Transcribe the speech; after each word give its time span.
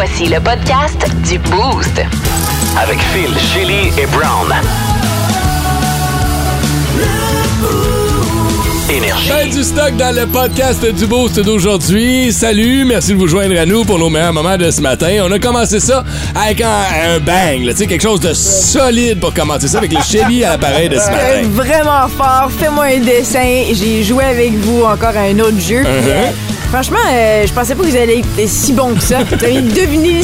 Voici 0.00 0.26
le 0.26 0.38
podcast 0.38 1.04
du 1.28 1.40
Boost. 1.40 2.00
Avec 2.80 3.00
Phil, 3.12 3.36
Shelly 3.36 3.88
et 4.00 4.06
Brown. 4.06 4.54
Énergie. 8.88 9.28
Ben, 9.28 9.50
du 9.50 9.64
stock 9.64 9.96
dans 9.96 10.14
le 10.14 10.24
podcast 10.28 10.86
du 10.86 11.06
Boost 11.08 11.40
d'aujourd'hui. 11.40 12.32
Salut, 12.32 12.84
merci 12.84 13.10
de 13.10 13.16
vous 13.16 13.26
joindre 13.26 13.58
à 13.58 13.66
nous 13.66 13.84
pour 13.84 13.98
nos 13.98 14.08
meilleurs 14.08 14.32
moments 14.32 14.56
de 14.56 14.70
ce 14.70 14.80
matin. 14.80 15.24
On 15.24 15.32
a 15.32 15.40
commencé 15.40 15.80
ça 15.80 16.04
avec 16.40 16.60
un, 16.60 16.84
un 17.08 17.18
bang, 17.18 17.68
tu 17.68 17.76
sais, 17.78 17.86
quelque 17.88 18.00
chose 18.00 18.20
de 18.20 18.34
solide 18.34 19.18
pour 19.18 19.34
commencer 19.34 19.66
ça 19.66 19.78
avec 19.78 19.92
le 19.92 20.00
Shelly 20.00 20.44
à 20.44 20.50
l'appareil 20.50 20.88
de 20.88 20.94
ce 20.94 21.10
matin. 21.10 21.42
vraiment 21.50 22.06
fort. 22.06 22.52
Fais-moi 22.56 22.84
un 22.84 23.00
dessin. 23.00 23.64
J'ai 23.72 24.04
joué 24.04 24.22
avec 24.22 24.52
vous 24.58 24.84
encore 24.84 25.16
à 25.16 25.22
un 25.22 25.40
autre 25.40 25.58
jeu. 25.58 25.82
Uh-huh. 25.82 26.57
Franchement, 26.70 26.98
euh, 27.10 27.46
je 27.46 27.52
pensais 27.52 27.74
pas 27.74 27.82
que 27.82 27.88
vous 27.88 27.96
alliez 27.96 28.22
être 28.38 28.48
si 28.48 28.72
bon 28.72 28.94
que 28.94 29.02
ça. 29.02 29.18
Vous 29.38 29.44
avez 29.44 29.60
deviné 29.62 30.20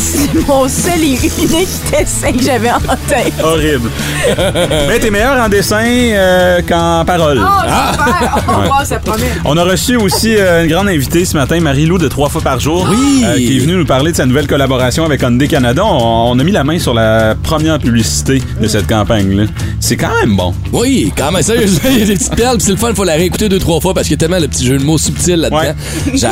mon 0.46 0.68
seul 0.68 1.00
et 1.02 1.14
unique 1.14 1.68
dessin 1.90 2.32
que 2.32 2.42
j'avais 2.42 2.70
en 2.70 2.78
tête. 3.08 3.32
Horrible. 3.42 3.90
Mais 4.88 4.98
t'es 4.98 5.10
meilleur 5.10 5.42
en 5.42 5.48
dessin 5.48 5.84
euh, 5.84 6.60
qu'en 6.68 7.04
parole. 7.04 7.40
Oh, 7.56 7.62
super! 7.66 8.44
Oh, 8.48 8.52
wow, 8.68 8.84
ça 8.84 8.98
promet. 8.98 9.24
On 9.44 9.56
a 9.56 9.64
reçu 9.64 9.96
aussi 9.96 10.34
euh, 10.36 10.64
une 10.64 10.70
grande 10.70 10.88
invitée 10.88 11.24
ce 11.24 11.36
matin, 11.36 11.60
Marie-Lou 11.60 11.98
de 11.98 12.08
Trois 12.08 12.28
fois 12.28 12.40
par 12.42 12.60
jour, 12.60 12.86
Oui. 12.90 13.22
euh, 13.24 13.36
qui 13.36 13.56
est 13.56 13.60
venue 13.60 13.74
nous 13.76 13.84
parler 13.86 14.12
de 14.12 14.16
sa 14.16 14.26
nouvelle 14.26 14.46
collaboration 14.46 15.04
avec 15.04 15.22
Hyundai 15.22 15.48
Canada. 15.48 15.82
On, 15.84 16.32
on 16.32 16.38
a 16.38 16.42
mis 16.44 16.52
la 16.52 16.64
main 16.64 16.78
sur 16.78 16.94
la 16.94 17.34
première 17.42 17.78
publicité 17.78 18.42
de 18.60 18.68
cette 18.68 18.86
campagne-là. 18.86 19.44
C'est 19.80 19.96
quand 19.96 20.14
même 20.20 20.36
bon. 20.36 20.54
Oui, 20.72 21.12
quand 21.16 21.32
même, 21.32 21.42
sérieusement, 21.42 21.90
il 21.90 21.98
y 22.00 22.02
a 22.02 22.06
des 22.06 22.14
petites 22.14 22.34
perles, 22.36 22.56
puis 22.56 22.66
c'est 22.66 22.72
le 22.72 22.78
fun, 22.78 22.88
il 22.90 22.96
faut 22.96 23.04
la 23.04 23.14
réécouter 23.14 23.48
deux, 23.48 23.58
trois 23.58 23.80
fois 23.80 23.94
parce 23.94 24.06
qu'il 24.06 24.12
y 24.16 24.18
a 24.18 24.20
tellement 24.26 24.40
de 24.40 24.46
petits 24.46 24.66
jeux 24.66 24.78
de 24.78 24.84
mots 24.84 24.98
subtils 24.98 25.36
là-dedans. 25.36 25.58
Ouais. 25.58 25.74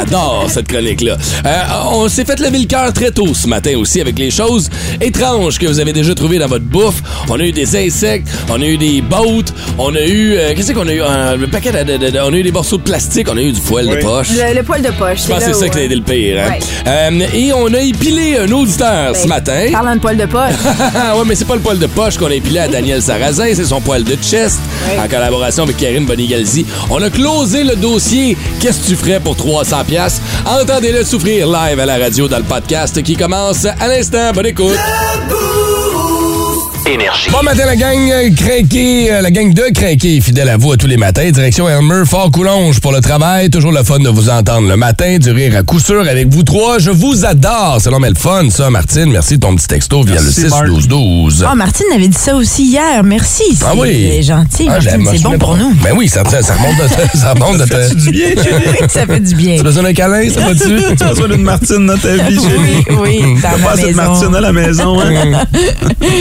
J'adore 0.06 0.46
cette 0.50 0.66
chronique-là. 0.66 1.16
Euh, 1.46 1.58
on 1.92 2.08
s'est 2.08 2.24
fait 2.24 2.38
lever 2.40 2.58
le 2.58 2.64
cœur 2.66 2.92
très 2.92 3.12
tôt 3.12 3.32
ce 3.34 3.46
matin 3.46 3.74
aussi 3.76 4.00
avec 4.00 4.18
les 4.18 4.32
choses 4.32 4.68
étranges 5.00 5.58
que 5.60 5.66
vous 5.66 5.78
avez 5.78 5.92
déjà 5.92 6.12
trouvées 6.14 6.38
dans 6.38 6.48
votre 6.48 6.64
bouffe. 6.64 7.00
On 7.28 7.38
a 7.38 7.44
eu 7.44 7.52
des 7.52 7.76
insectes, 7.76 8.26
on 8.48 8.60
a 8.60 8.64
eu 8.64 8.76
des 8.76 9.00
bottes, 9.00 9.52
on 9.78 9.94
a 9.94 10.00
eu. 10.04 10.34
euh, 10.36 10.54
Qu'est-ce 10.56 10.72
qu'on 10.72 10.88
a 10.88 10.92
eu? 10.92 11.02
Un 11.02 11.36
le 11.36 11.46
paquet 11.46 11.70
de, 11.70 11.96
de- 11.98 12.10
de- 12.10 12.18
On 12.18 12.32
a 12.32 12.36
eu 12.36 12.42
des 12.42 12.50
morceaux 12.50 12.78
de 12.78 12.82
plastique, 12.82 13.28
on 13.30 13.36
a 13.36 13.42
eu 13.42 13.52
du 13.52 13.60
foil 13.60 13.88
de 13.88 13.96
poche. 13.96 14.28
Le, 14.30 14.54
le 14.56 14.62
poil 14.64 14.82
de 14.82 14.90
poche. 14.90 15.22
Je 15.22 15.28
pense 15.28 15.38
que 15.44 15.52
c'est 15.52 15.60
ça 15.60 15.68
qui 15.68 15.78
a 15.78 15.82
été 15.82 15.94
le 15.94 16.02
pire. 16.02 16.40
Hein? 16.44 16.50
Ouais. 16.50 16.58
Euh, 16.88 17.26
et 17.32 17.52
on 17.52 17.72
a 17.72 17.80
épilé 17.80 18.38
un 18.38 18.50
auditeur 18.50 19.14
ce 19.14 19.22
ben, 19.22 19.28
matin. 19.28 19.66
Parlant 19.72 19.94
de 19.94 20.00
poil 20.00 20.16
de 20.16 20.26
poche. 20.26 20.40
ouais, 21.16 21.22
mais 21.26 21.36
c'est 21.36 21.44
pas 21.46 21.54
le 21.54 21.60
poil 21.60 21.78
de 21.78 21.86
poche 21.86 22.16
qu'on 22.18 22.26
a 22.26 22.34
épilé 22.34 22.58
à 22.58 22.66
Daniel 22.68 23.00
Sarrazin, 23.00 23.54
c'est 23.54 23.64
son 23.66 23.80
poil 23.80 24.02
de 24.02 24.16
chest 24.20 24.58
Ouais. 24.88 24.98
en 24.98 25.06
collaboration 25.06 25.62
avec 25.62 25.76
Karine 25.76 26.06
Bonigalzi. 26.06 26.66
On 26.90 27.00
a 27.02 27.08
closé 27.08 27.62
le 27.62 27.76
dossier 27.76 28.36
Qu'est-ce 28.58 28.80
que 28.80 28.86
tu 28.88 28.96
ferais 28.96 29.20
pour 29.20 29.36
300 29.36 29.84
Entendez-le 30.46 31.04
souffrir 31.04 31.46
live 31.46 31.78
à 31.78 31.86
la 31.86 31.98
radio 31.98 32.26
dans 32.26 32.38
le 32.38 32.44
podcast 32.44 33.02
qui 33.02 33.14
commence 33.14 33.66
à 33.66 33.88
l'instant. 33.88 34.32
Bonne 34.32 34.46
écoute. 34.46 34.78
Énergie. 36.84 37.30
Bon 37.30 37.42
matin 37.44 37.64
la 37.64 37.76
gang 37.76 38.10
euh, 38.10 38.30
craquée, 38.34 39.12
euh, 39.12 39.20
la 39.20 39.30
gang 39.30 39.54
de 39.54 39.62
craqués, 39.72 40.20
fidèle 40.20 40.48
à 40.48 40.56
vous 40.56 40.72
à 40.72 40.76
tous 40.76 40.88
les 40.88 40.96
matins. 40.96 41.30
Direction 41.30 41.68
Elmer, 41.68 42.02
Fort 42.04 42.30
Coulonge 42.32 42.80
pour 42.80 42.90
le 42.90 43.00
travail. 43.00 43.50
Toujours 43.50 43.70
le 43.70 43.84
fun 43.84 44.00
de 44.00 44.08
vous 44.08 44.28
entendre 44.28 44.66
le 44.68 44.76
matin, 44.76 45.18
du 45.18 45.30
rire 45.30 45.56
à 45.56 45.62
coup 45.62 45.78
sûr 45.78 46.00
avec 46.08 46.26
vous 46.28 46.42
trois. 46.42 46.78
Je 46.80 46.90
vous 46.90 47.24
adore. 47.24 47.78
C'est 47.80 47.90
mais 48.00 48.08
le 48.08 48.16
fun, 48.16 48.50
ça, 48.50 48.68
Martine. 48.68 49.10
Merci 49.12 49.34
de 49.36 49.40
ton 49.40 49.54
petit 49.54 49.68
texto 49.68 50.02
via 50.02 50.14
Merci, 50.20 50.42
le 50.42 50.48
6 50.48 50.50
Marc. 50.54 50.66
12 50.66 50.88
12. 50.88 51.46
Oh, 51.50 51.54
Martine 51.54 51.86
avait 51.94 52.08
dit 52.08 52.18
ça 52.18 52.34
aussi 52.34 52.64
hier. 52.64 53.04
Merci. 53.04 53.44
C'est 53.54 53.64
Ah 53.64 53.74
oui. 53.76 54.20
gentil. 54.22 54.64
Ah, 54.68 54.72
Martine, 54.72 54.90
j'aime- 54.90 55.08
c'est 55.12 55.22
bon 55.22 55.38
pour 55.38 55.56
nous. 55.56 55.72
Ben 55.84 55.92
oui, 55.96 56.08
ça, 56.08 56.24
ça, 56.28 56.42
ça 56.42 56.54
remonte 56.54 56.76
de, 56.78 57.18
ça 57.18 57.32
remonte 57.32 57.58
de 57.58 57.64
ta- 57.64 57.88
du 57.94 58.10
bien, 58.10 58.28
chérie. 58.42 58.88
ça 58.88 59.06
fait 59.06 59.20
du 59.20 59.34
bien. 59.36 59.56
T'as 59.58 59.62
besoin 59.62 59.84
d'un 59.84 59.92
câlin, 59.94 60.28
ça 60.28 60.40
va-tu? 60.40 60.82
Tu 60.96 61.02
as 61.04 61.08
besoin 61.10 61.28
d'une 61.28 61.42
Martine 61.42 61.86
dans 61.86 61.96
ta 61.96 62.16
vie, 62.16 62.34
chérie. 62.40 62.84
Oui, 62.90 63.20
oui, 63.22 63.34
T'as 63.40 63.56
pas 63.58 63.72
assez 63.74 63.92
de. 63.92 63.96
Martine 63.96 64.34
à 64.34 64.40
la 64.40 64.52
maison, 64.52 64.98
hein? 65.00 65.44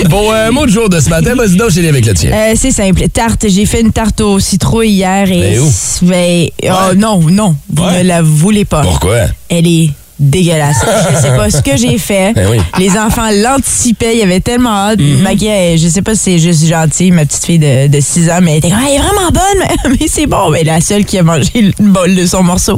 bon, 0.08 0.32
euh, 0.32 0.51
mot 0.52 0.66
de 0.66 0.72
jour 0.72 0.90
de 0.90 1.00
ce 1.00 1.10
matin, 1.10 1.36
vas-y 1.36 1.56
donc, 1.56 1.70
j'ai 1.72 1.88
avec 1.88 2.06
le 2.06 2.14
tien. 2.14 2.32
Euh, 2.32 2.54
c'est 2.56 2.72
simple. 2.72 3.02
Tarte. 3.10 3.46
J'ai 3.48 3.66
fait 3.66 3.82
une 3.82 3.92
tarte 3.92 4.22
aux 4.22 4.40
citrouilles 4.40 4.92
hier 4.92 5.32
et. 5.32 5.40
Mais 5.40 5.60
où? 5.60 5.72
Ben, 6.04 6.48
oh, 6.66 6.94
non, 6.96 7.20
non. 7.30 7.56
Vous 7.74 7.84
Ouais. 7.84 8.04
ne 8.04 8.08
la 8.08 8.22
voulez 8.22 8.66
pas. 8.66 8.82
Pourquoi? 8.82 9.18
Elle 9.50 9.68
est 9.68 9.90
dégueulasse. 10.22 10.78
Je 11.12 11.18
sais 11.18 11.36
pas 11.36 11.50
ce 11.50 11.62
que 11.62 11.76
j'ai 11.78 11.98
fait. 11.98 12.34
Ben 12.34 12.48
oui. 12.52 12.58
Les 12.80 12.92
enfants 12.98 13.30
l'anticipaient. 13.34 14.16
Ils 14.18 14.22
avaient 14.24 14.40
tellement 14.40 14.70
hâte. 14.90 15.00
Ma 15.22 15.36
gueule, 15.36 15.78
je 15.78 15.88
sais 15.88 16.02
pas 16.02 16.16
si 16.16 16.22
c'est 16.22 16.40
juste 16.40 16.66
gentil, 16.66 17.12
ma 17.12 17.26
petite 17.26 17.44
fille 17.46 17.60
de, 17.60 17.88
de 17.88 18.00
6 18.00 18.30
ans, 18.30 18.40
mais 18.42 18.52
elle 18.54 18.58
était 18.60 18.70
Ah, 18.74 18.80
elle 18.88 18.96
est 18.96 19.00
vraiment 19.00 19.30
bonne, 19.32 19.92
mais, 20.00 20.08
c'est 20.08 20.28
bon. 20.28 20.50
Mais 20.52 20.64
la 20.64 20.80
seule 20.82 21.06
qui 21.06 21.18
a 21.18 21.24
mangé 21.24 21.50
le 21.56 21.72
bol 21.80 22.14
de 22.16 22.26
son 22.26 22.44
morceau, 22.44 22.78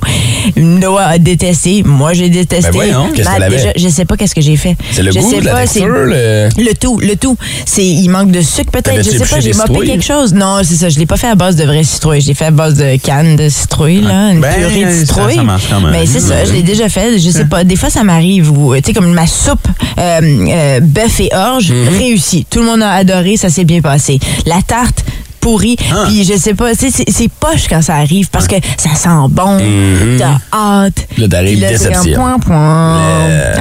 Noah 0.55 1.03
a 1.07 1.17
détesté. 1.17 1.83
Moi, 1.83 2.13
j'ai 2.13 2.29
détesté. 2.29 2.71
Ben 2.71 2.73
voyons, 2.73 3.07
Matt, 3.23 3.49
déjà, 3.49 3.69
je 3.75 3.89
sais 3.89 4.05
pas 4.05 4.15
qu'est-ce 4.17 4.35
que 4.35 4.41
j'ai 4.41 4.55
fait. 4.57 4.75
C'est 4.91 5.03
le 5.03 5.11
je 5.11 5.19
goût, 5.19 5.29
sais 5.29 5.41
la 5.41 5.51
pas, 5.51 5.57
c'est- 5.67 5.79
texture, 5.79 5.87
le... 6.05 6.49
le 6.57 6.73
tout, 6.79 6.99
le 6.99 7.15
tout. 7.15 7.37
C'est, 7.65 7.85
il 7.85 8.09
manque 8.09 8.31
de 8.31 8.41
sucre 8.41 8.71
peut-être. 8.71 8.97
Je 9.03 9.09
sais 9.17 9.25
pas, 9.25 9.39
j'ai 9.39 9.53
mopé 9.53 9.85
quelque 9.85 10.03
chose. 10.03 10.33
Non, 10.33 10.57
c'est 10.63 10.75
ça. 10.75 10.89
Je 10.89 10.99
l'ai 10.99 11.05
pas 11.05 11.17
fait 11.17 11.27
à 11.27 11.35
base 11.35 11.55
de 11.55 11.63
vraies 11.65 11.83
citrouilles. 11.83 12.21
Je 12.21 12.27
l'ai 12.27 12.33
fait 12.33 12.45
à 12.45 12.51
base 12.51 12.75
de 12.75 12.95
cannes 12.97 13.35
de 13.35 13.49
citrouilles, 13.49 14.01
là. 14.01 14.29
Une 14.31 14.41
Ben, 14.41 14.53
purée 14.53 14.85
de 14.85 14.91
ça- 14.91 14.99
citrouilles. 14.99 15.35
ça 15.35 15.43
marche 15.43 15.65
quand 15.69 15.81
même. 15.81 15.91
Mais 15.91 16.05
c'est 16.05 16.19
ça, 16.19 16.45
je 16.45 16.53
l'ai 16.53 16.63
déjà 16.63 16.89
fait. 16.89 17.17
Je 17.19 17.29
sais 17.33 17.45
pas. 17.45 17.63
Des 17.63 17.75
fois, 17.75 17.89
ça 17.89 18.03
m'arrive. 18.03 18.51
ou, 18.51 18.75
Tu 18.75 18.81
sais, 18.85 18.93
comme 18.93 19.11
ma 19.13 19.27
soupe 19.27 19.67
euh, 19.99 20.19
euh, 20.49 20.79
bœuf 20.79 21.19
et 21.19 21.29
orge, 21.35 21.71
Mhm. 21.71 21.97
réussi. 21.97 22.45
Tout 22.49 22.59
le 22.59 22.65
monde 22.65 22.81
a 22.81 22.91
adoré. 22.91 23.37
Ça 23.37 23.49
s'est 23.49 23.63
bien 23.65 23.81
passé. 23.81 24.19
La 24.45 24.61
tarte, 24.61 25.03
Ah. 25.45 26.05
Puis 26.07 26.23
je 26.23 26.37
sais 26.37 26.53
pas, 26.53 26.73
tu 26.75 26.89
c'est 26.91 27.27
poche 27.39 27.67
quand 27.69 27.81
ça 27.81 27.95
arrive 27.95 28.29
parce 28.29 28.47
que 28.47 28.55
ça 28.77 28.95
sent 28.95 29.09
bon. 29.29 29.57
Mhm. 29.59 30.17
T'as 30.17 30.37
hâte. 30.57 31.07
Là, 31.17 31.27
t'arrives 31.27 31.59
déception. 31.59 32.13
point, 32.15 32.39
point. 32.39 32.99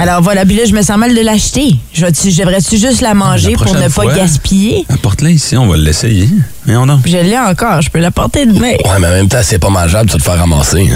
Alors 0.01 0.23
voilà, 0.23 0.45
puis 0.45 0.57
là, 0.57 0.65
je 0.65 0.73
me 0.75 0.83
sens 0.83 0.97
mal 0.97 1.15
de 1.15 1.21
l'acheter. 1.21 1.75
J'aimerais-tu 1.93 2.79
juste 2.79 3.01
la 3.01 3.15
manger 3.15 3.53
La 3.53 3.57
pour 3.59 3.75
ne 3.75 3.89
pas 3.89 4.07
gaspiller? 4.15 4.85
Apporte-la 4.89 5.31
ici, 5.31 5.57
on 5.57 5.67
va 5.67 5.77
l'essayer. 5.77 6.29
Mais 6.67 6.77
on 6.77 6.89
a. 6.89 6.99
Je 7.05 7.17
l'ai 7.17 7.39
encore, 7.39 7.81
je 7.83 7.91
peux 7.91 7.99
la 7.99 8.13
porter 8.13 8.47
demain. 8.47 8.61
Ouais, 8.85 8.99
mais 9.01 9.09
en 9.09 9.11
même 9.11 9.29
temps, 9.29 9.39
c'est 9.43 9.59
pas 9.59 9.69
mangeable, 9.71 10.09
tu 10.09 10.17
te 10.17 10.23
faire 10.23 10.39
ramasser. 10.39 10.89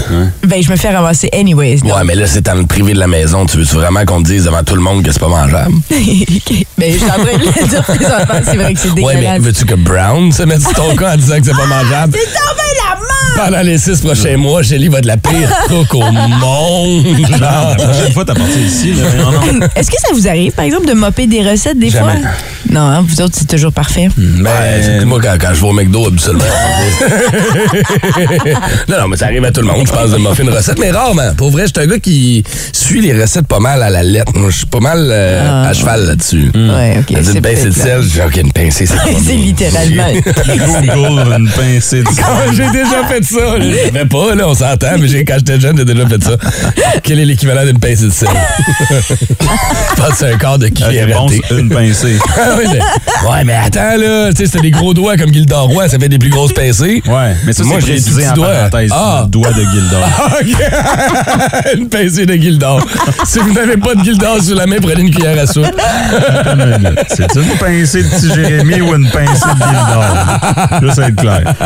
Ben, 0.45 0.63
je 0.63 0.71
me 0.71 0.77
fais 0.77 0.89
ramasser 0.95 1.29
anyways. 1.33 1.81
Ouais, 1.83 2.03
mais 2.05 2.15
là, 2.15 2.25
c'est 2.27 2.45
dans 2.45 2.55
le 2.55 2.65
privé 2.65 2.93
de 2.93 2.99
la 2.99 3.07
maison. 3.07 3.45
Tu 3.45 3.57
veux-tu 3.57 3.75
vraiment 3.75 4.05
qu'on 4.05 4.21
te 4.23 4.27
dise 4.27 4.45
devant 4.45 4.63
tout 4.63 4.75
le 4.75 4.81
monde 4.81 5.03
que 5.03 5.11
c'est 5.11 5.19
pas 5.19 5.27
mangeable? 5.27 5.73
Ben, 6.77 6.93
je 6.93 6.97
suis 6.99 7.05
en 7.05 7.13
train 7.13 7.23
de 7.23 7.43
le 7.43 7.67
dire 7.69 7.83
présentement, 7.83 8.39
c'est 8.45 8.55
vrai 8.55 8.71
que 8.75 8.79
c'est 8.79 8.91
Ouais, 8.91 9.15
mais 9.15 9.21
dégueulasse. 9.21 9.41
veux-tu 9.41 9.65
que 9.65 9.73
Brown 9.73 10.31
se 10.31 10.43
mette 10.43 10.61
sur 10.61 10.73
ton 10.77 10.95
camp 10.95 11.13
en 11.13 11.17
disant 11.17 11.39
que 11.39 11.45
c'est 11.45 11.51
pas 11.51 11.65
mangeable? 11.65 12.13
C'est 12.15 12.25
tombé 12.27 12.63
la 12.77 12.95
main! 12.99 13.45
Pendant 13.45 13.61
les 13.61 13.77
six 13.77 13.99
prochains 14.01 14.37
mois, 14.37 14.63
Shelly 14.63 14.87
va 14.87 14.99
être 14.99 15.05
la 15.05 15.17
pire 15.17 15.49
cook 15.67 15.93
au 15.95 16.11
monde. 16.11 17.05
La 17.39 17.75
prochaine 17.77 18.13
fois, 18.13 18.25
t'as 18.25 18.33
parti 18.35 18.59
ici. 18.59 18.93
Est-ce 19.75 19.91
que 19.91 19.97
ça 19.99 20.13
vous 20.13 20.27
arrive, 20.27 20.51
par 20.53 20.65
exemple, 20.65 20.87
de 20.87 20.93
mopper 20.93 21.27
des 21.27 21.47
recettes 21.47 21.77
des 21.79 21.89
Jamais. 21.89 22.19
fois? 22.21 22.29
Non, 22.71 22.81
hein, 22.81 23.05
vous 23.07 23.21
autres, 23.21 23.35
c'est 23.37 23.47
toujours 23.47 23.71
parfait. 23.71 24.07
Ben, 24.17 25.05
moi, 25.05 25.19
quand, 25.21 25.35
quand 25.39 25.53
je 25.53 25.61
vais 25.61 25.67
au 25.67 25.73
McDo, 25.73 26.07
habituellement. 26.07 26.43
non, 28.87 28.97
non, 29.01 29.07
mais 29.07 29.17
ça 29.17 29.25
arrive 29.25 29.43
à 29.45 29.51
tout 29.51 29.61
le 29.61 29.67
monde, 29.67 29.85
je 29.87 29.91
pense, 29.91 30.11
de 30.11 30.17
m'offrir 30.17 30.47
une 30.47 30.53
recette, 30.53 30.79
mais 30.79 30.91
rarement. 30.91 31.33
Pour 31.35 31.51
vrai, 31.51 31.63
je 31.67 31.73
suis 31.73 31.87
un 31.87 31.89
gars 31.89 31.99
qui 31.99 32.43
suit 32.73 33.01
les 33.01 33.19
recettes 33.19 33.47
pas 33.47 33.59
mal 33.59 33.81
à 33.83 33.89
la 33.89 34.03
lettre. 34.03 34.31
Moi, 34.35 34.49
je 34.49 34.57
suis 34.57 34.65
pas 34.65 34.79
mal 34.79 35.07
euh, 35.11 35.69
à 35.69 35.73
cheval 35.73 36.05
là-dessus. 36.05 36.51
Ouais, 36.53 36.97
ok, 36.99 37.05
Elle 37.15 37.23
dit 37.23 37.25
c'est 37.25 37.33
une 37.37 37.41
pincée 37.41 37.69
de 37.69 37.73
peut-être 37.73 37.75
sel, 37.75 38.01
je 38.03 38.07
dis, 38.09 38.21
OK, 38.21 38.35
une 38.37 38.51
pincée, 38.51 38.85
c'est 38.85 39.33
littéralement. 39.33 40.07
Google 40.67 41.33
une 41.39 41.49
pincée 41.49 42.03
de 42.03 42.07
Ah, 42.23 42.41
j'ai 42.51 42.69
déjà 42.69 43.03
fait 43.07 43.23
ça. 43.23 43.39
Je 43.59 43.67
le 43.67 43.73
fais 43.91 44.05
pas, 44.05 44.35
là, 44.35 44.47
on 44.47 44.53
s'entend, 44.53 44.97
mais 44.99 45.07
j'ai- 45.07 45.23
quand 45.25 45.35
j'étais 45.37 45.59
jeune, 45.59 45.77
j'ai 45.77 45.85
déjà 45.85 46.07
fait 46.07 46.23
ça. 46.23 46.31
Quel 47.03 47.19
est 47.19 47.25
l'équivalent 47.25 47.65
d'une 47.65 47.79
pincée 47.79 48.05
de 48.05 48.09
sel? 48.11 48.27
je 48.89 49.15
pense 49.95 50.09
que 50.09 50.15
c'est 50.17 50.33
un 50.33 50.37
quart 50.37 50.57
de 50.57 50.65
La 50.65 50.69
cuillère 50.71 51.07
réponse, 51.07 51.33
une 51.51 51.69
pincée. 51.69 52.17
Ah 52.37 53.29
ouais, 53.31 53.43
mais 53.43 53.53
attends, 53.55 53.97
là, 53.97 54.29
tu 54.29 54.37
sais, 54.37 54.45
c'était 54.45 54.61
des 54.61 54.71
gros 54.71 54.93
doigts 54.93 55.17
comme 55.17 55.33
Gildor 55.33 55.67
Roy, 55.67 55.89
ça 55.89 55.97
fait 55.97 56.07
des 56.09 56.19
plus 56.19 56.29
grosses 56.29 56.53
pincées. 56.53 57.01
Ouais, 57.07 57.35
mais 57.45 57.53
ça, 57.53 57.63
Moi, 57.63 57.79
j'ai 57.85 57.95
petits 57.95 58.27
en 58.29 58.33
doigts. 58.33 58.47
parenthèse. 58.69 58.91
Ah. 58.93 59.25
Doigt 59.27 59.51
de 59.51 59.61
Gildor. 59.61 60.07
OK. 60.41 61.73
Une 61.77 61.89
pincée 61.89 62.25
de 62.25 62.33
Gildor. 62.35 62.85
Si 63.25 63.39
vous 63.39 63.51
n'avez 63.53 63.77
pas 63.77 63.95
de 63.95 64.03
Gildor 64.03 64.41
sur 64.41 64.55
la 64.55 64.65
main, 64.67 64.77
prenez 64.81 65.01
une 65.01 65.11
cuillère 65.11 65.39
à 65.41 65.47
soupe. 65.47 65.65
C'est 67.09 67.35
une 67.35 67.57
pincée 67.59 68.03
de 68.03 68.09
petit 68.09 68.33
Jérémy 68.33 68.81
ou 68.81 68.95
une 68.95 69.09
pincée 69.09 69.45
de 69.45 69.63
Gildor? 69.63 70.03
Juste 70.81 70.99
être 70.99 71.15
clair. 71.15 71.53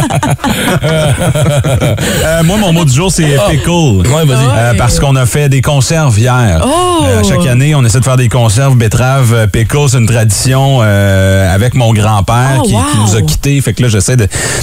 Euh, 2.24 2.44
moi, 2.44 2.58
mon 2.58 2.74
mot 2.74 2.86
du 2.86 2.94
jour, 2.94 3.12
c'est 3.12 3.38
pickle. 3.50 3.70
Ouais, 3.70 4.26
vas-y. 4.26 4.46
Euh, 4.46 4.74
parce 4.78 5.00
qu'on 5.00 5.16
a 5.16 5.26
fait 5.26 5.50
des 5.50 5.62
conserves 5.62 6.18
hier. 6.18 6.62
Oh! 6.66 7.04
Euh, 7.04 7.24
chaque 7.28 7.46
année, 7.48 7.74
on 7.76 7.84
essaie 7.84 8.00
de 8.00 8.04
faire 8.04 8.18
des 8.18 8.30
conserves 8.30 8.76
betteraves 8.76 9.34
euh, 9.34 9.48
pickle. 9.48 9.88
C'est 9.90 9.98
une 9.98 10.06
tradition 10.08 10.82
avec 10.82 11.74
mon 11.74 11.94
grand-père 11.94 12.60
Oh, 12.60 12.64
qui, 12.64 12.74
wow! 12.74 12.82
qui 12.92 12.98
nous 13.00 13.16
a 13.16 13.22
quittés. 13.22 13.62
Fait 13.62 13.74
que 13.74 13.84
là, 13.84 13.90
j'essaie 13.90 14.16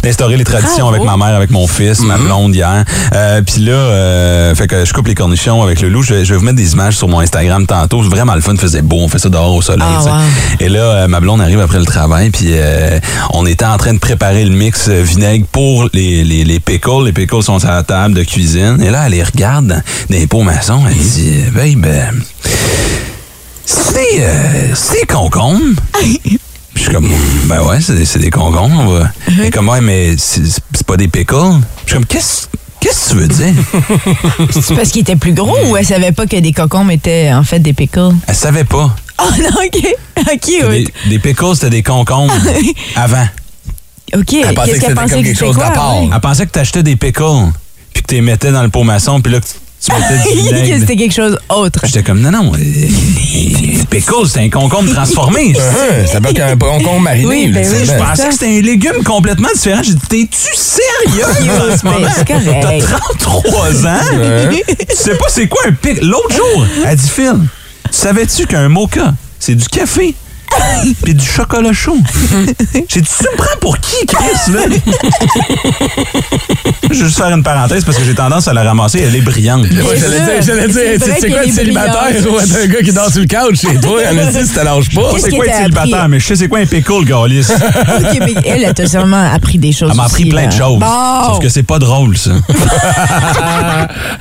d'instaurer 0.03 0.37
les 0.37 0.45
traditions 0.45 0.89
Bravo! 0.89 0.95
avec 0.97 1.05
ma 1.07 1.17
mère, 1.17 1.37
avec 1.37 1.51
mon 1.51 1.67
fils, 1.67 2.01
ma 2.01 2.17
blonde 2.17 2.55
hier. 2.55 2.85
Puis 3.47 3.63
là, 3.63 4.55
fait 4.55 4.67
que 4.67 4.85
je 4.85 4.93
coupe 4.93 5.09
les 5.09 5.15
cornichons 5.15 5.63
avec 5.63 5.81
le 5.81 5.89
loup. 5.89 6.03
Je 6.03 6.15
vais, 6.15 6.25
je 6.25 6.33
vais 6.35 6.39
vous 6.39 6.45
mettre 6.45 6.57
des 6.57 6.73
images 6.73 6.97
sur 6.97 7.09
mon 7.09 7.21
Instagram 7.21 7.67
tantôt. 7.67 8.03
C'est 8.03 8.11
vraiment 8.11 8.35
le 8.35 8.41
fun. 8.41 8.55
Faisait 8.57 8.83
beau. 8.83 8.99
On 9.01 9.09
fait 9.09 9.19
ça 9.19 9.29
dehors 9.29 9.55
au 9.55 9.63
soleil. 9.63 9.87
Ah, 9.89 10.03
wow. 10.03 10.11
Et 10.61 10.69
là, 10.69 11.07
ma 11.09 11.21
blonde 11.21 11.41
arrive 11.41 11.61
après 11.61 11.79
le 11.79 11.85
travail, 11.87 12.31
puis 12.31 12.53
on 13.33 13.47
était 13.47 13.65
en 13.65 13.77
train 13.77 13.95
de 13.95 13.99
préparer 13.99 14.18
le 14.21 14.51
mix 14.51 14.89
euh, 14.89 15.03
vinaigre 15.03 15.47
pour 15.51 15.89
les, 15.93 16.25
les, 16.25 16.45
les 16.45 16.61
pickles. 16.61 17.05
Les 17.07 17.13
pickles 17.13 17.43
sont 17.43 17.65
à 17.65 17.77
la 17.77 17.83
table 17.83 18.15
de 18.15 18.25
cuisine. 18.25 18.79
Et 18.83 18.91
là, 18.91 19.05
elle 19.07 19.13
les 19.13 19.23
regarde 19.23 19.67
dans 19.69 19.83
les 20.11 20.27
pots 20.27 20.43
maçons. 20.43 20.83
Elle 20.89 20.97
dit, 20.97 21.43
babe, 21.53 21.87
euh, 21.87 22.11
c'est 23.65 24.21
euh, 24.21 24.75
c'est 24.75 25.01
des 25.01 25.07
concombres. 25.07 25.81
Je 26.75 26.83
suis 26.83 26.93
comme, 26.93 27.11
ben 27.47 27.63
ouais, 27.63 27.81
c'est 27.81 27.95
des, 27.95 28.05
c'est 28.05 28.19
des 28.21 28.31
concombres. 28.31 29.09
Elle 29.27 29.47
est 29.47 29.51
comme, 29.51 29.69
ouais, 29.69 29.81
mais 29.81 30.15
c'est 30.17 30.87
pas 30.87 30.97
des 30.97 31.09
pickles. 31.09 31.35
Je 31.85 31.91
suis 31.91 31.95
comme, 31.95 32.07
qu'est-ce 32.07 32.47
qu'est-ce 32.81 33.07
que 33.07 33.15
tu 33.15 33.17
veux 33.17 33.29
dire? 33.29 33.55
C'est 34.53 34.75
parce 34.77 34.91
qu'il 34.91 35.01
était 35.01 35.17
plus 35.17 35.33
gros 35.33 35.57
ou 35.69 35.77
elle 35.77 35.85
savait 35.85 36.13
pas 36.13 36.27
que 36.27 36.37
des 36.37 36.53
cocombes 36.53 36.91
étaient 36.93 37.33
en 37.33 37.43
fait 37.43 37.59
des 37.59 37.73
pickles? 37.73 38.13
Elle 38.27 38.35
savait 38.35 38.65
pas. 38.65 38.95
Oh 39.21 39.31
non, 39.41 39.49
OK. 39.65 39.95
OK, 40.33 40.71
Des, 40.71 40.89
des 41.09 41.19
pickles, 41.19 41.55
c'était 41.55 41.71
des 41.71 41.83
concombres 41.83 42.33
avant. 42.97 43.27
OK. 44.17 44.33
Elle 44.33 44.55
pensait 44.55 44.71
que 44.71 44.75
Qu'est-ce 44.75 44.81
c'était 44.87 44.95
comme 44.95 45.11
quelque 45.23 45.39
chose 45.39 45.57
quoi? 45.57 45.67
ouais? 45.69 46.09
Elle 46.13 46.21
pensait 46.21 46.47
que 46.47 46.53
tu 46.53 46.59
achetais 46.59 46.83
des 46.83 46.97
pickles, 46.97 47.23
puis 47.93 48.03
que 48.03 48.09
tu 48.09 48.15
les 48.17 48.21
mettais 48.21 48.51
dans 48.53 48.63
le 48.63 48.69
pot 48.71 48.83
maçon, 48.85 49.21
puis 49.21 49.33
là, 49.33 49.41
que 49.41 49.47
tu 49.47 49.93
mettais 49.93 50.23
du 50.23 50.29
que 50.49 50.55
vinaigre. 50.55 50.77
c'était 50.81 50.97
quelque 50.97 51.15
chose 51.15 51.39
autre. 51.51 51.81
J'étais 51.85 52.03
comme, 52.03 52.21
non, 52.21 52.31
non, 52.31 52.53
les 52.59 53.85
pickles, 53.91 54.27
c'est 54.29 54.41
un 54.41 54.49
concombre 54.51 54.93
transformé. 54.93 55.53
Hein, 55.57 56.07
ça 56.13 56.21
peut 56.21 56.33
qu'un 56.33 56.57
concombre 56.57 57.01
mariné. 57.01 57.27
Oui, 57.27 57.49
ben 57.49 57.67
oui, 57.71 57.85
Je 57.85 57.93
ben. 57.93 58.05
pensais 58.05 58.27
que 58.29 58.33
c'était 58.33 58.59
un 58.59 58.61
légume 58.63 59.03
complètement 59.05 59.49
différent. 59.55 59.83
J'ai 59.83 59.95
dit, 59.95 60.01
t'es-tu 60.09 60.57
sérieux 60.57 61.25
en 61.25 61.77
ce 61.77 61.83
Ben, 61.85 61.91
moment? 61.93 62.09
c'est 62.15 62.27
correct. 62.27 62.57
T'as 62.63 62.81
33 62.81 63.87
ans? 63.87 64.01
tu 64.89 64.97
sais 64.97 65.15
pas 65.15 65.27
c'est 65.29 65.47
quoi 65.49 65.63
un 65.69 65.73
pickle? 65.73 66.05
L'autre 66.07 66.35
jour, 66.35 66.67
elle 66.87 66.97
dit, 66.97 67.09
Phil, 67.09 67.35
savais-tu 67.91 68.47
qu'un 68.47 68.69
mocha, 68.69 69.15
c'est 69.39 69.55
du 69.55 69.67
café? 69.69 70.15
Puis 71.05 71.15
du 71.15 71.25
chocolat 71.25 71.73
chaud. 71.73 71.97
J'ai 72.89 73.01
dit, 73.01 73.09
tu 73.19 73.25
me 73.25 73.37
prends 73.37 73.57
pour 73.61 73.79
qui, 73.81 74.07
Chris, 74.07 74.53
là? 74.53 74.61
Je 76.83 76.89
vais 76.89 76.95
juste 76.95 77.17
faire 77.19 77.31
une 77.31 77.43
parenthèse 77.43 77.85
parce 77.85 77.99
que 77.99 78.05
j'ai 78.05 78.15
tendance 78.15 78.49
à 78.49 78.53
la 78.53 78.63
ramasser. 78.65 79.01
Elle 79.07 79.17
est 79.17 79.21
brillante. 79.21 79.63
Ouais, 79.65 79.71
C'est 79.95 80.01
J'allais 80.01 80.21
dire, 80.21 80.43
j'allais 80.43 80.69
dire, 80.69 80.75
C'est 80.75 80.99
c'est 80.99 81.21
c'est 81.21 81.31
quoi 81.31 81.45
est 81.45 81.51
célibataire? 81.51 82.13
ou 82.31 82.39
un 82.39 82.67
gars 82.67 82.83
qui 82.83 82.93
dort 82.93 83.11
sur 83.11 83.21
le 83.21 83.27
couch 83.27 83.61
chez 83.61 83.81
toi? 83.81 84.01
En 84.11 84.15
dit, 84.15 84.39
si 84.39 84.47
ça 84.47 84.65
lâche 84.65 84.89
pas. 84.95 85.11
Je 85.15 85.19
sais 85.19 85.23
Qu'est-ce 85.31 85.37
quoi 85.37 85.47
t'as 85.47 85.59
célibataire, 85.59 86.09
mais 86.09 86.21
je 86.21 86.27
sais 86.27 86.37
c'est 86.37 86.49
quoi 86.49 86.59
un 86.61 86.67
pickle, 86.67 87.05
Gaulis. 87.05 87.47
OK, 87.51 88.19
mais 88.21 88.35
elle, 88.45 88.65
elle 88.65 88.75
t'a 88.75 88.87
sûrement 88.87 89.31
appris 89.33 89.59
des 89.59 89.73
choses 89.73 89.91
Elle 89.91 89.97
m'a 89.97 90.05
appris 90.05 90.27
plein 90.27 90.47
de 90.47 90.53
choses. 90.53 90.79
Bon. 90.79 91.25
Sauf 91.27 91.41
que 91.43 91.49
c'est 91.49 91.63
pas 91.63 91.79
drôle, 91.79 92.17
ça. 92.17 92.31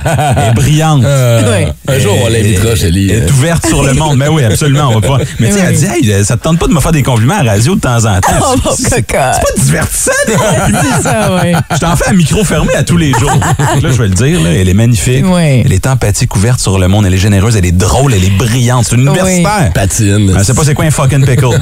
Elle 0.04 0.48
est 0.48 0.54
brillante. 0.54 1.04
Euh, 1.04 1.38
Ouais. 1.48 1.68
Un 1.88 1.98
jour, 1.98 2.14
on 2.24 2.28
l'invitera, 2.28 2.74
Chélie. 2.76 3.10
Elle 3.10 3.24
est 3.24 3.30
ouverte 3.30 3.66
sur 3.66 3.82
le 3.82 3.94
monde. 3.94 4.18
Mais 4.18 4.28
oui, 4.28 4.44
absolument, 4.44 4.90
on 4.94 5.00
va 5.00 5.06
pas. 5.18 5.18
Mais 5.38 5.48
tu 5.48 5.54
sais, 5.54 5.60
elle 5.66 5.76
dit, 6.02 6.10
hey, 6.18 6.24
ça 6.24 6.36
te 6.36 6.42
tente 6.42 6.58
pas 6.58 6.66
de 6.66 6.72
me 6.72 6.80
faire 6.80 6.92
des 6.92 7.02
compliments 7.02 7.38
à 7.38 7.42
la 7.42 7.52
radio 7.52 7.74
de 7.74 7.80
temps 7.80 8.04
en 8.04 8.20
temps. 8.20 8.28
Oh, 8.42 8.54
mon 8.64 8.70
c'est 8.76 9.06
pas 9.06 9.32
divertissant, 9.56 10.10
des 10.26 10.34
compliments. 10.34 10.78
C'est 10.96 11.02
ça, 11.02 11.34
ouais. 11.34 11.52
Je 11.72 11.78
t'en 11.78 11.96
fais 11.96 12.08
à 12.08 12.12
micro 12.12 12.44
fermé 12.44 12.74
à 12.74 12.82
tous 12.82 12.96
les 12.96 13.12
jours. 13.12 13.30
Donc 13.74 13.82
là, 13.82 13.90
je 13.90 14.02
vais 14.02 14.08
le 14.08 14.14
dire, 14.14 14.40
là, 14.40 14.50
elle 14.52 14.68
est 14.68 14.74
magnifique. 14.74 15.24
Ouais. 15.26 15.62
Elle 15.64 15.72
est 15.72 15.86
empathique, 15.86 16.34
ouverte 16.36 16.60
sur 16.60 16.78
le 16.78 16.88
monde. 16.88 17.06
Elle 17.06 17.14
est 17.14 17.18
généreuse, 17.18 17.56
elle 17.56 17.66
est 17.66 17.72
drôle, 17.72 18.14
elle 18.14 18.24
est 18.24 18.36
brillante. 18.36 18.86
C'est 18.88 18.96
une 18.96 19.08
Oui. 19.08 19.16
universitaire. 19.18 19.72
Patine. 19.72 20.32
Elle 20.36 20.44
sait 20.44 20.54
pas 20.54 20.64
c'est 20.64 20.74
quoi 20.74 20.84
un 20.84 20.90
fucking 20.90 21.24
pickle? 21.24 21.46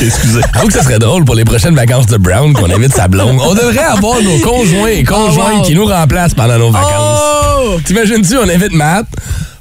Excusez. 0.00 0.40
Avoue 0.54 0.66
que 0.68 0.72
ça 0.72 0.82
serait 0.82 0.98
drôle 0.98 1.24
pour 1.24 1.34
les 1.34 1.44
prochaines 1.44 1.74
vacances 1.74 2.06
de 2.06 2.16
Brown 2.16 2.52
qu'on 2.52 2.70
invite 2.70 2.94
sa 2.94 3.08
blonde. 3.08 3.38
On 3.42 3.54
devrait 3.54 3.78
avoir 3.78 4.20
nos 4.22 4.38
conjoints 4.38 4.88
et 4.88 5.04
conjointes 5.04 5.46
Oh, 5.54 5.58
wow. 5.58 5.62
qui 5.62 5.74
nous 5.74 5.86
remplacent 5.86 6.34
pendant 6.34 6.58
nos 6.58 6.70
vacances. 6.70 7.20
Oh! 7.60 7.78
T'imagines-tu, 7.84 8.36
on 8.38 8.48
invite 8.48 8.72
Matt, 8.72 9.06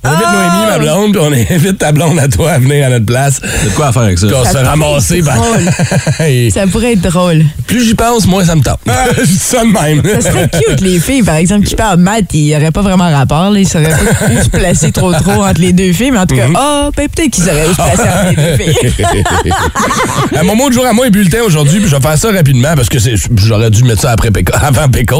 on 0.07 0.13
invite 0.13 0.25
Oh! 0.27 0.31
Noémie, 0.33 0.65
ma 0.71 0.79
blonde, 0.79 1.11
puis 1.11 1.21
on 1.21 1.53
invite 1.55 1.77
ta 1.77 1.91
blonde 1.91 2.19
à 2.19 2.27
toi 2.27 2.51
à 2.51 2.59
venir 2.59 2.85
à 2.85 2.89
notre 2.89 3.05
place. 3.05 3.39
C'est 3.61 3.69
de 3.69 3.73
quoi 3.75 3.87
à 3.87 3.91
faire 3.91 4.03
avec 4.03 4.19
ça? 4.19 4.27
Puis 4.27 4.35
on 4.35 4.43
se 4.45 4.49
fait 4.49 4.61
ramasser 4.63 5.21
par... 5.21 5.37
Et 6.27 6.49
Ça 6.51 6.67
pourrait 6.67 6.93
être 6.93 7.01
drôle. 7.01 7.43
Plus 7.67 7.85
j'y 7.85 7.95
pense, 7.95 8.25
moins 8.27 8.45
ça 8.45 8.55
me 8.55 8.61
tape. 8.61 8.79
Dis 9.25 9.37
ça 9.37 9.61
de 9.63 9.71
même. 9.71 10.01
Ça 10.21 10.31
serait 10.31 10.49
cute, 10.49 10.81
les 10.81 10.99
filles, 10.99 11.23
par 11.23 11.35
exemple, 11.35 11.65
qui 11.65 11.75
parlent 11.75 11.99
maths, 11.99 12.25
il 12.33 12.43
n'y 12.45 12.55
aurait 12.55 12.71
pas 12.71 12.81
vraiment 12.81 13.09
rapport. 13.11 13.49
Là. 13.51 13.59
Ils 13.59 13.67
sauraient 13.67 13.89
pas 13.89 14.25
où 14.31 14.43
se 14.43 14.49
placer 14.49 14.91
trop 14.91 15.11
trop 15.13 15.43
entre 15.43 15.61
les 15.61 15.73
deux 15.73 15.91
filles. 15.93 16.11
Mais 16.11 16.19
en 16.19 16.25
tout 16.25 16.35
cas, 16.35 16.47
ah, 16.55 16.89
ben, 16.95 17.07
peut-être 17.09 17.31
qu'ils 17.31 17.43
sauraient 17.43 17.65
où 17.67 17.71
se 17.71 17.75
placer 17.75 18.01
entre 18.01 18.29
les 18.29 18.35
deux 18.35 18.63
filles. 18.63 19.53
Mon 20.43 20.55
mot 20.55 20.69
de 20.69 20.73
jour 20.73 20.85
à 20.85 20.93
moi 20.93 21.07
est 21.07 21.11
bulletin 21.11 21.39
aujourd'hui, 21.45 21.79
puis 21.79 21.89
je 21.89 21.95
vais 21.95 22.01
faire 22.01 22.17
ça 22.17 22.31
rapidement 22.31 22.73
parce 22.75 22.89
que 22.89 22.97
j'aurais 23.35 23.69
dû 23.69 23.83
mettre 23.83 24.01
ça 24.01 24.11
après 24.11 24.29
Pickle- 24.31 24.53
avant 24.61 24.87
Pickle. 24.87 25.15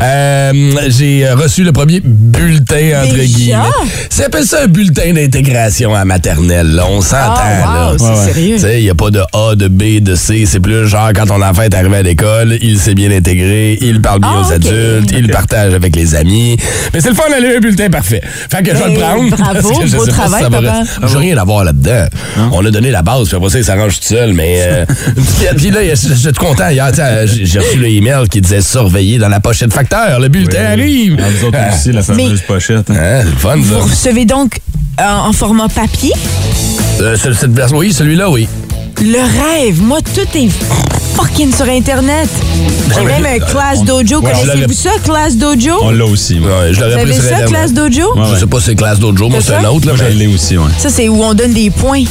Euh, 0.00 0.52
J'ai 0.88 1.28
reçu 1.30 1.62
le 1.64 1.72
premier 1.72 2.00
bulletin, 2.04 3.02
entre 3.04 3.14
Déjà? 3.14 3.24
guillemets. 3.24 3.58
Ça 4.32 4.38
appelle 4.38 4.46
ça 4.48 4.62
un 4.62 4.66
bulletin 4.66 5.12
d'intégration 5.12 5.94
à 5.94 6.06
maternelle. 6.06 6.68
là. 6.68 6.86
On 6.88 7.02
s'entend, 7.02 7.34
Ah, 7.36 7.90
wow, 7.90 7.92
là. 7.92 7.96
c'est 7.98 8.04
Ouais, 8.04 8.32
sérieux. 8.32 8.54
Tu 8.54 8.60
sais, 8.62 8.78
il 8.80 8.84
n'y 8.84 8.88
a 8.90 8.94
pas 8.94 9.10
de 9.10 9.20
A, 9.34 9.54
de 9.56 9.68
B, 9.68 10.00
de 10.00 10.14
C. 10.14 10.44
C'est 10.46 10.58
plus 10.60 10.86
genre 10.88 11.10
quand 11.14 11.26
ton 11.26 11.42
enfant 11.42 11.60
est 11.62 11.74
arrivé 11.74 11.96
à 11.98 12.02
l'école, 12.02 12.56
il 12.62 12.78
s'est 12.78 12.94
bien 12.94 13.10
intégré, 13.10 13.76
il 13.82 14.00
parle 14.00 14.20
bien 14.20 14.30
Ah, 14.34 14.40
aux 14.40 14.46
ok. 14.46 14.52
adultes, 14.54 15.10
il 15.12 15.28
partage 15.28 15.74
avec 15.74 15.94
les 15.96 16.14
amis. 16.14 16.56
Mais 16.94 17.00
c'est 17.02 17.10
le 17.10 17.14
fun 17.14 17.28
d'aller 17.28 17.56
un 17.56 17.60
bulletin 17.60 17.90
parfait. 17.90 18.22
Fait 18.50 18.62
que 18.62 18.70
je 18.74 18.76
vais 18.82 18.94
le 18.94 18.98
Ben, 18.98 19.00
prendre. 19.00 19.36
bravo, 19.36 19.52
parce 19.68 19.78
que 19.80 19.86
je 19.86 19.96
beau 19.96 20.04
sais 20.06 20.10
pas 20.12 20.16
si 20.16 20.18
travail, 20.18 20.42
ça 20.44 20.48
va 20.48 20.62
papa. 20.62 20.82
J'ai 21.08 21.18
rien 21.18 21.36
à 21.36 21.44
voir 21.44 21.64
là-dedans. 21.64 22.06
On 22.52 22.64
a 22.64 22.70
donné 22.70 22.90
la 22.90 23.02
base, 23.02 23.28
puis 23.28 23.36
après 23.36 23.50
ça, 23.50 23.58
il 23.58 23.64
s'arrange 23.66 24.00
tout 24.00 24.06
seul. 24.06 24.32
Mais 24.32 24.62
euh, 24.62 24.86
puis, 25.58 25.70
là, 25.70 25.80
j'étais 25.94 26.32
content 26.38 26.70
hier. 26.70 26.90
J'ai 27.26 27.58
reçu 27.58 27.76
le 27.78 27.88
email 27.88 28.28
qui 28.30 28.40
disait 28.40 28.62
surveiller 28.62 29.18
dans 29.18 29.28
la 29.28 29.40
pochette 29.40 29.74
facteur. 29.74 30.18
Le 30.20 30.28
bulletin 30.28 30.64
arrive. 30.72 31.16
Ah, 31.18 31.24
nous 31.38 31.48
autres 31.48 31.58
Ah, 31.60 31.74
aussi, 31.74 31.92
la 31.92 32.02
fameuse 32.02 32.32
Mais- 32.40 32.46
pochette. 32.46 32.88
hein. 32.90 32.94
hein, 32.98 33.22
le 33.24 33.36
fun, 33.36 33.56
Vous 33.56 33.88
ça. 33.88 34.10
Donc 34.24 34.60
euh, 35.00 35.04
en 35.04 35.32
format 35.32 35.68
papier? 35.68 36.12
Euh, 37.00 37.16
ce- 37.16 37.32
cette 37.32 37.52
version- 37.52 37.78
oui, 37.78 37.92
celui-là, 37.92 38.30
oui. 38.30 38.46
le 39.00 39.18
rêve. 39.18 39.80
Moi, 39.82 39.98
tout 40.02 40.38
est 40.38 40.48
fucking 41.16 41.52
sur 41.52 41.66
Internet. 41.68 42.28
J'ai 42.94 43.04
même 43.04 43.24
un 43.26 43.38
Class 43.38 43.78
on- 43.80 43.84
Dojo. 43.84 44.20
ouais, 44.20 44.32
Connaissez-vous 44.32 44.72
ça, 44.74 44.90
Class 45.04 45.36
Dojo? 45.36 45.72
On 45.82 45.90
l'a 45.90 46.04
aussi. 46.04 46.34
Ouais, 46.34 46.68
je 46.70 46.74
Vous 46.74 46.80
l'aurais 46.82 46.94
avez 46.94 47.04
pris 47.04 47.14
sur 47.14 47.22
ça, 47.22 47.28
Internet. 47.38 47.48
Class 47.50 47.72
Dojo? 47.72 48.14
Ouais, 48.16 48.22
Je 48.34 48.40
sais 48.40 48.46
pas 48.46 48.58
si 48.60 48.66
c'est 48.66 48.74
classe 48.76 48.98
d'autres 48.98 49.18
jours, 49.18 49.30
moi 49.30 49.40
C'est 49.42 49.54
un 49.54 49.64
autre. 49.64 49.86
Là, 49.86 49.94
mais- 49.98 50.12
je 50.12 50.16
l'ai 50.18 50.26
aussi, 50.26 50.56
ouais. 50.58 50.64
Ça, 50.78 50.88
c'est 50.90 51.08
où 51.08 51.22
on 51.22 51.34
donne 51.34 51.52
des 51.52 51.70
points. 51.70 52.04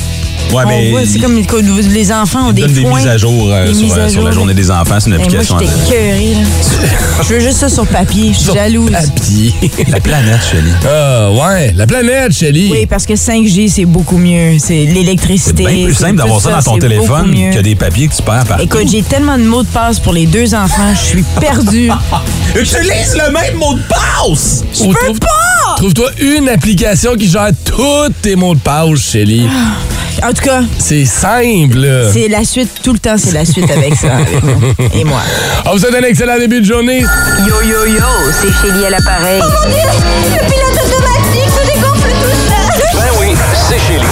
Ouais, 0.53 0.63
On 0.65 0.67
mais. 0.67 0.89
voit, 0.91 1.01
c'est 1.05 1.19
comme 1.19 1.45
quand 1.45 1.57
les 1.61 2.11
enfants 2.11 2.49
ont 2.49 2.51
des 2.51 2.63
donne 2.63 2.73
des 2.73 2.81
points. 2.81 2.97
mises 2.99 3.07
à 3.07 3.17
jour 3.17 3.49
euh, 3.49 3.67
Des 3.67 3.73
sur, 3.73 3.83
mises 3.83 3.93
euh, 3.97 4.05
à 4.05 4.09
sur 4.09 4.21
la 4.21 4.31
jour. 4.31 4.39
journée 4.41 4.53
des 4.53 4.69
enfants. 4.69 4.97
C'est 4.99 5.09
une 5.09 5.15
moi, 5.15 5.25
application. 5.25 5.57
j'étais 5.59 5.71
en- 5.71 5.85
écœurée, 5.85 6.33
là. 6.33 6.87
Je 7.23 7.33
veux 7.33 7.39
juste 7.39 7.57
ça 7.59 7.69
sur 7.69 7.87
papier. 7.87 8.33
Je 8.33 8.39
suis 8.39 8.53
jalouse. 8.53 8.91
Papier. 8.91 9.53
La 9.87 9.99
planète, 10.01 10.39
Chélie. 10.51 10.71
Ah, 10.85 11.31
ouais. 11.31 11.71
La 11.75 11.87
planète, 11.87 12.33
Shelly. 12.33 12.69
Oui, 12.71 12.85
parce 12.85 13.05
que 13.05 13.13
5G, 13.13 13.69
c'est 13.69 13.85
beaucoup 13.85 14.17
mieux. 14.17 14.57
C'est 14.59 14.85
C'est 14.85 14.85
l'électricité. 14.91 15.65
bien 15.65 15.85
plus 15.85 15.93
c'est 15.93 16.03
simple 16.05 16.15
d'avoir 16.17 16.41
ça 16.41 16.51
dans 16.51 16.61
ton 16.61 16.73
c'est 16.75 16.79
téléphone 16.81 17.33
que 17.53 17.59
des 17.59 17.75
papiers 17.75 18.07
que 18.09 18.15
tu 18.15 18.21
perds 18.23 18.43
partout. 18.45 18.63
Écoute, 18.63 18.87
j'ai 18.91 19.03
tellement 19.03 19.37
de 19.37 19.43
mots 19.43 19.63
de 19.63 19.67
passe 19.67 19.99
pour 19.99 20.11
les 20.13 20.25
deux 20.25 20.53
enfants, 20.55 20.93
je 20.93 20.99
suis 20.99 21.23
perdue. 21.39 21.89
Utilise 22.55 23.15
le 23.15 23.31
même 23.31 23.55
mot 23.57 23.73
de 23.75 23.81
passe! 23.87 24.63
Je 24.73 24.85
peux 24.85 25.17
pas! 25.19 25.75
Trouve-toi 25.77 26.09
une 26.19 26.49
application 26.49 27.15
qui 27.15 27.29
gère 27.29 27.49
tous 27.63 28.11
tes 28.21 28.35
mots 28.35 28.55
de 28.55 28.59
passe, 28.59 28.99
Shelly. 29.11 29.43
En 30.23 30.33
tout 30.33 30.43
cas, 30.43 30.61
C'est 30.77 31.05
simple, 31.05 31.87
c'est 32.13 32.27
la 32.27 32.43
suite, 32.43 32.69
tout 32.83 32.93
le 32.93 32.99
temps, 32.99 33.15
c'est 33.17 33.31
la 33.33 33.45
suite 33.45 33.69
avec 33.71 33.95
ça. 33.95 34.15
avec 34.17 34.43
moi. 34.43 34.53
Et 34.95 35.03
moi. 35.03 35.21
On 35.65 35.71
vous 35.71 35.79
souhaite 35.79 35.95
un 35.95 36.03
excellent 36.07 36.37
début 36.37 36.61
de 36.61 36.65
journée. 36.65 36.99
Yo 37.47 37.61
yo 37.63 37.85
yo, 37.85 38.03
c'est 38.39 38.51
Chélie 38.61 38.85
à 38.85 38.89
l'appareil. 38.91 39.41
Le 39.41 40.45
pilote 40.45 40.85
automatique 40.85 41.49
se 41.49 41.65
dégonfle 41.73 42.09
tout 42.21 42.37
seul. 42.47 42.93
Ben 42.93 43.09
oui, 43.19 43.27
c'est 43.69 43.79
Chélie. 43.79 44.05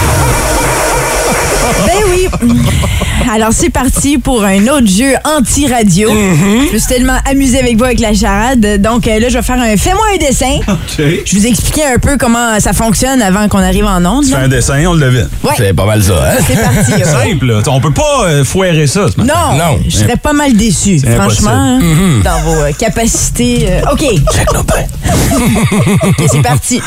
Ben 1.86 2.02
oui. 2.10 2.28
alors 3.32 3.50
c'est 3.52 3.70
parti 3.70 4.18
pour 4.18 4.44
un 4.44 4.66
autre 4.68 4.86
jeu 4.88 5.12
anti-radio. 5.24 6.10
Mm-hmm. 6.10 6.68
Je 6.68 6.72
me 6.74 6.78
suis 6.78 6.88
tellement 6.88 7.16
amusée 7.30 7.58
avec 7.60 7.76
vous 7.76 7.84
avec 7.84 8.00
la 8.00 8.14
charade. 8.14 8.80
Donc 8.80 9.06
euh, 9.06 9.18
là, 9.18 9.28
je 9.28 9.34
vais 9.38 9.42
faire 9.42 9.60
un 9.60 9.76
fais-moi 9.76 10.04
un 10.14 10.18
dessin. 10.18 10.58
OK. 10.68 11.04
Je 11.24 11.36
vous 11.36 11.46
expliquais 11.46 11.84
un 11.94 11.98
peu 11.98 12.16
comment 12.18 12.58
ça 12.60 12.72
fonctionne 12.72 13.22
avant 13.22 13.48
qu'on 13.48 13.58
arrive 13.58 13.86
en 13.86 14.04
onde. 14.04 14.24
Tu 14.24 14.30
fais 14.30 14.36
un 14.36 14.48
dessin, 14.48 14.84
on 14.86 14.94
le 14.94 15.00
devine. 15.00 15.28
Ouais, 15.42 15.52
C'est 15.56 15.72
pas 15.74 15.86
mal 15.86 16.02
ça, 16.02 16.12
hein? 16.14 16.38
c'est 16.46 16.60
parti. 16.60 16.92
ok? 16.94 17.04
Simple, 17.04 17.46
là. 17.46 17.62
On 17.68 17.80
peut 17.80 17.92
pas 17.92 18.24
euh, 18.26 18.44
foirer 18.44 18.86
ça 18.86 19.06
ce 19.10 19.20
matin. 19.20 19.34
Non, 19.52 19.56
Non. 19.56 19.78
je 19.88 19.96
serais 19.96 20.16
pas 20.16 20.32
mal 20.32 20.54
déçu, 20.54 20.98
franchement, 21.00 21.50
hein, 21.50 21.76
impossible. 21.78 22.22
dans 22.24 22.40
vos 22.42 22.60
euh, 22.62 22.72
capacités. 22.78 23.66
OK. 23.92 24.02
OK, 26.02 26.24
c'est 26.30 26.42
parti. 26.42 26.80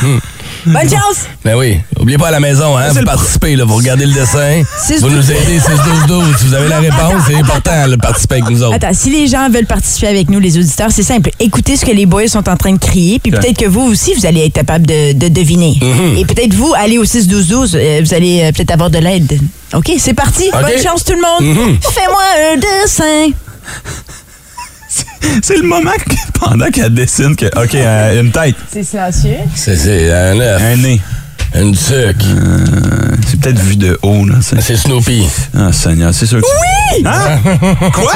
Bonne 0.66 0.88
chance! 0.88 1.26
Ben 1.44 1.56
oui. 1.56 1.78
Oubliez 1.98 2.18
pas 2.18 2.28
à 2.28 2.30
la 2.30 2.40
maison, 2.40 2.76
hein? 2.76 2.90
Vous 2.92 3.04
participez, 3.04 3.56
là. 3.56 3.64
Vous 3.64 3.76
regardez 3.76 4.06
le 4.06 4.12
dessin. 4.12 4.62
Vous 5.00 5.10
nous 5.10 5.30
aidez 5.30 5.58
6-12-12. 5.58 6.38
Si 6.38 6.44
vous 6.46 6.54
avez 6.54 6.68
la 6.68 6.80
réponse, 6.80 7.22
c'est 7.26 7.36
important 7.36 7.88
de 7.88 7.96
participer 7.96 8.36
avec 8.36 8.50
nous 8.50 8.62
autres. 8.62 8.74
Attends, 8.74 8.92
si 8.92 9.10
les 9.10 9.26
gens 9.26 9.48
veulent 9.50 9.66
participer 9.66 10.08
avec 10.08 10.30
nous, 10.30 10.40
les 10.40 10.56
auditeurs, 10.58 10.90
c'est 10.90 11.02
simple. 11.02 11.30
Écoutez 11.40 11.76
ce 11.76 11.84
que 11.84 11.92
les 11.92 12.06
boys 12.06 12.28
sont 12.28 12.48
en 12.48 12.56
train 12.56 12.72
de 12.72 12.78
crier, 12.78 13.18
puis 13.18 13.30
peut-être 13.30 13.58
que 13.58 13.66
vous 13.66 13.82
aussi, 13.82 14.14
vous 14.14 14.26
allez 14.26 14.46
être 14.46 14.52
capable 14.52 14.86
de, 14.86 15.12
de 15.12 15.28
deviner. 15.28 15.78
Mm-hmm. 15.80 16.18
Et 16.18 16.24
peut-être 16.24 16.54
vous, 16.54 16.72
allez 16.76 16.98
au 16.98 17.04
6-12-12, 17.04 17.72
euh, 17.74 18.00
vous 18.04 18.14
allez 18.14 18.42
euh, 18.42 18.52
peut-être 18.52 18.72
avoir 18.72 18.90
de 18.90 18.98
l'aide. 18.98 19.38
OK, 19.74 19.90
c'est 19.98 20.14
parti. 20.14 20.50
Bonne 20.52 20.82
chance 20.82 21.04
tout 21.04 21.14
le 21.14 21.20
monde. 21.20 21.56
Mhm. 21.56 21.78
Fais-moi 21.80 22.22
un 22.52 22.56
dessin. 22.56 23.36
C'est 25.42 25.56
le 25.56 25.66
moment 25.66 25.90
que, 25.92 26.38
pendant 26.38 26.70
qu'elle 26.70 26.94
dessine 26.94 27.34
que. 27.36 27.46
OK, 27.46 27.74
euh, 27.74 28.20
une 28.20 28.30
tête, 28.30 28.54
C'est 28.72 28.84
silencieux. 28.84 29.36
C'est 29.54 29.76
c'est 29.76 30.12
un 30.12 30.38
œuf, 30.40 30.62
un 30.62 30.76
nez. 30.76 31.00
une 31.56 31.74
tuque. 31.74 32.24
Euh, 32.24 32.64
c'est 33.28 33.40
peut-être 33.40 33.58
vu 33.60 33.76
de 33.76 33.98
haut, 34.02 34.24
là. 34.26 34.36
c'est- 34.40 34.76
Snoopy. 34.76 35.26
Ah, 35.56 35.72
Seigneur, 35.72 36.12
c'est 36.14 36.26
sûr 36.26 36.40
que. 36.40 36.46
Oui! 36.46 37.04
Hein? 37.06 37.38
Quoi? 37.92 38.12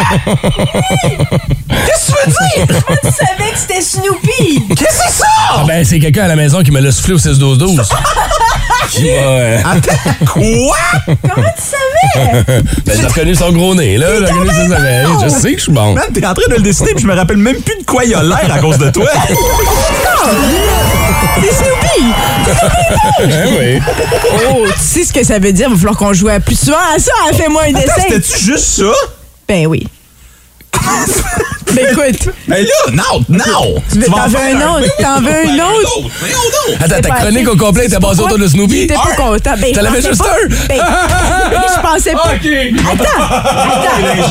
Qu'est-ce 1.87 2.13
que 2.13 2.25
tu 2.25 2.31
veux 2.31 2.67
dire? 2.67 2.77
Tu 3.03 3.09
savais 3.11 3.51
que 3.53 3.59
c'était 3.59 3.81
Snoopy. 3.83 4.67
Qu'est-ce 4.77 4.99
que 4.99 5.05
c'est 5.09 5.19
ça? 5.23 5.27
Ah 5.51 5.65
ben, 5.67 5.85
c'est 5.85 5.99
quelqu'un 5.99 6.25
à 6.25 6.29
la 6.29 6.37
maison 6.37 6.63
qui 6.63 6.71
me 6.71 6.81
l'a 6.81 6.93
soufflé 6.93 7.15
au 7.15 7.19
6-12-12. 7.19 7.81
qui 8.91 9.05
m'a... 9.05 9.09
euh, 9.11 9.59
Quoi? 10.33 10.77
Comment 11.07 11.47
tu 11.57 11.63
savais? 11.63 12.45
ben, 12.87 12.97
j'ai 13.01 13.07
reconnu 13.07 13.35
son 13.35 13.53
gros 13.53 13.75
nez, 13.75 13.97
là. 13.99 14.07
J'ai 14.19 14.25
reconnu 14.33 14.51
ses 14.51 14.73
oreilles. 14.73 15.07
Je 15.25 15.29
sais 15.29 15.53
que 15.53 15.59
je 15.59 15.63
suis 15.65 15.73
bon. 15.73 15.95
Man, 15.95 16.05
t'es 16.13 16.25
en 16.27 16.35
train 16.35 16.49
de 16.49 16.55
le 16.57 16.63
dessiner 16.63 16.93
puis 16.95 17.03
je 17.03 17.09
me 17.09 17.15
rappelle 17.15 17.37
même 17.39 17.61
plus 17.61 17.79
de 17.79 17.85
quoi 17.85 18.05
il 18.05 18.15
a 18.15 18.23
l'air 18.23 18.49
à 18.53 18.59
cause 18.59 18.79
de 18.79 18.91
toi. 18.91 19.07
C'est 21.41 21.53
Snoopy. 21.53 22.13
Hein, 23.21 23.47
oui. 23.59 23.81
Oh, 24.51 24.65
tu 24.73 24.81
sais 24.81 25.05
ce 25.05 25.13
que 25.13 25.25
ça 25.25 25.39
veut 25.39 25.53
dire? 25.53 25.67
Il 25.69 25.73
va 25.75 25.79
falloir 25.79 25.97
qu'on 25.97 26.13
joue 26.13 26.29
plus 26.45 26.59
souvent 26.59 26.77
à 26.95 26.99
ça. 26.99 27.11
à 27.29 27.33
Fais-moi 27.35 27.63
un 27.65 27.75
Attends, 27.75 27.81
dessin. 27.81 28.03
c'était-tu 28.09 28.45
juste 28.45 28.65
ça? 28.65 28.93
Ben 29.49 29.67
oui. 29.67 29.87
Ben 31.75 31.87
écoute, 31.91 32.33
Mais 32.47 32.63
là, 32.63 32.69
non, 32.93 33.21
non! 33.29 33.75
veux- 33.91 34.01
vas 34.07 34.07
t'en 34.17 34.23
en 34.25 34.29
veux 34.29 34.39
un 34.39 34.75
autre? 34.77 34.97
T'en 35.01 35.21
veux 35.21 35.29
un 35.31 35.59
autre? 35.69 36.11
Mais 36.23 36.29
non! 36.31 36.77
Attends, 36.81 37.01
ta 37.03 37.09
pas 37.09 37.17
chronique 37.21 37.49
au 37.49 37.57
complet 37.57 37.87
était 37.87 37.99
basée 37.99 38.23
autour 38.23 38.39
de 38.39 38.49
Snoopy? 38.49 38.87
T'es 38.87 38.95
pas 38.95 39.15
content. 39.17 39.55
Ben, 39.61 39.73
T'en 39.75 39.85
avais 39.85 40.01
juste 40.03 40.19
pas- 40.19 40.31
un? 40.31 40.49
Ben, 40.69 40.81
je 40.81 41.81
pensais 41.83 42.13
pas. 42.13 42.33
Attends, 42.91 43.25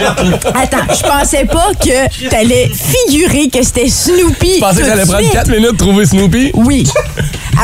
attends, 0.04 0.50
attends. 0.56 0.94
Je 0.94 1.02
pensais 1.08 1.46
pas 1.46 1.68
que 1.80 2.30
t'allais 2.30 2.70
figurer 2.74 3.50
que 3.50 3.64
c'était 3.64 3.90
Snoopy. 3.90 4.56
Tu 4.56 4.60
pensais 4.60 4.82
que 4.82 4.90
de 4.98 5.06
prendre 5.06 5.20
suite. 5.20 5.34
4 5.34 5.50
minutes 5.50 5.72
de 5.74 5.78
trouver 5.78 6.06
Snoopy? 6.06 6.52
Oui. 6.56 6.88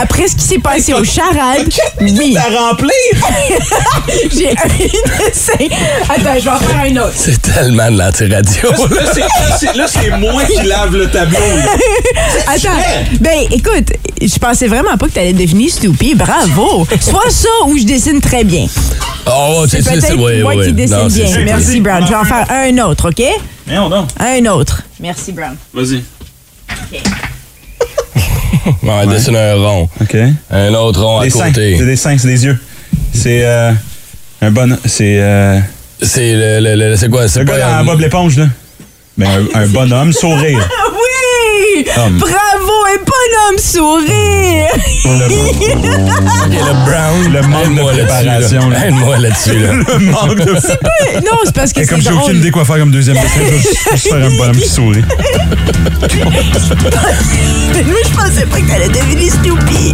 Après 0.02 0.28
ce 0.28 0.36
qui 0.36 0.44
s'est 0.44 0.60
passé 0.60 0.94
au 0.94 1.04
charade, 1.04 1.68
oui. 2.02 2.36
À 2.38 2.60
remplir! 2.68 2.90
J'ai 4.36 4.50
un 4.50 4.68
dessin. 5.28 5.54
Attends, 6.10 6.40
je 6.40 6.44
vais 6.44 6.50
en 6.50 6.58
faire 6.60 6.80
un 6.80 6.98
autre. 6.98 7.14
C'est 7.16 7.42
tellement 7.42 7.92
de 7.92 7.98
l'anti-radio. 8.00 8.72
Là, 9.76 9.88
c'est- 9.88 10.10
moi 10.18 10.44
qui 10.46 10.66
lave 10.66 10.96
le 10.96 11.10
tableau. 11.10 11.38
Attends. 12.48 12.70
Ben, 13.20 13.40
écoute, 13.52 13.92
je 14.22 14.38
pensais 14.40 14.68
vraiment 14.68 14.98
pas 14.98 15.08
que 15.08 15.14
t'allais 15.14 15.34
devenir 15.34 15.72
Snoopy. 15.72 16.16
Bravo. 16.16 16.88
Soit 17.00 17.30
ça 17.30 17.50
ou 17.68 17.78
je 17.78 17.84
dessine 17.84 18.20
très 18.22 18.44
bien. 18.44 18.68
Oh, 19.28 19.66
C'est 19.70 19.84
peut-être 19.84 20.18
ouais, 20.18 20.42
moi 20.42 20.56
ouais. 20.56 20.68
qui 20.68 20.74
dessine 20.74 20.98
Non, 20.98 21.08
bien. 21.08 21.38
Merci, 21.46 21.80
Brown. 21.80 22.04
Je 22.04 22.10
vais 22.10 22.16
en 22.16 22.26
faire 22.26 22.46
un 22.50 22.78
autre, 22.80 23.10
OK? 23.10 23.24
Voyons 23.68 23.90
donc. 23.90 24.10
Un 24.20 24.46
autre. 24.48 24.82
Merci, 25.00 25.32
Brown. 25.32 25.56
Vas-y. 25.74 26.04
On 28.84 28.88
va 28.88 29.06
dessiner 29.06 29.40
un 29.40 29.56
rond. 29.56 29.90
OK. 30.02 30.18
Un 30.52 30.74
autre 30.74 31.02
rond 31.04 31.20
à 31.20 31.30
seins. 31.30 31.48
côté. 31.50 31.76
C'est 31.78 31.86
des 31.86 31.96
seins, 31.96 32.18
c'est 32.18 32.28
des 32.28 32.46
yeux. 32.46 32.58
C'est 33.14 33.44
euh, 33.44 33.72
un 34.42 34.52
bon. 34.52 34.78
C'est 34.86 35.18
euh, 35.20 35.60
C'est 36.02 36.34
le, 36.34 36.60
le- 36.60 36.76
le- 36.90 36.96
c'est 36.96 37.10
quoi? 37.10 37.24
le 37.24 37.28
C'est 37.28 37.46
gars 37.46 37.54
pas... 37.58 37.78
dans 37.80 37.86
Bob 37.86 38.00
l'éponge, 38.00 38.38
là. 38.38 38.48
Ben, 39.18 39.28
un, 39.54 39.62
un 39.64 39.68
bonhomme 39.70 40.12
sourire. 40.14 40.68
Ah 40.72 40.92
oui! 40.92 41.86
Homme. 41.98 42.18
Bravo, 42.18 42.63
un 42.94 42.98
bonhomme 42.98 43.58
sourire! 43.60 44.70
Le 45.06 46.74
brown. 46.86 47.34
Le 47.34 47.42
manque 47.42 47.76
de 47.76 47.82
préparation, 47.82 48.70
là. 48.70 48.80
là. 48.80 48.88
Aide-moi 48.88 49.18
là-dessus, 49.18 49.60
là. 49.60 49.74
Le 49.98 50.00
manque 50.00 50.40
de. 50.40 50.52
non, 50.54 51.38
c'est 51.46 51.56
parce 51.56 51.74
que 51.74 51.82
c'est 51.82 51.88
comme 51.88 52.02
j'ai 52.02 52.12
aucune 52.12 52.38
idée 52.38 52.52
quoi 52.52 52.66
faire 52.66 52.78
comme 52.78 52.92
deuxième 52.92 53.18
dessin, 53.22 53.42
je 53.92 53.92
vais 53.92 53.98
faire 53.98 54.16
un 54.16 54.38
bonhomme 54.38 54.56
qui 54.56 54.70
sourit. 54.70 55.04
Mais 57.74 57.84
moi, 57.84 58.00
je 58.06 58.16
pensais 58.16 58.46
pas 58.46 58.60
que 58.60 58.68
t'allais 58.68 58.90
deviner 58.90 59.30
Snoopy. 59.30 59.94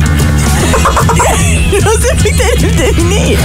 je 1.71 1.77
pensais 1.77 2.15
pas 2.15 2.23
que 2.23 2.37
t'allais 2.37 2.61
le 2.61 2.93
deviner. 2.93 3.37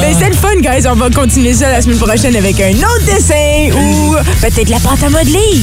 Mais 0.00 0.14
c'est 0.18 0.30
le 0.30 0.36
fun, 0.36 0.56
guys. 0.60 0.86
On 0.88 0.94
va 0.94 1.10
continuer 1.10 1.52
ça 1.54 1.70
la 1.70 1.82
semaine 1.82 1.98
prochaine 1.98 2.36
avec 2.36 2.60
un 2.60 2.72
autre 2.72 3.04
dessin 3.04 3.70
ou 3.76 4.16
peut-être 4.40 4.68
la 4.68 4.78
pâte 4.78 5.02
à 5.04 5.10
modeler. 5.10 5.60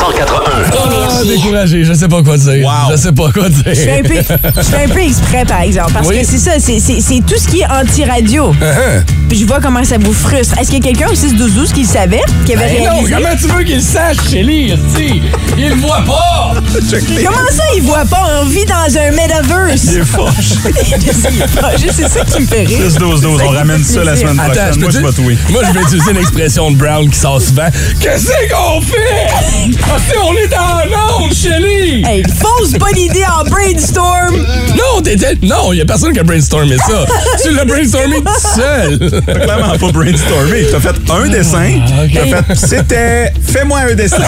181. 0.00 0.70
Ah, 0.72 1.24
découragé, 1.24 1.84
je 1.84 1.92
sais 1.92 2.08
pas 2.08 2.22
quoi 2.22 2.36
dire. 2.36 2.64
Wow. 2.66 2.90
Je 2.92 2.96
sais 2.96 3.12
pas 3.12 3.30
quoi 3.32 3.48
dire. 3.48 3.62
Je 3.66 3.74
fais 3.74 3.98
un 4.00 4.02
peu, 4.02 4.14
je 4.16 4.62
fais 4.62 4.84
un 4.84 4.88
peu 4.88 5.00
exprès, 5.00 5.44
par 5.44 5.60
exemple. 5.60 5.92
Parce 5.92 6.08
Oui. 6.08 6.20
que 6.20 6.26
c'est 6.26 6.38
ça, 6.38 6.52
c'est- 6.58 7.20
tout 7.26 7.34
ce 7.38 7.48
qui 7.48 7.60
est 7.60 7.66
anti-radio. 7.66 8.52
Uh-huh. 8.52 9.02
Puis 9.28 9.38
je 9.40 9.46
vois 9.46 9.60
comment 9.60 9.84
ça 9.84 9.96
vous 9.98 10.12
frustre. 10.12 10.58
Est-ce 10.58 10.70
qu'il 10.70 10.84
y 10.84 10.88
a 10.88 10.92
quelqu'un 10.92 11.08
au 11.12 11.14
6-12-12 11.14 11.72
qui 11.72 11.82
le 11.82 11.88
savait, 11.88 12.22
qui 12.46 12.54
avait 12.54 12.66
Ben 12.66 12.84
non, 12.84 12.90
réalisé? 12.92 13.14
comment 13.14 13.36
tu 13.40 13.46
veux 13.48 13.62
qu'il 13.64 13.76
le 13.76 13.82
sache, 13.82 14.16
esti? 14.32 15.22
Il 15.58 15.68
le 15.68 15.74
voit 15.76 16.02
pas! 16.06 16.54
Comment 16.90 17.50
ça, 17.50 17.62
il 17.76 17.82
voit 17.82 18.04
pas? 18.04 18.24
On 18.42 18.46
vit 18.46 18.64
dans 18.64 18.98
un 18.98 19.10
metaverse. 19.12 19.84
Il 19.84 19.98
est 19.98 20.04
fâché. 20.04 21.92
c'est 21.92 22.08
ça 22.08 22.24
qui 22.24 22.40
me 22.42 22.46
fait 22.46 22.64
rire. 22.64 22.78
6-12-12, 22.90 23.42
on 23.44 23.50
ramène 23.50 23.84
ça 23.84 24.02
la 24.04 24.16
semaine 24.16 24.36
prochaine. 24.36 24.80
Moi, 24.80 24.90
je 24.90 24.98
vais 24.98 25.26
oui. 25.26 25.38
Moi, 25.50 25.62
je 25.66 25.72
vais 25.72 25.80
utiliser 25.82 26.10
une 26.12 26.16
expression 26.18 26.70
de 26.70 26.76
Brown 26.76 26.99
qui 27.08 27.18
sort 27.18 27.40
souvent. 27.40 27.68
Qu'est-ce 28.00 28.28
qu'on 28.52 28.80
fait? 28.80 29.28
Ah, 29.88 29.96
on 30.24 30.34
est 30.36 30.48
dans 30.48 30.90
l'onde, 30.90 31.32
Shelly! 31.32 32.04
Hey, 32.06 32.22
fausse 32.38 32.72
bonne 32.72 32.96
idée 32.96 33.24
en 33.24 33.44
brainstorm. 33.44 34.36
Non, 34.36 35.00
t'étais. 35.02 35.36
Non, 35.42 35.72
y 35.72 35.80
a 35.80 35.84
personne 35.84 36.12
qui 36.12 36.18
a 36.18 36.22
brainstormé 36.22 36.76
ça. 36.78 37.06
tu 37.42 37.54
l'as 37.54 37.64
brainstormé 37.64 38.16
tout 38.16 38.48
seul. 38.54 38.98
T'as 39.26 39.34
clairement 39.34 39.78
pas 39.78 39.92
brainstormé. 39.92 40.66
T'as 40.70 40.80
fait 40.80 41.10
un 41.10 41.28
dessin. 41.28 41.80
ok. 42.04 42.10
T'as 42.12 42.42
fait. 42.42 42.66
C'était. 42.66 43.32
Fais-moi 43.46 43.80
un 43.90 43.94
dessin. 43.94 44.16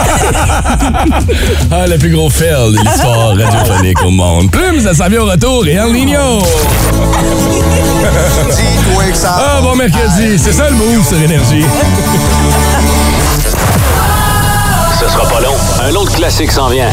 ah, 1.70 1.86
le 1.86 1.98
plus 1.98 2.10
gros 2.10 2.30
fail 2.30 2.72
de 2.72 2.78
l'histoire 2.78 3.36
radiophonique 3.36 4.02
au 4.02 4.10
monde. 4.10 4.50
Plume, 4.50 4.80
ça 4.80 4.94
s'en 4.94 5.08
vient 5.08 5.22
au 5.22 5.26
retour 5.26 5.66
et 5.66 5.78
Ah, 9.24 9.60
bon 9.62 9.76
mercredi. 9.76 10.38
C'est 10.38 10.52
ça 10.52 10.68
le 10.68 10.76
move 10.76 11.06
sur 11.06 11.20
Énergie. 11.20 11.64
Ce 15.00 15.08
sera 15.08 15.28
pas 15.28 15.40
long. 15.40 15.54
Un 15.82 15.94
autre 15.94 16.12
classique 16.14 16.50
s'en 16.50 16.68
vient. 16.68 16.88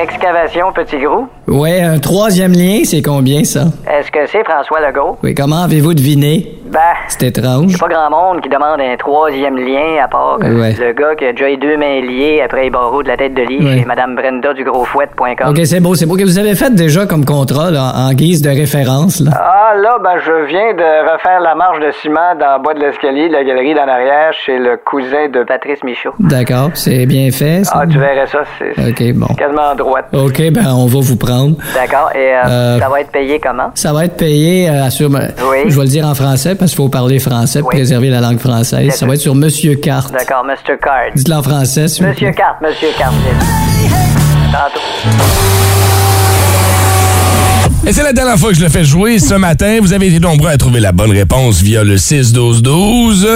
Excavation 0.00 0.72
Petit 0.72 0.98
Gros. 0.98 1.26
Ouais, 1.46 1.80
un 1.82 1.98
troisième 1.98 2.52
lien, 2.52 2.80
c'est 2.84 3.02
combien 3.02 3.44
ça? 3.44 3.66
Est-ce 3.86 4.10
que 4.10 4.20
c'est 4.30 4.42
François 4.44 4.80
Legault? 4.80 5.18
Oui, 5.22 5.34
comment 5.34 5.62
avez-vous 5.62 5.94
deviné? 5.94 6.58
Ben, 6.72 6.80
C'est 7.08 7.24
étrange. 7.24 7.74
a 7.74 7.78
pas 7.78 7.88
grand 7.88 8.10
monde 8.10 8.40
qui 8.40 8.48
demande 8.48 8.80
un 8.80 8.96
troisième 8.96 9.56
lien 9.56 10.02
à 10.02 10.08
part 10.08 10.38
Ouais. 10.40 10.74
le 10.78 10.92
gars 10.92 11.14
qui 11.18 11.26
a 11.26 11.32
déjà 11.32 11.50
eu 11.50 11.56
deux 11.58 11.76
mains 11.76 12.00
liées 12.00 12.40
après 12.44 12.62
les 12.64 12.70
barreaux 12.70 13.02
de 13.02 13.08
la 13.08 13.16
tête 13.16 13.34
de 13.34 13.42
lit 13.42 13.62
Ouais. 13.64 13.78
chez 13.80 13.84
Madame 13.84 14.14
Brenda 14.16 14.54
du 14.54 14.64
Grosfouette.com. 14.64 15.48
Ok, 15.50 15.60
c'est 15.64 15.80
beau, 15.80 15.94
c'est 15.94 16.06
beau. 16.06 16.16
que 16.16 16.22
vous 16.24 16.38
avez 16.38 16.54
fait 16.54 16.74
déjà 16.74 17.04
comme 17.06 17.24
contrat 17.24 17.70
là, 17.70 17.92
en 17.96 18.12
guise 18.12 18.42
de 18.42 18.50
référence. 18.50 19.20
Là? 19.20 19.30
Ah 19.34 19.72
là, 19.76 19.96
ben 20.02 20.18
je 20.24 20.46
viens 20.46 20.72
de 20.74 21.12
refaire 21.12 21.40
la 21.40 21.54
marche 21.54 21.80
de 21.80 21.90
ciment 22.00 22.34
dans 22.38 22.58
le 22.58 22.62
bas 22.62 22.74
de 22.74 22.80
l'escalier 22.80 23.28
de 23.28 23.32
la 23.34 23.44
galerie 23.44 23.74
d'en 23.74 23.88
arrière 23.88 24.32
chez 24.44 24.58
le 24.58 24.76
cousin 24.76 25.28
de 25.32 25.42
Patrice 25.44 25.82
Michaud. 25.84 26.12
D'accord, 26.20 26.70
c'est 26.74 27.06
bien 27.06 27.30
fait. 27.30 27.64
ça? 27.64 27.72
Ah, 27.82 27.86
tu 27.86 27.98
verrais 27.98 28.26
ça, 28.26 28.40
c'est 28.58 29.12
bon. 29.12 29.26
quasiment 29.34 29.70
à 29.70 29.74
droite. 29.74 30.06
Ok, 30.12 30.40
ben 30.52 30.66
on 30.74 30.86
va 30.86 31.00
vous 31.00 31.16
prendre. 31.16 31.56
D'accord, 31.74 32.10
et 32.14 32.18
euh, 32.34 32.42
Euh, 32.48 32.78
ça 32.78 32.88
va 32.88 33.00
être 33.00 33.10
payé 33.10 33.40
comment? 33.40 33.70
Ça 33.74 33.92
va 33.92 34.04
être 34.04 34.16
payé 34.16 34.68
euh, 34.68 34.88
sur. 34.90 35.08
Oui. 35.10 35.58
Je 35.68 35.76
vais 35.76 35.82
le 35.84 35.88
dire 35.88 36.06
en 36.06 36.14
français 36.14 36.54
parce 36.62 36.70
qu'il 36.70 36.76
faut 36.76 36.88
parler 36.88 37.18
français 37.18 37.58
pour 37.58 37.70
Oui. 37.70 37.74
préserver 37.74 38.08
la 38.08 38.20
langue 38.20 38.38
française. 38.38 38.94
Ça 38.94 39.04
va 39.04 39.14
être 39.14 39.20
sur 39.20 39.34
Monsieur 39.34 39.74
Carte. 39.74 40.12
D'accord, 40.12 40.44
Mr. 40.44 40.78
Card. 40.80 41.10
Dites-le 41.12 41.34
en 41.34 41.42
français, 41.42 41.88
s'il 41.88 42.04
vous 42.04 42.10
Monsieur 42.10 42.28
plaît. 42.28 42.36
Carte, 42.36 42.56
Monsieur 42.62 42.88
Carte. 42.96 43.14
Et 47.84 47.92
c'est 47.92 48.04
la 48.04 48.12
dernière 48.12 48.38
fois 48.38 48.50
que 48.50 48.54
je 48.56 48.60
le 48.62 48.68
fais 48.68 48.84
jouer 48.84 49.18
ce 49.18 49.34
matin. 49.34 49.78
Vous 49.82 49.92
avez 49.92 50.06
été 50.06 50.20
nombreux 50.20 50.50
à 50.50 50.56
trouver 50.56 50.78
la 50.78 50.92
bonne 50.92 51.10
réponse 51.10 51.60
via 51.60 51.82
le 51.82 51.96
6-12-12. 51.96 53.26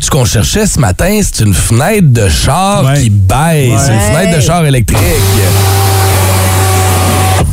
Ce 0.00 0.10
qu'on 0.10 0.26
cherchait 0.26 0.66
ce 0.66 0.78
matin, 0.78 1.20
c'est 1.22 1.42
une 1.42 1.54
fenêtre 1.54 2.12
de 2.12 2.28
char 2.28 2.84
Ouais. 2.84 3.00
qui 3.00 3.08
baisse. 3.08 3.88
Une 3.88 4.14
fenêtre 4.14 4.36
de 4.36 4.40
char 4.42 4.66
électrique. 4.66 4.98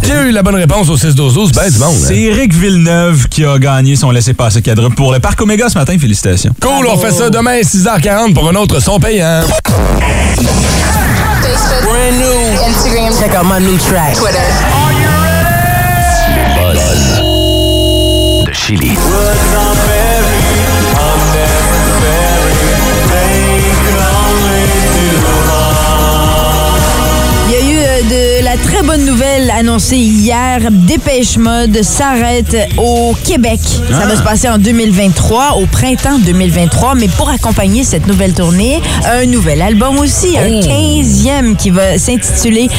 Qui 0.03 0.11
a 0.11 0.23
eu 0.23 0.31
la 0.31 0.41
bonne 0.43 0.55
réponse 0.55 0.89
au 0.89 0.97
6-12-12? 0.97 1.53
Ben, 1.53 1.69
du 1.69 1.77
monde. 1.79 1.95
hein. 1.95 2.05
C'est 2.07 2.17
Éric 2.17 2.53
Villeneuve 2.53 3.27
qui 3.27 3.45
a 3.45 3.57
gagné 3.59 3.95
son 3.95 4.11
laissez-passer 4.11 4.61
cadre 4.61 4.89
pour 4.89 5.11
le 5.13 5.19
Parc 5.19 5.39
Omega 5.41 5.69
ce 5.69 5.77
matin. 5.77 5.95
Félicitations. 5.99 6.53
Cool, 6.61 6.87
on 6.87 6.97
fait 6.97 7.11
ça 7.11 7.29
demain 7.29 7.51
à 7.59 7.61
6h40 7.61 8.33
pour 8.33 8.49
un 8.49 8.55
autre 8.55 8.79
son 8.81 8.99
payant. 8.99 9.41
Brand 11.83 12.13
new. 12.17 12.67
Instagram. 12.67 13.13
Check 13.19 13.35
out 13.35 13.45
my 13.45 13.59
new 13.63 13.77
track. 13.77 14.13
Twitter. 14.15 14.39
de 18.45 18.53
Chili. 18.53 18.97
Annoncée 29.61 29.97
hier. 29.97 30.59
Dépêche 30.71 31.37
Mode 31.37 31.83
s'arrête 31.83 32.57
au 32.77 33.13
Québec. 33.23 33.59
Ça 33.91 34.07
va 34.07 34.15
se 34.15 34.23
passer 34.23 34.49
en 34.49 34.57
2023, 34.57 35.57
au 35.61 35.67
printemps 35.67 36.17
2023. 36.17 36.95
Mais 36.95 37.07
pour 37.09 37.29
accompagner 37.29 37.83
cette 37.83 38.07
nouvelle 38.07 38.33
tournée, 38.33 38.81
un 39.05 39.27
nouvel 39.27 39.61
album 39.61 39.99
aussi, 39.99 40.35
un 40.35 40.61
15e 40.61 41.55
qui 41.57 41.69
va 41.69 41.99
s'intituler 41.99 42.69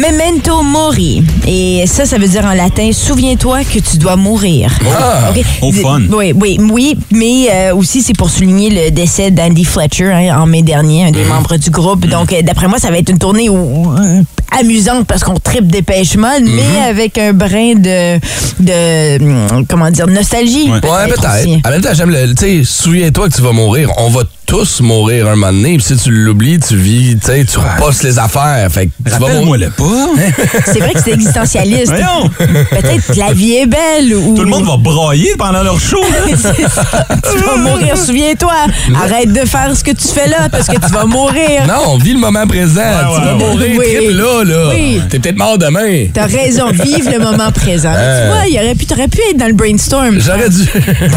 Memento 0.00 0.62
Mori. 0.62 1.22
Et 1.46 1.84
ça, 1.86 2.06
ça 2.06 2.16
veut 2.16 2.26
dire 2.26 2.44
en 2.46 2.54
latin, 2.54 2.90
souviens-toi 2.92 3.64
que 3.64 3.78
tu 3.80 3.98
dois 3.98 4.16
mourir. 4.16 4.70
Ah, 4.98 5.30
au 5.60 5.72
fun. 5.72 6.00
Oui, 6.10 6.32
oui, 6.34 6.58
oui, 6.70 6.96
mais 7.10 7.48
euh, 7.50 7.74
aussi 7.74 8.00
c'est 8.02 8.16
pour 8.16 8.30
souligner 8.30 8.70
le 8.70 8.90
décès 8.90 9.30
d'Andy 9.30 9.64
Fletcher 9.64 10.10
hein, 10.12 10.40
en 10.40 10.46
mai 10.46 10.62
dernier, 10.62 11.04
un 11.04 11.10
des 11.10 11.24
membres 11.24 11.56
du 11.58 11.68
groupe. 11.70 12.06
Donc, 12.06 12.32
euh, 12.32 12.40
d'après 12.42 12.66
moi, 12.66 12.78
ça 12.78 12.90
va 12.90 12.96
être 12.98 13.10
une 13.10 13.18
tournée 13.18 13.50
où- 13.50 13.92
euh, 13.92 14.22
amusante 14.58 15.06
parce 15.06 15.22
qu'on 15.22 15.34
tripe 15.38 15.66
dépêche 15.66 16.16
mode, 16.16 16.44
mais 16.44 16.80
avec 16.88 17.18
un 17.18 17.32
brin 17.34 17.74
de, 17.74 18.18
de 18.60 19.64
comment 19.68 19.90
dire, 19.90 20.06
nostalgie. 20.06 20.70
Ouais, 20.70 20.80
peut-être. 20.80 21.20
En 21.64 21.70
même 21.70 21.80
temps, 21.82 21.90
j'aime 21.94 22.10
le. 22.10 22.34
Tu 22.34 22.64
sais, 22.64 22.64
souviens-toi 22.64 23.28
que 23.28 23.34
tu 23.34 23.42
vas 23.42 23.52
mourir. 23.52 23.90
On 23.98 24.08
va 24.08 24.22
tous 24.50 24.80
mourir 24.80 25.28
un 25.28 25.36
moment 25.36 25.52
donné. 25.52 25.76
Puis 25.76 25.86
si 25.86 25.96
tu 25.96 26.10
l'oublies, 26.10 26.58
tu 26.58 26.74
vis, 26.76 27.14
tu 27.20 27.26
sais, 27.26 27.44
tu 27.44 27.56
repasses 27.58 28.02
les 28.02 28.18
affaires. 28.18 28.66
Fait 28.68 28.86
que 28.86 29.08
tu 29.08 29.16
vas 29.16 29.28
mourir. 29.40 29.60
le 29.60 29.70
pas. 29.70 30.24
C'est 30.66 30.80
vrai 30.80 30.92
que 30.92 31.00
c'est 31.04 31.12
existentialiste. 31.12 31.92
Voyons. 31.92 32.28
Peut-être 32.36 33.12
que 33.14 33.18
la 33.18 33.32
vie 33.32 33.52
est 33.58 33.66
belle 33.66 34.12
ou. 34.12 34.34
Tout 34.34 34.42
le 34.42 34.50
monde 34.50 34.66
va 34.66 34.76
brailler 34.76 35.34
pendant 35.38 35.62
leur 35.62 35.78
show. 35.78 36.00
là. 36.02 36.36
C'est 36.36 36.68
ça. 36.68 37.06
tu 37.32 37.38
vas 37.38 37.56
mourir, 37.58 37.96
souviens-toi. 37.96 38.52
Arrête 39.00 39.32
de 39.32 39.46
faire 39.46 39.76
ce 39.76 39.84
que 39.84 39.92
tu 39.92 40.08
fais 40.08 40.28
là 40.28 40.48
parce 40.50 40.66
que 40.66 40.80
tu 40.84 40.92
vas 40.92 41.04
mourir. 41.04 41.66
Non, 41.68 41.92
on 41.92 41.98
vit 41.98 42.14
le 42.14 42.18
moment 42.18 42.44
présent. 42.48 42.80
tu 42.80 43.20
vas 43.24 43.36
ouais, 43.36 43.38
mourir, 43.38 43.70
Oui. 43.78 43.86
tripe 43.86 44.10
là, 44.10 44.44
là. 44.44 44.68
Oui. 44.74 45.00
T'es 45.08 45.20
peut-être 45.20 45.36
mort 45.38 45.58
demain. 45.58 46.06
T'as 46.12 46.26
raison, 46.26 46.70
vive 46.72 47.08
le 47.08 47.20
moment 47.20 47.52
présent. 47.52 47.92
Euh. 47.96 48.22
Tu 48.22 48.32
vois, 48.32 48.46
il 48.48 48.56
aurait 48.64 48.74
pu, 48.74 48.86
t'aurais 48.86 49.08
pu 49.08 49.20
être 49.30 49.36
dans 49.36 49.46
le 49.46 49.52
brainstorm. 49.52 50.18
J'aurais 50.18 50.48
dû. 50.50 50.66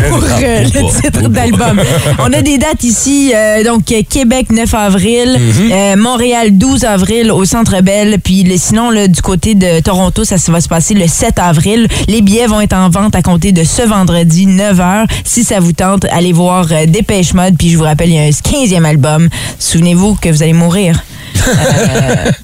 pour 0.10 0.24
euh, 0.24 0.64
le 0.64 1.02
titre 1.02 1.30
d'album. 1.30 1.82
On 2.20 2.32
a 2.32 2.42
des 2.44 2.60
dates 2.60 2.84
ici, 2.84 3.23
euh, 3.34 3.64
donc 3.64 3.84
Québec 4.10 4.52
9 4.52 4.74
avril, 4.74 5.38
Mhm. 5.40 5.72
euh, 5.72 5.96
Montréal 5.96 6.58
12 6.58 6.84
avril 6.84 7.32
au 7.32 7.46
Centre 7.46 7.82
Bell, 7.82 8.18
puis 8.24 8.44
le- 8.44 8.58
sinon 8.58 8.90
là, 8.90 9.08
du 9.08 9.22
côté 9.22 9.56
de 9.56 9.80
Toronto, 9.82 10.24
ça, 10.24 10.38
ça 10.38 10.52
va 10.52 10.60
se 10.62 10.68
passer 10.68 10.94
le 10.94 11.08
7 11.08 11.40
avril. 11.40 11.88
Les 12.08 12.22
billets 12.22 12.48
vont 12.48 12.62
être 12.62 12.74
en 12.74 12.90
vente 12.90 13.16
à 13.16 13.22
compter 13.22 13.52
de 13.52 13.64
ce 13.64 13.82
vendredi 13.84 14.48
9h. 14.48 15.06
Si 15.24 15.44
ça 15.44 15.60
vous 15.60 15.74
tente, 15.74 16.06
allez 16.12 16.34
voir 16.34 16.68
euh, 16.72 16.86
Dépêche 16.88 17.34
Mode, 17.34 17.56
puis 17.58 17.70
je 17.70 17.78
vous 17.78 17.84
rappelle, 17.84 18.10
il 18.10 18.16
y 18.16 18.20
a 18.20 18.24
un 18.24 18.30
15e 18.30 18.86
album. 18.86 19.30
Souvenez-vous 19.60 20.16
que 20.16 20.30
vous 20.30 20.42
allez 20.44 20.54
mourir. 20.54 21.04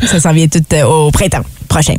Ça 0.08 0.20
s'en 0.20 0.34
vient 0.34 0.48
tout 0.48 0.64
au 0.86 1.12
printemps 1.12 1.44
prochain. 1.68 1.94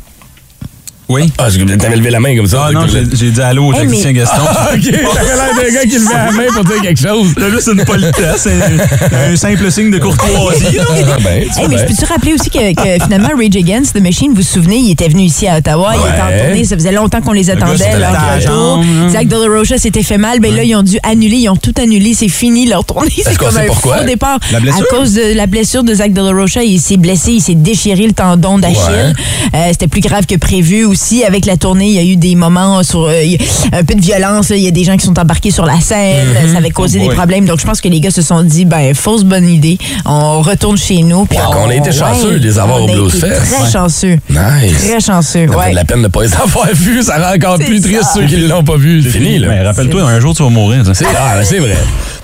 Oui. 1.11 1.33
Ah, 1.39 1.49
t'avais 1.79 1.97
levé 1.97 2.11
la 2.11 2.21
main 2.21 2.37
comme 2.37 2.47
ça. 2.47 2.67
Ah 2.69 2.73
non, 2.73 2.87
j'ai 2.87 3.31
dit 3.33 3.41
allô 3.41 3.67
au 3.67 3.73
Hey, 3.75 3.81
technicien 3.81 4.13
mais- 4.13 4.21
Gaston. 4.21 4.43
Ah, 4.47 4.71
OK, 4.75 4.81
t'avais 4.83 4.93
l'air 4.95 5.55
d'un 5.57 5.75
gars 5.75 5.83
qui 5.83 5.99
levait 5.99 6.15
la 6.15 6.31
main 6.31 6.47
pour 6.55 6.65
dire 6.65 6.81
quelque 6.83 7.01
chose. 7.01 7.35
Là, 7.37 7.51
juste 7.51 7.69
une 7.75 7.85
politesse, 7.85 8.47
un, 8.47 9.33
un 9.33 9.37
simple 9.37 9.71
signe 9.73 9.91
de 9.91 9.99
courtoisie. 9.99 10.79
Ah, 10.79 11.17
ben, 11.25 11.45
tu 11.53 11.61
Hey, 11.61 11.67
mais 11.69 11.79
je 11.79 11.85
peux-tu 11.87 12.05
rappeler 12.05 12.35
aussi 12.35 12.49
que, 12.49 12.75
que 12.75 13.03
finalement, 13.05 13.31
Rage 13.37 13.57
Against 13.57 13.93
the 13.95 14.01
Machine, 14.01 14.31
vous 14.31 14.37
vous 14.37 14.43
souvenez, 14.43 14.77
il 14.77 14.93
était 14.93 15.09
venu 15.09 15.23
ici 15.25 15.49
à 15.49 15.59
Ottawa, 15.59 15.95
il 15.97 16.01
était 16.13 16.23
en 16.23 16.47
tournée, 16.47 16.65
ça 16.65 16.77
faisait 16.77 16.93
longtemps 16.93 17.21
qu'on 17.21 17.33
les 17.33 17.51
attendait. 17.51 17.99
là. 17.99 18.13
Zach 19.11 19.27
De 19.27 19.37
La 19.37 19.59
Rocha 19.59 19.79
s'était 19.79 20.05
fait 20.05 20.19
mal, 20.19 20.39
ben 20.39 20.55
là, 20.55 20.63
ils 20.63 20.77
ont 20.77 20.83
dû 20.85 20.99
annuler, 21.03 21.39
ils 21.39 21.49
ont 21.49 21.57
tout 21.57 21.75
annulé, 21.83 22.15
c'est 22.15 22.29
fini 22.29 22.67
leur 22.67 22.85
tournée. 22.85 23.11
C'est 23.17 23.37
qu'on 23.37 23.47
comme 23.47 23.57
un 23.57 23.67
pourquoi? 23.67 23.99
faux 23.99 24.05
départ. 24.05 24.39
La 24.53 24.61
blessure? 24.61 24.83
À 24.93 24.95
cause 24.97 25.15
de 25.15 25.35
la 25.35 25.47
blessure 25.49 25.83
de 25.83 25.93
Zach 25.93 26.13
De 26.13 26.21
La 26.23 26.31
Rocha, 26.31 26.63
il 26.63 26.81
s'est 26.81 26.97
blessé, 26.99 27.33
il 27.33 27.41
s'est 27.41 27.55
déchiré 27.57 28.07
le 28.07 28.13
tendon 28.13 28.59
d'Achille. 28.59 29.15
Euh, 29.55 29.69
C'était 29.73 29.89
plus 29.89 30.01
grave 30.03 30.27
que 30.27 30.37
prévu 30.37 30.85
aussi. 30.85 31.00
Avec 31.27 31.47
la 31.47 31.57
tournée, 31.57 31.89
il 31.89 31.95
y 31.95 31.99
a 31.99 32.05
eu 32.05 32.17
des 32.17 32.35
moments 32.35 32.83
sur 32.83 33.05
euh, 33.07 33.23
y 33.23 33.37
a 33.37 33.79
un 33.79 33.85
peu 33.85 33.95
de 33.95 34.01
violence. 34.01 34.51
là. 34.51 34.57
Il 34.57 34.63
y 34.63 34.69
a 34.69 34.71
des 34.71 34.85
gens 34.85 34.97
qui 34.97 35.05
sont 35.07 35.19
embarqués 35.19 35.51
sur 35.51 35.65
la 35.67 35.81
scène. 35.81 36.27
Ça 36.53 36.59
avait 36.59 36.71
causé 36.71 37.01
Oh 37.03 37.09
des 37.09 37.15
problèmes. 37.15 37.45
Donc, 37.47 37.61
je 37.61 37.67
pense 37.67 37.81
que 37.81 37.89
les 37.89 38.01
gars 38.01 38.11
se 38.11 38.23
sont 38.23 38.43
dit, 38.43 38.65
ben, 38.65 38.95
fausse 38.95 39.25
bonne 39.25 39.49
idée. 39.49 39.79
On 40.05 40.41
retourne 40.43 40.77
chez 40.77 41.03
nous. 41.03 41.25
puis 41.27 41.39
Ouais, 41.39 41.45
qu'on 41.53 41.69
a 41.71 41.75
été 41.75 41.93
chanceux 41.93 42.39
de 42.39 42.45
les 42.47 42.59
avoir 42.59 42.83
on 42.83 42.85
au 42.85 42.93
Blues 42.93 43.13
Fest. 43.13 43.53
Très 43.53 43.63
Ouais. 43.65 43.71
chanceux. 43.71 44.19
Nice. 44.29 44.89
Très 44.89 45.01
chanceux. 45.01 45.47
Ça 45.51 45.61
fait 45.63 45.71
de 45.71 45.75
la 45.77 45.85
peine 45.85 45.99
de 45.99 46.03
ne 46.05 46.09
pas 46.09 46.23
les 46.23 46.35
avoir 46.35 46.69
vus. 46.73 47.03
Ça 47.03 47.17
rend 47.19 47.35
encore 47.35 47.59
plus 47.59 47.81
triste 47.81 48.11
ceux 48.15 48.25
qui 48.27 48.37
ne 48.37 48.49
l'ont 48.49 48.65
pas 48.65 48.77
vu. 48.77 49.03
C'est 49.03 49.11
fini, 49.11 49.39
là. 49.39 49.49
Mais 49.49 49.63
rappelle-toi, 49.63 50.03
un 50.03 50.21
jour, 50.21 50.35
tu 50.35 50.43
vas 50.43 50.49
mourir. 50.51 50.83
C'est 50.95 51.07
ah, 51.19 51.43
c'est 51.43 51.59
vrai. 51.59 51.77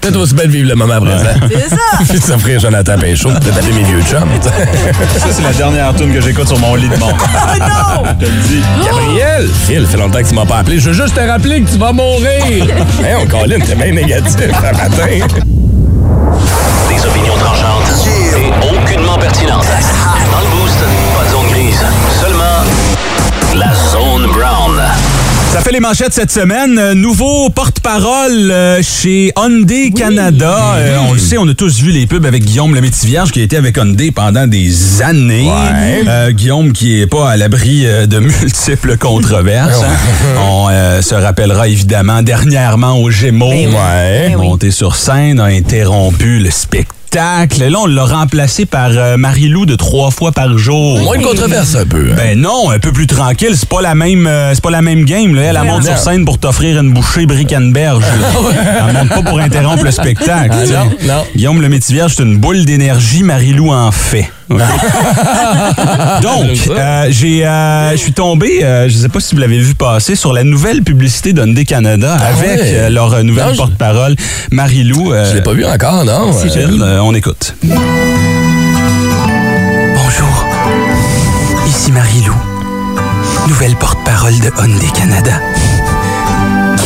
Peut-être 0.06 0.20
aussi 0.20 0.34
bien 0.34 0.44
de 0.44 0.50
vivre 0.50 0.68
le 0.68 0.76
moment 0.76 1.00
présent. 1.00 1.24
C'est 1.50 1.68
ça. 1.68 1.76
Puis 2.08 2.20
de 2.20 2.24
s'offrir 2.24 2.60
Jonathan 2.60 2.96
Pinchot, 2.96 3.28
peut-être 3.28 3.58
appeler 3.58 3.72
mes 3.72 3.82
vieux 3.82 4.02
chums. 4.02 4.28
Ça, 4.40 5.26
c'est 5.32 5.42
la 5.42 5.52
dernière 5.52 5.92
tune 5.96 6.14
que 6.14 6.20
j'écoute 6.20 6.46
sur 6.46 6.60
mon 6.60 6.76
lit 6.76 6.88
de 6.88 6.96
mort. 6.96 7.12
Oh 7.18 7.58
non! 7.58 8.04
Je 8.20 8.24
te 8.24 8.30
le 8.30 8.40
dis. 8.42 8.62
Gabriel! 8.84 9.48
Phil, 9.66 9.84
fait 9.84 9.96
longtemps 9.96 10.20
que 10.22 10.28
tu 10.28 10.34
m'as 10.36 10.46
pas 10.46 10.58
appelé. 10.58 10.78
Je 10.78 10.90
veux 10.90 10.92
juste 10.92 11.16
te 11.16 11.28
rappeler 11.28 11.62
que 11.62 11.70
tu 11.70 11.76
vas 11.76 11.90
mourir. 11.90 12.28
hey, 13.04 13.16
on 13.20 13.26
Colin, 13.26 13.58
t'es 13.58 13.74
bien 13.74 13.90
négatif 13.90 14.30
ce 14.30 14.46
matin. 14.46 15.26
Des 16.88 17.04
opinions 17.04 17.36
tranchantes 17.40 18.06
et 18.06 18.52
aucunement 18.64 19.18
pertinentes. 19.18 19.66
Dans 20.30 20.38
le 20.38 20.46
boost, 20.56 20.65
Ça 25.56 25.62
fait 25.62 25.72
les 25.72 25.80
manchettes 25.80 26.12
cette 26.12 26.30
semaine. 26.30 26.78
Euh, 26.78 26.92
nouveau 26.92 27.48
porte-parole 27.48 28.50
euh, 28.50 28.82
chez 28.82 29.32
Hyundai 29.38 29.90
Canada. 29.90 30.74
Euh, 30.76 30.98
on 31.08 31.14
le 31.14 31.18
sait, 31.18 31.38
on 31.38 31.48
a 31.48 31.54
tous 31.54 31.80
vu 31.80 31.92
les 31.92 32.06
pubs 32.06 32.26
avec 32.26 32.44
Guillaume 32.44 32.74
le 32.74 32.82
Métivierge 32.82 33.32
qui 33.32 33.40
a 33.40 33.42
été 33.42 33.56
avec 33.56 33.78
Hyundai 33.78 34.10
pendant 34.10 34.46
des 34.46 35.00
années. 35.00 35.48
Ouais. 35.48 36.04
Euh, 36.06 36.30
Guillaume 36.32 36.74
qui 36.74 37.00
est 37.00 37.06
pas 37.06 37.30
à 37.30 37.38
l'abri 37.38 37.86
de 37.86 38.18
multiples 38.42 38.98
controverses. 38.98 39.82
hein. 39.82 40.36
On 40.46 40.68
euh, 40.70 41.00
se 41.00 41.14
rappellera 41.14 41.68
évidemment 41.68 42.20
dernièrement 42.22 42.98
au 43.00 43.10
Gémeaux. 43.10 43.48
Ben. 43.48 43.70
Ouais. 43.70 44.28
Ben. 44.28 44.36
Monté 44.36 44.70
sur 44.70 44.94
scène, 44.94 45.40
a 45.40 45.44
interrompu 45.44 46.38
le 46.38 46.50
spectacle. 46.50 46.95
Là, 47.14 47.78
on 47.80 47.86
l'a 47.86 48.04
remplacé 48.04 48.66
par 48.66 48.90
euh, 48.90 49.16
Marie-Lou 49.16 49.64
de 49.66 49.74
trois 49.74 50.10
fois 50.10 50.32
par 50.32 50.56
jour. 50.58 50.98
Moins 51.00 51.18
de 51.18 51.22
controverse 51.24 51.74
un 51.74 51.86
peu. 51.86 52.10
hein. 52.12 52.16
Ben 52.16 52.38
non, 52.38 52.70
un 52.70 52.78
peu 52.78 52.92
plus 52.92 53.06
tranquille. 53.06 53.52
C'est 53.54 53.68
pas 53.68 53.80
la 53.80 53.94
même, 53.94 54.26
euh, 54.26 54.52
c'est 54.54 54.62
pas 54.62 54.70
la 54.70 54.82
même 54.82 55.04
game. 55.04 55.34
Là. 55.34 55.42
Elle, 55.42 55.56
elle 55.56 55.66
monte 55.66 55.84
sur 55.84 55.98
scène 55.98 56.24
pour 56.24 56.38
t'offrir 56.38 56.78
une 56.80 56.92
bouchée 56.92 57.26
Brickenberge. 57.26 58.02
là. 58.02 58.86
Elle 58.88 58.94
monte 58.94 59.08
pas 59.08 59.22
pour 59.22 59.38
interrompre 59.40 59.84
le 59.84 59.90
spectacle. 59.90 60.54
Ah, 60.76 60.84
non. 61.06 61.24
Guillaume 61.34 61.60
le 61.62 61.68
Métivierge, 61.68 62.14
c'est 62.16 62.22
une 62.22 62.38
boule 62.38 62.64
d'énergie. 62.64 63.22
Marie-Lou 63.22 63.70
en 63.72 63.90
fait. 63.92 64.30
Donc, 66.22 66.58
euh, 66.70 67.06
j'ai, 67.10 67.44
euh, 67.46 67.90
je 67.92 67.96
suis 67.96 68.12
tombé, 68.12 68.62
euh, 68.64 68.88
je 68.88 68.96
sais 68.96 69.08
pas 69.08 69.20
si 69.20 69.34
vous 69.34 69.40
l'avez 69.40 69.58
vu 69.58 69.74
passer, 69.74 70.14
sur 70.14 70.32
la 70.32 70.44
nouvelle 70.44 70.82
publicité 70.82 71.32
d'Hyundai 71.32 71.64
Canada 71.64 72.14
avec 72.14 72.50
Ah 72.58 72.62
ouais. 72.62 72.74
euh, 72.74 72.88
leur 72.90 73.24
nouvelle 73.24 73.48
Non, 73.50 73.56
porte-parole, 73.56 74.14
Marie-Lou. 74.52 75.12
euh, 75.12 75.28
Je 75.30 75.34
l'ai 75.36 75.42
pas 75.42 75.52
vu 75.52 75.64
encore, 75.64 76.04
non? 76.04 76.32
c'est 76.32 76.56
Euh, 76.58 76.68
elle, 76.68 76.82
euh, 76.82 77.02
on 77.02 77.14
écoute. 77.14 77.54
Bonjour, 79.94 80.44
ici 81.66 81.90
Marie-Lou, 81.92 82.34
nouvelle 83.48 83.74
porte-parole 83.76 84.38
de 84.38 84.50
Hyundai 84.60 84.88
Canada. 84.94 85.32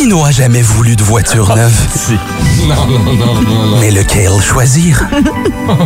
Qui 0.00 0.06
n'aura 0.06 0.30
jamais 0.30 0.62
voulu 0.62 0.96
de 0.96 1.02
voiture 1.02 1.54
neuve? 1.54 1.78
Non, 2.66 2.86
non, 2.86 2.98
non, 3.00 3.12
non, 3.12 3.42
non. 3.42 3.80
Mais 3.80 3.90
lequel 3.90 4.40
choisir? 4.40 5.06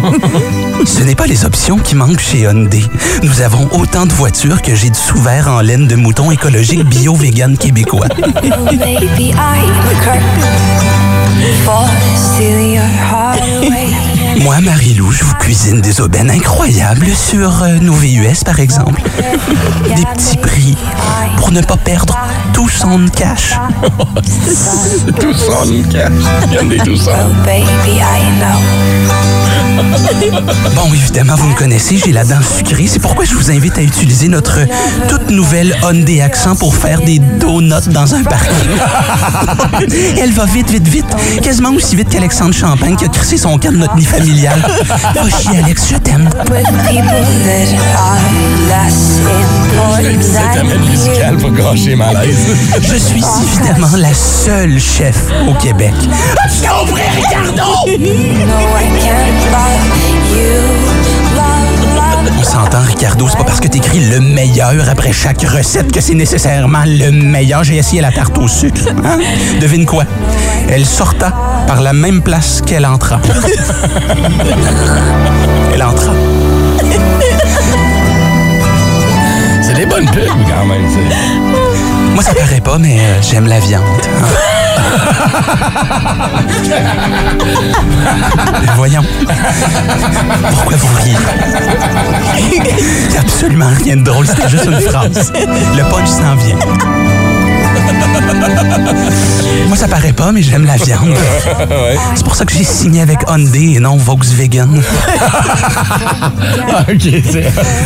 Ce 0.87 1.03
n'est 1.03 1.17
pas 1.17 1.27
les 1.27 1.45
options 1.45 1.81
qui 1.81 1.97
manquent 1.97 2.21
chez 2.21 2.43
Hyundai. 2.43 2.85
Nous 3.25 3.41
avons 3.41 3.69
autant 3.73 4.07
de 4.07 4.13
voitures 4.13 4.63
que 4.63 4.73
j'ai 4.73 4.91
de 4.91 4.95
sous-verts 4.95 5.49
en 5.49 5.63
laine 5.63 5.89
de 5.89 5.97
mouton 5.97 6.31
écologique 6.31 6.85
bio-vegan 6.85 7.59
québécois. 7.59 8.07
Oh, 14.35 14.41
a. 14.41 14.45
Moi, 14.45 14.61
Marie-Lou, 14.61 15.11
je 15.13 15.25
vous 15.25 15.35
cuisine 15.35 15.81
des 15.81 16.01
aubaines 16.01 16.31
incroyables 16.31 17.09
sur 17.15 17.63
euh, 17.63 17.79
nos 17.81 17.95
VUS, 17.95 18.45
par 18.45 18.61
exemple. 18.61 19.03
Des 19.97 20.05
petits 20.15 20.37
prix 20.37 20.77
pour 21.37 21.53
ne 21.53 21.61
pas 21.61 21.77
perdre 21.77 22.17
tout 22.53 22.69
son 22.69 23.07
cash. 23.09 23.55
tout 25.21 25.35
son 25.35 25.83
cash. 25.91 26.13
Regardez 26.49 26.79
tout 26.79 26.97
ça. 26.97 27.29
Bon, 30.75 30.95
évidemment, 30.95 31.35
vous 31.37 31.49
me 31.49 31.55
connaissez, 31.55 31.99
j'ai 31.99 32.13
la 32.13 32.25
dent 32.25 32.41
sucrée. 32.57 32.87
C'est 32.87 33.01
pourquoi 33.01 33.25
je 33.25 33.35
vous 33.35 33.51
invite 33.51 33.77
à 33.79 33.83
utiliser 33.83 34.29
notre 34.29 34.61
toute 35.09 35.31
nouvelle 35.31 35.77
Hyundai 35.83 36.21
Accent 36.21 36.55
pour 36.57 36.77
faire 36.77 37.01
des 37.01 37.19
donuts 37.19 37.89
dans 37.89 38.15
un 38.15 38.23
parking. 38.23 38.71
Elle 40.21 40.33
va 40.33 40.45
vite, 40.47 40.71
vite, 40.71 40.87
vite. 40.87 41.07
Quasiment 41.43 41.71
aussi 41.71 41.97
vite 41.97 42.09
qu'Alexandre 42.09 42.55
Champagne 42.55 42.97
qui 42.97 43.05
a 43.05 43.09
crissé 43.09 43.37
son 43.37 43.59
camp 43.59 43.73
de 43.73 43.79
notre 43.79 43.97
nid 43.97 44.05
familial. 44.25 44.65
Va 45.15 45.39
chier, 45.39 45.59
Alex, 45.63 45.89
je 45.91 45.97
t'aime. 45.97 46.31
Cet 50.21 50.61
amène 50.61 50.85
musical 50.89 51.37
pour 51.37 51.51
gâcher 51.53 51.95
malaise. 51.95 52.57
Je 52.81 52.97
suis 52.97 53.25
évidemment 53.43 53.97
la 53.97 54.15
seule 54.15 54.79
chef 54.79 55.17
au 55.49 55.55
Québec. 55.55 55.95
Tu 56.01 56.69
comprends, 56.69 56.97
Ricardo? 57.17 57.63
On 62.39 62.43
s'entend, 62.43 62.81
Ricardo, 62.81 63.27
c'est 63.29 63.37
pas 63.37 63.45
parce 63.45 63.61
que 63.61 63.69
t'écris 63.69 64.01
le 64.11 64.21
meilleur 64.21 64.89
après 64.89 65.13
chaque 65.13 65.43
recette 65.43 65.93
que 65.93 66.01
c'est 66.01 66.15
nécessairement 66.15 66.85
le 66.87 67.11
meilleur. 67.11 67.63
J'ai 67.65 67.77
essayé 67.77 68.01
la 68.03 68.11
tarte 68.13 68.37
au 68.39 68.49
sucre. 68.49 68.83
hein? 69.05 69.19
Devine 69.61 69.87
quoi? 69.87 70.05
Elle 70.69 70.85
sorta 70.87 71.33
par 71.67 71.81
la 71.81 71.93
même 71.93 72.23
place 72.23 72.61
qu'elle 72.65 72.87
entra. 72.87 73.21
Elle 75.75 75.83
entra. 75.83 76.13
C'est 79.63 79.75
des 79.75 79.87
bonnes 79.87 80.07
pubs, 80.07 80.23
quand 80.29 80.67
même. 80.67 80.83
Moi, 82.15 82.23
ça 82.23 82.35
paraît 82.35 82.61
pas, 82.61 82.79
mais 82.79 82.99
euh, 83.01 83.23
j'aime 83.23 83.47
la 83.47 83.59
viande. 83.61 83.83
Voyons. 88.77 89.03
Pourquoi 90.51 90.77
vous 90.77 90.95
riez? 90.97 91.17
Il 92.53 93.13
y 93.13 93.17
a 93.17 93.21
absolument 93.21 93.71
rien 93.83 93.97
de 93.97 94.03
drôle, 94.03 94.27
c'était 94.27 94.49
juste 94.49 94.67
une 94.67 94.81
phrase. 94.81 95.33
Le 95.35 95.91
punch 95.91 96.09
s'en 96.09 96.35
vient. 96.37 96.59
Moi, 99.69 99.77
ça 99.77 99.89
paraît 99.89 100.13
pas, 100.13 100.33
mais 100.33 100.43
j'aime 100.43 100.67
la 100.67 100.77
viande. 100.77 101.15
C'est 102.15 102.25
pour 102.25 102.35
ça 102.35 102.45
que 102.45 102.53
j'ai 102.53 102.65
signé 102.65 103.01
avec 103.01 103.21
Hyundai 103.29 103.75
et 103.77 103.81
non 103.81 103.97
Volkswagen. 103.97 104.69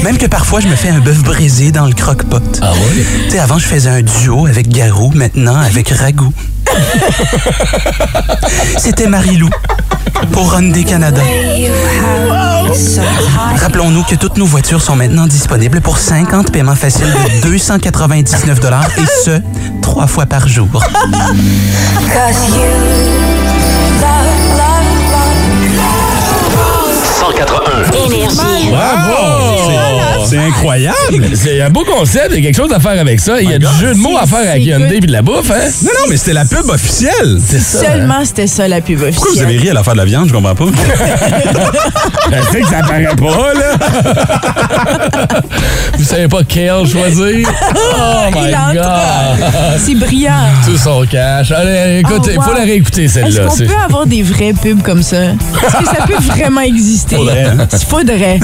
Même 0.02 0.18
que 0.18 0.26
parfois, 0.26 0.60
je 0.60 0.68
me 0.68 0.76
fais 0.76 0.90
un 0.90 1.00
bœuf 1.00 1.22
brisé 1.22 1.72
dans 1.72 1.86
le 1.86 1.94
croque-pot. 1.94 2.60
Ah 2.62 2.72
ouais? 2.72 3.04
Tu 3.26 3.30
sais, 3.30 3.38
avant, 3.38 3.58
je 3.58 3.66
faisais 3.66 3.90
un 3.90 4.02
duo 4.02 4.46
avec 4.46 4.68
Garou, 4.68 5.10
maintenant 5.14 5.56
avec 5.56 5.88
Ragout. 5.90 6.32
C'était 8.76 9.06
Marie-Lou 9.06 9.48
pour 10.32 10.54
Hyundai 10.54 10.84
Canada. 10.84 11.22
Rappelons-nous 13.60 14.02
que 14.04 14.14
toutes 14.14 14.36
nos 14.36 14.46
voitures 14.46 14.82
sont 14.82 14.96
maintenant 14.96 15.26
disponibles 15.26 15.80
pour 15.80 15.98
50 15.98 16.52
paiements 16.52 16.74
faciles 16.74 17.12
de 17.42 17.42
299 17.48 18.60
et 18.98 19.06
ce, 19.24 19.40
trois 19.80 20.06
fois 20.06 20.26
par 20.26 20.46
jour. 20.48 20.68
181. 27.20 27.92
Énergie. 28.06 28.70
Bravo! 28.70 30.17
C'est 30.26 30.38
incroyable. 30.38 30.96
C'est 31.34 31.60
un 31.60 31.70
beau 31.70 31.84
concept, 31.84 32.28
il 32.32 32.36
y 32.36 32.38
a 32.38 32.42
quelque 32.50 32.56
chose 32.56 32.72
à 32.72 32.80
faire 32.80 32.98
avec 33.00 33.20
ça. 33.20 33.40
Il 33.40 33.50
y 33.50 33.54
a 33.54 33.58
du 33.58 33.66
jeu 33.80 33.94
de 33.94 33.98
mots 33.98 34.16
à 34.18 34.26
faire 34.26 34.50
avec 34.50 34.64
Hyundai 34.64 34.96
et 34.96 35.00
de 35.00 35.12
la 35.12 35.22
bouffe, 35.22 35.50
hein? 35.50 35.68
Non, 35.82 35.90
non, 36.00 36.06
mais 36.10 36.16
c'était 36.16 36.32
la 36.32 36.44
pub 36.44 36.68
officielle. 36.68 37.38
C'est 37.44 37.60
ça. 37.60 37.78
hein? 37.78 37.92
Seulement 37.92 38.24
c'était 38.24 38.46
ça 38.46 38.68
la 38.68 38.80
pub 38.80 38.98
Pourquoi 38.98 39.10
vous 39.16 39.26
officielle. 39.28 39.46
avez 39.48 39.58
ri 39.58 39.70
à 39.70 39.74
l'affaire 39.74 39.94
de 39.94 39.98
la 39.98 40.04
viande? 40.04 40.28
Je 40.28 40.32
comprends 40.34 40.54
pas. 40.54 40.64
Je 42.30 42.52
sais 42.52 42.60
que 42.60 42.68
ça 42.68 42.80
paraît 42.80 43.06
pas, 43.16 43.54
là. 43.54 45.38
Vous 45.98 46.04
savez 46.04 46.28
pas 46.28 46.42
quel 46.46 46.86
choisir? 46.86 47.48
Oh 47.74 48.30
my 48.32 48.48
Il 48.48 48.56
entre. 48.56 48.74
God! 48.74 49.78
C'est 49.78 49.94
brillant. 49.94 50.32
Tout 50.64 50.76
son 50.76 51.04
cash. 51.10 51.50
Allez, 51.50 52.00
écoute, 52.00 52.28
il 52.30 52.38
Oh, 52.38 52.42
faut 52.42 52.52
la 52.54 52.60
réécouter, 52.62 53.04
Est-ce 53.04 53.14
celle-là. 53.14 53.44
qu'on 53.46 53.50
C'est- 53.56 53.64
peut 53.66 53.74
avoir 53.84 54.06
des 54.06 54.22
vraies 54.22 54.52
pubs 54.52 54.82
comme 54.82 55.02
ça? 55.02 55.16
Est-ce 55.24 55.76
que 55.78 55.84
ça 55.86 56.06
peut 56.06 56.22
vraiment 56.26 56.60
exister? 56.60 57.16
Faudrait, 57.16 57.44
hein? 57.44 57.66
Il 57.72 57.86
faudrait. 57.86 58.40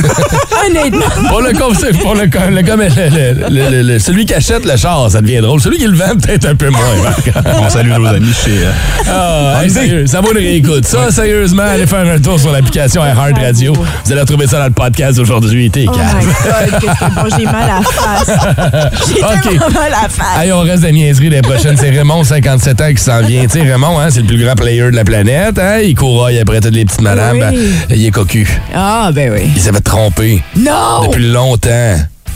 Honnêtement. 0.66 1.40
Le 1.40 1.52
concept, 1.80 2.00
pour 2.02 2.14
le, 2.14 2.26
com- 2.28 2.54
le, 2.54 2.62
com- 2.62 2.80
le- 2.80 2.88
le- 2.88 3.48
le- 3.48 3.70
le- 3.70 3.82
le- 3.82 3.98
celui 3.98 4.26
qui 4.26 4.34
achète 4.34 4.64
le 4.64 4.76
char, 4.76 5.10
ça 5.10 5.20
devient 5.20 5.40
drôle. 5.40 5.60
Celui 5.60 5.78
qui 5.78 5.86
le 5.86 5.94
vend, 5.96 6.16
peut-être 6.20 6.46
un 6.48 6.54
peu 6.54 6.68
moins. 6.70 6.80
On 7.62 7.68
salue 7.68 7.88
nos 7.90 8.06
amis 8.06 8.32
chez. 8.32 8.50
euh, 8.64 8.70
Ah, 9.10 9.60
hey, 9.64 9.70
sérieux, 9.70 10.06
ça 10.06 10.20
vaut 10.20 10.30
une 10.32 10.38
réécoute. 10.38 10.84
Ça, 10.84 11.10
sérieusement, 11.10 11.62
allez 11.64 11.86
faire 11.86 12.06
un 12.06 12.18
tour 12.18 12.38
sur 12.38 12.52
l'application 12.52 13.02
iHeart 13.04 13.38
Radio. 13.38 13.72
Vous 13.74 14.12
allez 14.12 14.20
retrouver 14.20 14.46
ça 14.46 14.58
dans 14.58 14.66
le 14.66 14.70
podcast 14.72 15.18
aujourd'hui. 15.18 15.70
T'es 15.70 15.86
Oh 15.88 15.92
my 15.92 15.98
calme. 15.98 16.80
Que 16.80 16.86
c'est 16.98 17.14
bon, 17.14 17.36
j'ai 17.38 17.44
mal 17.44 17.56
à 17.70 17.80
la 17.80 17.82
face. 17.82 18.98
J'ai 19.08 19.14
tellement 19.50 19.68
mal 19.70 19.92
à 19.92 20.02
la 20.02 20.08
face. 20.08 20.42
Hey, 20.42 20.52
on 20.52 20.60
reste 20.60 20.82
des 20.82 20.92
niaiseries 20.92 21.30
les 21.30 21.42
prochaines. 21.42 21.76
C'est 21.76 21.90
Raymond, 21.90 22.24
57 22.24 22.80
ans, 22.80 22.92
qui 22.94 23.02
s'en 23.02 23.20
vient. 23.20 23.42
Tu 23.44 23.50
sais, 23.50 23.62
Raymond, 23.62 23.98
hein, 24.00 24.08
c'est 24.10 24.20
le 24.20 24.26
plus 24.26 24.42
grand 24.42 24.54
player 24.54 24.82
de 24.90 24.96
la 24.96 25.04
planète. 25.04 25.58
Hein? 25.58 25.78
Il 25.82 25.94
couraille 25.94 26.38
après 26.38 26.60
toutes 26.60 26.74
les 26.74 26.84
petites 26.84 27.00
madames. 27.00 27.36
Oui. 27.36 27.40
Ben, 27.40 27.96
il 27.96 28.06
est 28.06 28.10
cocu. 28.10 28.48
Ah, 28.74 29.10
ben 29.12 29.32
oui. 29.32 29.50
Il 29.54 29.60
s'est 29.60 29.72
fait 29.72 29.80
tromper 29.80 30.42
Non! 30.56 31.06
depuis 31.06 31.26
longtemps. 31.30 31.53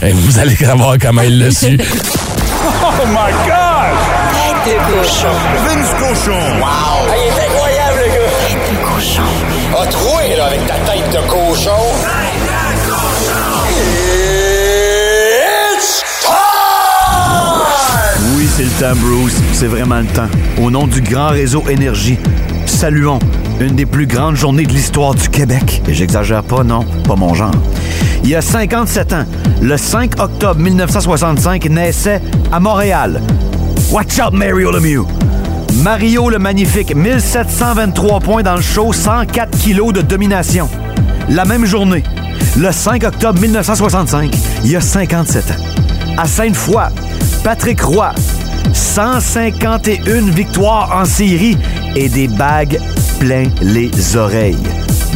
Et 0.01 0.11
vous 0.13 0.39
allez 0.39 0.55
savoir 0.65 0.95
comment 0.99 1.21
il 1.23 1.39
l'a 1.39 1.51
su. 1.51 1.77
Oh 1.77 3.05
my 3.07 3.31
God! 3.45 3.97
Tête 4.63 4.75
de 4.75 4.79
cochon. 4.93 5.35
Vince 5.65 5.93
cochon. 5.99 6.39
Wow! 6.61 7.03
il 7.09 7.27
est 7.27 7.45
incroyable, 7.45 7.99
le 7.99 8.07
gars! 8.13 8.31
Tête 8.47 8.63
de 8.71 8.77
cochon. 8.85 9.29
A 9.77 9.85
troué, 9.87 10.35
là, 10.37 10.45
avec 10.45 10.65
ta 10.67 10.75
tête 10.75 11.09
de 11.11 11.21
cochon. 11.27 11.81
Tête 12.01 12.43
de 12.45 12.89
cochon! 12.89 13.59
It's 15.75 16.03
time! 16.21 16.37
Oui, 18.37 18.47
c'est 18.55 18.63
le 18.63 18.69
temps, 18.69 18.95
Bruce. 19.01 19.35
C'est 19.51 19.67
vraiment 19.67 19.99
le 19.99 20.05
temps. 20.05 20.29
Au 20.61 20.71
nom 20.71 20.87
du 20.87 21.01
grand 21.01 21.29
réseau 21.29 21.63
Énergie, 21.67 22.17
saluons 22.65 23.19
une 23.59 23.75
des 23.75 23.85
plus 23.85 24.07
grandes 24.07 24.37
journées 24.37 24.65
de 24.65 24.71
l'histoire 24.71 25.13
du 25.13 25.27
Québec. 25.27 25.81
Et 25.89 25.93
j'exagère 25.93 26.43
pas, 26.43 26.63
non, 26.63 26.85
pas 27.05 27.15
mon 27.17 27.33
genre. 27.33 27.51
Il 28.23 28.29
y 28.29 28.35
a 28.35 28.41
57 28.41 29.13
ans, 29.13 29.25
le 29.61 29.77
5 29.77 30.19
octobre 30.19 30.59
1965, 30.59 31.69
naissait 31.69 32.21
à 32.51 32.59
Montréal. 32.59 33.21
Watch 33.91 34.19
out, 34.19 34.33
Mario 34.33 34.71
Lemieux! 34.71 35.05
Mario 35.83 36.29
le 36.29 36.39
Magnifique, 36.39 36.95
1723 36.95 38.19
points 38.19 38.43
dans 38.43 38.55
le 38.55 38.61
show, 38.61 38.91
104 38.91 39.57
kilos 39.57 39.93
de 39.93 40.01
domination. 40.01 40.69
La 41.29 41.45
même 41.45 41.65
journée, 41.65 42.03
le 42.57 42.71
5 42.71 43.03
octobre 43.03 43.39
1965, 43.39 44.35
il 44.65 44.71
y 44.71 44.75
a 44.75 44.81
57 44.81 45.51
ans. 45.51 46.17
À 46.17 46.27
Sainte-Foy, 46.27 46.89
Patrick 47.43 47.81
Roy, 47.81 48.13
151 48.73 50.31
victoires 50.31 50.91
en 50.93 51.05
série 51.05 51.57
et 51.95 52.09
des 52.09 52.27
bagues 52.27 52.79
plein 53.19 53.45
les 53.61 54.17
oreilles. 54.17 54.57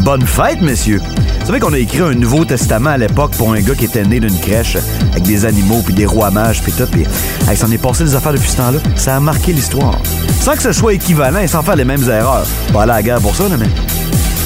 Bonne 0.01 0.25
fête, 0.25 0.61
messieurs! 0.61 1.01
Vous 1.43 1.47
savez 1.47 1.59
qu'on 1.59 1.73
a 1.73 1.77
écrit 1.77 1.99
un 1.99 2.13
Nouveau 2.13 2.45
Testament 2.45 2.91
à 2.91 2.97
l'époque 2.97 3.31
pour 3.31 3.51
un 3.51 3.59
gars 3.59 3.75
qui 3.75 3.83
était 3.83 4.05
né 4.05 4.21
d'une 4.21 4.39
crèche 4.39 4.77
avec 5.11 5.23
des 5.23 5.43
animaux 5.43 5.81
puis 5.83 5.93
des 5.93 6.05
rois 6.05 6.31
mages 6.31 6.61
puis 6.63 6.71
tout. 6.71 6.85
Puis, 6.89 7.03
hey, 7.49 7.57
s'en 7.57 7.69
est 7.69 7.77
passé 7.77 8.05
des 8.05 8.15
affaires 8.15 8.31
depuis 8.31 8.49
ce 8.49 8.55
temps-là. 8.55 8.79
Ça 8.95 9.17
a 9.17 9.19
marqué 9.19 9.51
l'histoire. 9.51 9.99
Sans 10.39 10.53
que 10.53 10.61
ce 10.61 10.71
soit 10.71 10.93
équivalent 10.93 11.39
et 11.39 11.47
sans 11.47 11.61
faire 11.61 11.75
les 11.75 11.83
mêmes 11.83 12.09
erreurs. 12.09 12.47
Pas 12.71 12.83
à 12.83 12.85
la 12.85 13.03
guerre 13.03 13.19
pour 13.19 13.35
ça, 13.35 13.49
là, 13.49 13.57
mais... 13.59 13.67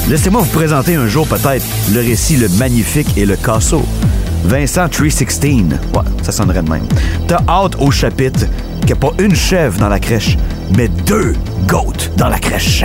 Laissez-moi 0.08 0.40
vous 0.40 0.50
présenter 0.50 0.96
un 0.96 1.06
jour 1.06 1.28
peut-être 1.28 1.64
le 1.92 2.00
récit 2.00 2.36
Le 2.36 2.48
Magnifique 2.48 3.16
et 3.16 3.26
le 3.26 3.36
Casso. 3.36 3.84
Vincent 4.42 4.88
316. 4.88 5.44
Ouais, 5.94 6.00
ça 6.22 6.32
sonnerait 6.32 6.64
de 6.64 6.70
même. 6.70 6.86
T'as 7.28 7.42
hâte 7.46 7.76
au 7.78 7.92
chapitre 7.92 8.40
qu'il 8.80 8.86
n'y 8.86 8.92
a 8.94 8.96
pas 8.96 9.12
une 9.20 9.36
chèvre 9.36 9.78
dans 9.78 9.88
la 9.88 10.00
crèche, 10.00 10.36
mais 10.76 10.88
deux 11.06 11.34
goats 11.68 12.10
dans 12.16 12.28
la 12.28 12.40
crèche. 12.40 12.84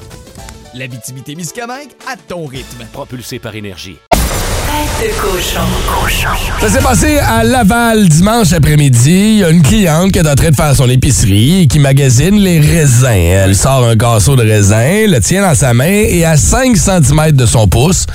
L'Abitibi-Témiscamingue 0.73 1.91
à 2.07 2.15
ton 2.15 2.45
rythme. 2.45 2.85
Propulsé 2.93 3.39
par 3.39 3.55
énergie. 3.55 3.97
Tête 4.71 5.09
de 5.15 5.19
cochon. 5.19 5.59
Ça 6.61 6.69
s'est 6.69 6.79
passé 6.81 7.17
à 7.19 7.43
Laval 7.43 8.07
dimanche 8.07 8.53
après-midi. 8.53 9.11
Il 9.33 9.37
y 9.39 9.43
a 9.43 9.49
une 9.49 9.61
cliente 9.61 10.11
qui 10.13 10.19
est 10.19 10.27
en 10.29 10.35
train 10.35 10.49
de 10.51 10.55
faire 10.55 10.73
son 10.75 10.89
épicerie 10.89 11.63
et 11.63 11.67
qui 11.67 11.79
magasine 11.79 12.39
les 12.39 12.59
raisins. 12.61 13.07
Elle 13.09 13.55
sort 13.55 13.85
un 13.85 13.97
casseau 13.97 14.37
de 14.37 14.43
raisin, 14.43 15.07
le 15.07 15.19
tient 15.19 15.41
dans 15.41 15.55
sa 15.55 15.73
main 15.73 15.89
et 16.07 16.23
à 16.23 16.37
5 16.37 16.77
cm 16.77 17.31
de 17.33 17.45
son 17.45 17.67
pouce, 17.67 18.05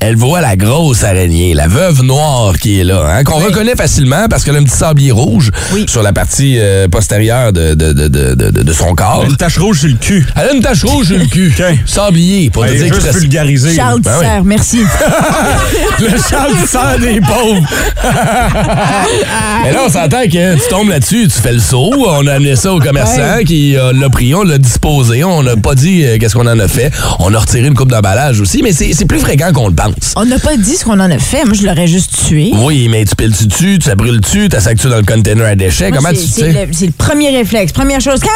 elle 0.00 0.16
voit 0.16 0.40
la 0.40 0.56
grosse 0.56 1.04
araignée, 1.04 1.54
la 1.54 1.68
veuve 1.68 2.02
noire 2.02 2.54
qui 2.58 2.80
est 2.80 2.84
là, 2.84 3.04
hein, 3.08 3.22
qu'on 3.22 3.38
reconnaît 3.38 3.76
facilement 3.76 4.26
parce 4.28 4.42
qu'elle 4.42 4.56
a 4.56 4.58
un 4.58 4.64
petit 4.64 4.76
sablier 4.76 5.12
rouge 5.12 5.50
sur 5.86 6.02
la 6.02 6.12
partie 6.12 6.56
euh, 6.58 6.88
postérieure 6.88 7.52
de, 7.52 7.74
de, 7.74 7.92
de, 7.92 8.08
de, 8.08 8.34
de- 8.34 8.62
de 8.62 8.72
son 8.72 8.94
corps. 8.96 9.24
Une 9.28 9.36
tache 9.36 9.58
rouge 9.58 9.80
sur 9.80 9.88
le 9.88 9.94
cul. 9.94 10.26
Elle 10.34 10.48
a 10.48 10.52
une 10.54 10.62
tache 10.62 10.82
rouge 10.84 11.06
sur 11.06 11.18
le 11.18 11.26
cul. 11.26 11.54
Sablier, 11.86 12.50
pour 12.50 12.66
te 12.66 12.72
dire 12.72 12.90
que 12.92 13.00
c'est- 13.00 13.12
vulgarisé. 13.18 13.74
Charles 13.76 14.00
Ben 14.00 14.18
oui. 14.20 14.26
Merci. 14.44 14.80
le 16.00 16.18
Charles 16.28 16.52
Tisser 16.62 16.98
des 17.14 17.20
pauvres. 17.20 17.66
Mais 19.64 19.72
là, 19.72 19.80
on 19.86 19.90
s'entend 19.90 20.22
que 20.24 20.54
tu 20.54 20.68
tombes 20.68 20.88
là-dessus, 20.88 21.28
tu 21.28 21.40
fais 21.40 21.52
le 21.52 21.58
saut. 21.60 21.90
On 21.96 22.26
a 22.26 22.34
amené 22.34 22.56
ça 22.56 22.72
au 22.72 22.78
commerçant 22.80 23.10
Ouais. 23.36 23.44
qui 23.44 23.76
euh, 23.76 23.92
l'a 23.92 24.08
pris, 24.08 24.34
on 24.34 24.42
l'a 24.42 24.58
disposé. 24.58 25.24
On 25.24 25.42
n'a 25.42 25.56
pas 25.56 25.74
dit 25.74 26.04
euh, 26.04 26.16
qu'est-ce 26.18 26.34
qu'on 26.34 26.46
en 26.46 26.58
a 26.58 26.68
fait. 26.68 26.90
On 27.18 27.32
a 27.34 27.38
retiré 27.38 27.66
une 27.66 27.74
coupe 27.74 27.90
d'emballage 27.90 28.40
aussi, 28.40 28.62
mais 28.62 28.72
c'est 28.72 29.04
plus 29.04 29.18
fréquent 29.20 29.52
qu'on 29.52 29.68
le 29.68 29.74
pense. 29.74 30.14
On 30.16 30.24
n'a 30.24 30.38
pas 30.38 30.56
dit 30.56 30.76
ce 30.76 30.84
qu'on 30.84 30.98
en 31.00 31.10
a 31.10 31.18
fait. 31.18 31.44
Moi, 31.44 31.54
je 31.54 31.66
l'aurais 31.66 31.86
juste 31.86 32.26
tué. 32.28 32.50
Oui, 32.54 32.88
mais 32.90 33.04
tu 33.04 33.14
piles-tu 33.14 33.46
dessus, 33.46 33.78
tu 33.78 33.94
brûles 33.94 34.20
dessus, 34.20 34.48
tu 34.48 34.60
sacs-tu 34.60 34.88
dans 34.88 34.96
le 34.96 35.02
container 35.04 35.44
à 35.46 35.54
déchets? 35.54 35.90
Moi, 35.90 35.98
Comment 35.98 36.10
tu 36.10 36.16
c'est 36.26 36.40
sais? 36.40 36.52
le, 36.66 36.72
c'est 36.72 36.86
le 36.86 36.92
premier 36.92 37.30
réflexe. 37.30 37.72
Première 37.72 38.00
chose. 38.00 38.20
Car! 38.20 38.30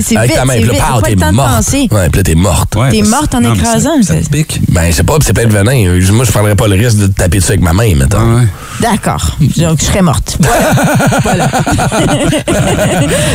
C'est 0.00 0.16
Avec 0.18 0.30
vite, 0.32 0.38
ta 0.38 0.44
main, 0.44 0.52
c'est 0.54 0.60
puis 0.60 0.68
là, 0.68 0.74
vite. 0.74 0.82
pow, 0.82 0.94
Faut 0.94 1.00
pas 1.00 1.06
t'es 1.08 1.14
le 1.14 1.20
temps 1.20 1.30
de 1.30 1.34
morte. 1.36 1.50
penser. 1.56 1.88
Ouais, 1.90 2.08
puis 2.10 2.18
là, 2.18 2.22
t'es 2.24 2.34
morte. 2.34 2.76
T'es 2.90 3.02
morte 3.02 3.34
en 3.34 3.54
écrasant. 3.54 4.02
ça- 4.02 4.14
Ben, 4.68 4.90
je 4.90 4.96
sais 4.96 5.02
pas, 5.02 5.14
puis 5.14 5.24
c'est 5.26 5.32
plein 5.32 5.46
de 5.46 5.52
venin. 5.52 5.98
Moi, 6.12 6.24
je 6.26 6.30
prendrais 6.30 6.54
pas 6.56 6.66
le 6.76 6.84
risque 6.86 6.98
de 6.98 7.06
te 7.06 7.12
taper 7.12 7.38
dessus 7.38 7.50
avec 7.52 7.62
ma 7.62 7.72
main, 7.72 7.94
mettons. 7.94 8.46
D'accord. 8.80 9.36
Donc, 9.58 9.78
je 9.80 9.84
serais 9.84 10.02
morte. 10.02 10.38
Voilà. 11.22 11.48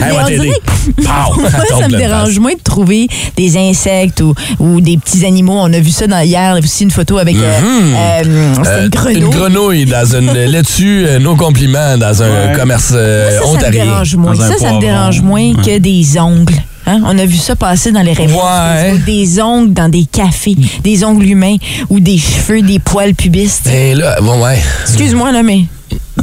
Mais 0.01 0.11
va 0.11 0.23
on 0.23 0.25
t'aider. 0.25 0.39
dirait 0.45 0.59
que- 0.59 1.01
Pow! 1.03 1.35
Moi, 1.41 1.49
Tombe 1.69 1.81
ça 1.81 1.87
me 1.89 1.97
dérange 1.97 2.39
moins 2.39 2.53
de 2.53 2.61
trouver 2.63 3.07
des 3.35 3.57
insectes 3.57 4.21
ou, 4.21 4.33
ou 4.59 4.81
des 4.81 4.97
petits 4.97 5.25
animaux. 5.25 5.57
On 5.57 5.71
a 5.73 5.79
vu 5.79 5.91
ça 5.91 6.07
dans, 6.07 6.19
hier, 6.21 6.55
aussi 6.61 6.83
une 6.83 6.91
photo 6.91 7.17
avec 7.17 7.35
euh, 7.35 7.59
Euh, 7.61 8.83
une 8.83 8.89
grenouille. 8.89 9.17
Une 9.21 9.29
grenouille 9.29 9.85
dans 9.85 10.15
une 10.15 10.31
laitue, 10.31 11.05
euh, 11.07 11.19
nos 11.19 11.35
compliments, 11.35 11.97
dans 11.97 12.23
un 12.23 12.53
commerce 12.55 12.91
euh, 12.93 13.29
Ça, 13.31 13.45
ça 13.45 13.51
me 13.51 13.55
ontarien. 13.57 13.85
dérange 13.85 14.15
moins. 14.15 14.35
Ça, 14.35 14.57
ça 14.57 14.73
me 14.73 14.79
dérange 14.79 15.21
moins 15.21 15.53
que 15.53 15.77
des 15.77 16.17
ongles. 16.19 16.53
Hein? 16.87 17.01
On 17.05 17.17
a 17.19 17.25
vu 17.25 17.35
ça 17.37 17.55
passer 17.55 17.91
dans 17.91 18.01
les 18.01 18.13
références. 18.13 18.41
Facebook, 18.41 19.05
Des 19.05 19.41
ongles 19.41 19.73
dans 19.73 19.89
des 19.89 20.05
cafés, 20.05 20.55
des 20.83 21.03
ongles 21.03 21.25
humains 21.25 21.57
ou 21.89 21.99
des 21.99 22.17
cheveux, 22.17 22.61
des 22.61 22.79
poils 22.79 23.13
pubistes. 23.13 23.65
Ben 23.65 23.97
là, 23.97 24.19
bon, 24.21 24.41
ouais. 24.41 24.57
Excuse-moi, 24.83 25.31
là, 25.33 25.43
mais 25.43 25.65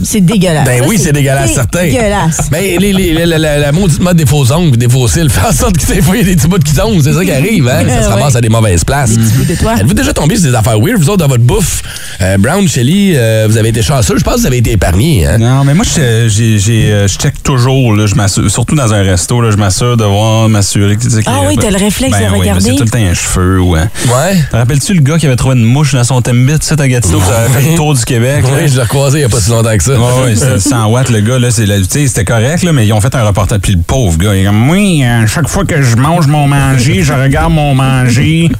c'est 0.03 0.21
dégueulasse. 0.21 0.67
Ben 0.67 0.83
Ça, 0.83 0.89
oui, 0.89 0.99
c'est 0.99 1.13
dégueulasse, 1.13 1.53
certain. 1.55 1.85
dégueulasse. 1.85 2.49
Mais 2.51 2.77
les, 2.79 2.93
les- 2.93 3.13
la, 3.15 3.27
la- 3.27 3.39
la- 3.39 3.59
la 3.59 3.73
maudite 3.73 4.01
mode 4.01 4.17
des 4.17 4.27
faux 4.27 4.51
ongles 4.53 4.75
et 4.75 4.77
des 4.77 4.89
faux 4.89 5.07
cils 5.09 5.31
fait 5.31 5.47
en 5.47 5.53
sorte 5.53 5.77
que 5.79 5.87
des 5.95 6.03
fois, 6.03 6.17
il 6.17 6.23
y 6.23 6.25
a 6.25 6.27
des 6.29 6.37
petits 6.37 6.49
bouts 6.49 6.59
qui 6.59 6.75
tombent. 6.75 7.01
C'est 7.03 7.13
ça 7.13 7.25
qui 7.25 7.31
arrive, 7.33 7.69
hein? 7.69 7.85
Ça 7.89 8.03
se 8.03 8.07
Ouais. 8.09 8.15
ramasse 8.15 8.37
à 8.37 8.41
des 8.41 8.49
mauvaises 8.49 8.85
places. 8.85 9.13
toi. 9.61 9.75
Êtes-vous 9.79 9.95
déjà 9.95 10.13
tombé 10.13 10.37
sur 10.37 10.51
des 10.51 10.55
affaires 10.57 10.79
weird, 10.81 10.99
vous 10.99 11.09
autres, 11.11 11.19
dans 11.19 11.29
votre 11.29 11.45
bouffe? 11.45 11.83
Euh, 12.21 12.37
Brown, 12.39 12.67
Shelly, 12.69 13.13
euh, 13.17 13.47
vous 13.49 13.57
avez 13.57 13.69
été 13.71 13.83
chanceux. 13.83 14.17
Je 14.19 14.25
pense 14.25 14.35
que 14.35 14.41
vous 14.41 14.47
avez 14.47 14.59
été 14.59 14.73
épargnés, 14.73 15.27
hein? 15.27 15.39
Non, 15.39 15.65
mais 15.65 15.75
moi, 15.75 15.85
je, 15.85 16.29
j'ai- 16.29 16.59
j'ai, 16.59 16.93
euh, 16.93 17.09
je 17.09 17.17
check 17.17 17.43
toujours, 17.43 17.95
là, 17.95 18.07
je 18.07 18.15
surtout 18.49 18.75
dans 18.75 18.93
un 18.93 19.03
resto, 19.03 19.41
là, 19.41 19.51
je 19.53 19.57
m'assure 19.57 19.97
de 19.97 20.05
voir, 20.05 20.49
m'assurer 20.49 20.97
que 20.97 21.03
Ah 21.27 21.41
oui, 21.49 21.57
t'as 21.61 21.71
le 21.71 21.77
réflexe 21.79 22.13
ben 22.19 22.27
de 22.29 22.33
oui, 22.35 22.41
regarder. 22.41 22.71
C'est 22.71 22.77
tout 22.77 22.85
le 22.85 22.91
temps 22.91 22.99
un 22.99 23.15
cheveu, 23.15 23.61
ouais. 23.61 23.81
Ouais. 23.81 24.43
Te 24.51 24.57
rappelles-tu 24.57 24.95
le 24.95 25.01
gars 25.03 25.19
qui 25.19 25.27
avait 25.27 25.37
trouvé 25.37 25.57
une 25.57 25.65
mouche 25.65 25.95
dans 25.95 26.05
son 26.05 26.21
Timbit, 26.21 26.59
tu 26.59 26.67
sais, 26.67 26.81
à 26.81 26.89
Gatineau, 26.89 27.19
qui 27.21 27.31
avait 27.31 27.61
fait 27.61 27.71
le 27.71 27.77
tour 27.77 27.95
du 27.95 28.05
Québec? 28.05 28.45
Oui, 28.55 28.69
je 28.69 28.77
l'ai 28.77 28.83
recroisé 28.83 29.19
il 29.19 29.21
n'y 29.23 29.27
a 29.27 29.29
pas 29.29 29.41
si 29.41 29.51
longtemps 29.55 29.77
que 29.77 29.83
ça. 29.85 29.93
Ouais, 29.93 30.25
ouais, 30.25 30.35
c'était 30.37 30.59
100 30.61 30.87
watts, 30.91 31.11
le 31.11 31.21
gars, 31.21 31.39
là, 31.39 31.51
c'est, 31.51 31.67
la- 31.67 31.83
c'était 31.85 32.25
correct, 32.25 32.63
là, 32.63 32.73
mais 32.73 32.87
ils 32.87 32.93
ont 32.93 33.01
fait 33.01 33.15
un 33.15 33.25
reportage. 33.25 33.59
Puis 33.61 33.73
le 33.73 33.81
pauvre 33.81 34.19
gars, 34.19 34.35
il 34.35 34.43
est 34.43 34.45
comme, 34.45 34.69
oui, 34.71 35.03
euh, 35.05 35.27
chaque 35.27 35.49
fois 35.49 35.65
que 35.65 35.83
je 35.83 35.97
mange 35.97 36.27
mon 36.27 36.47
manger, 36.47 37.03
je 37.03 37.13
regarde 37.13 37.53
mon 37.53 37.75
manger. 37.75 38.51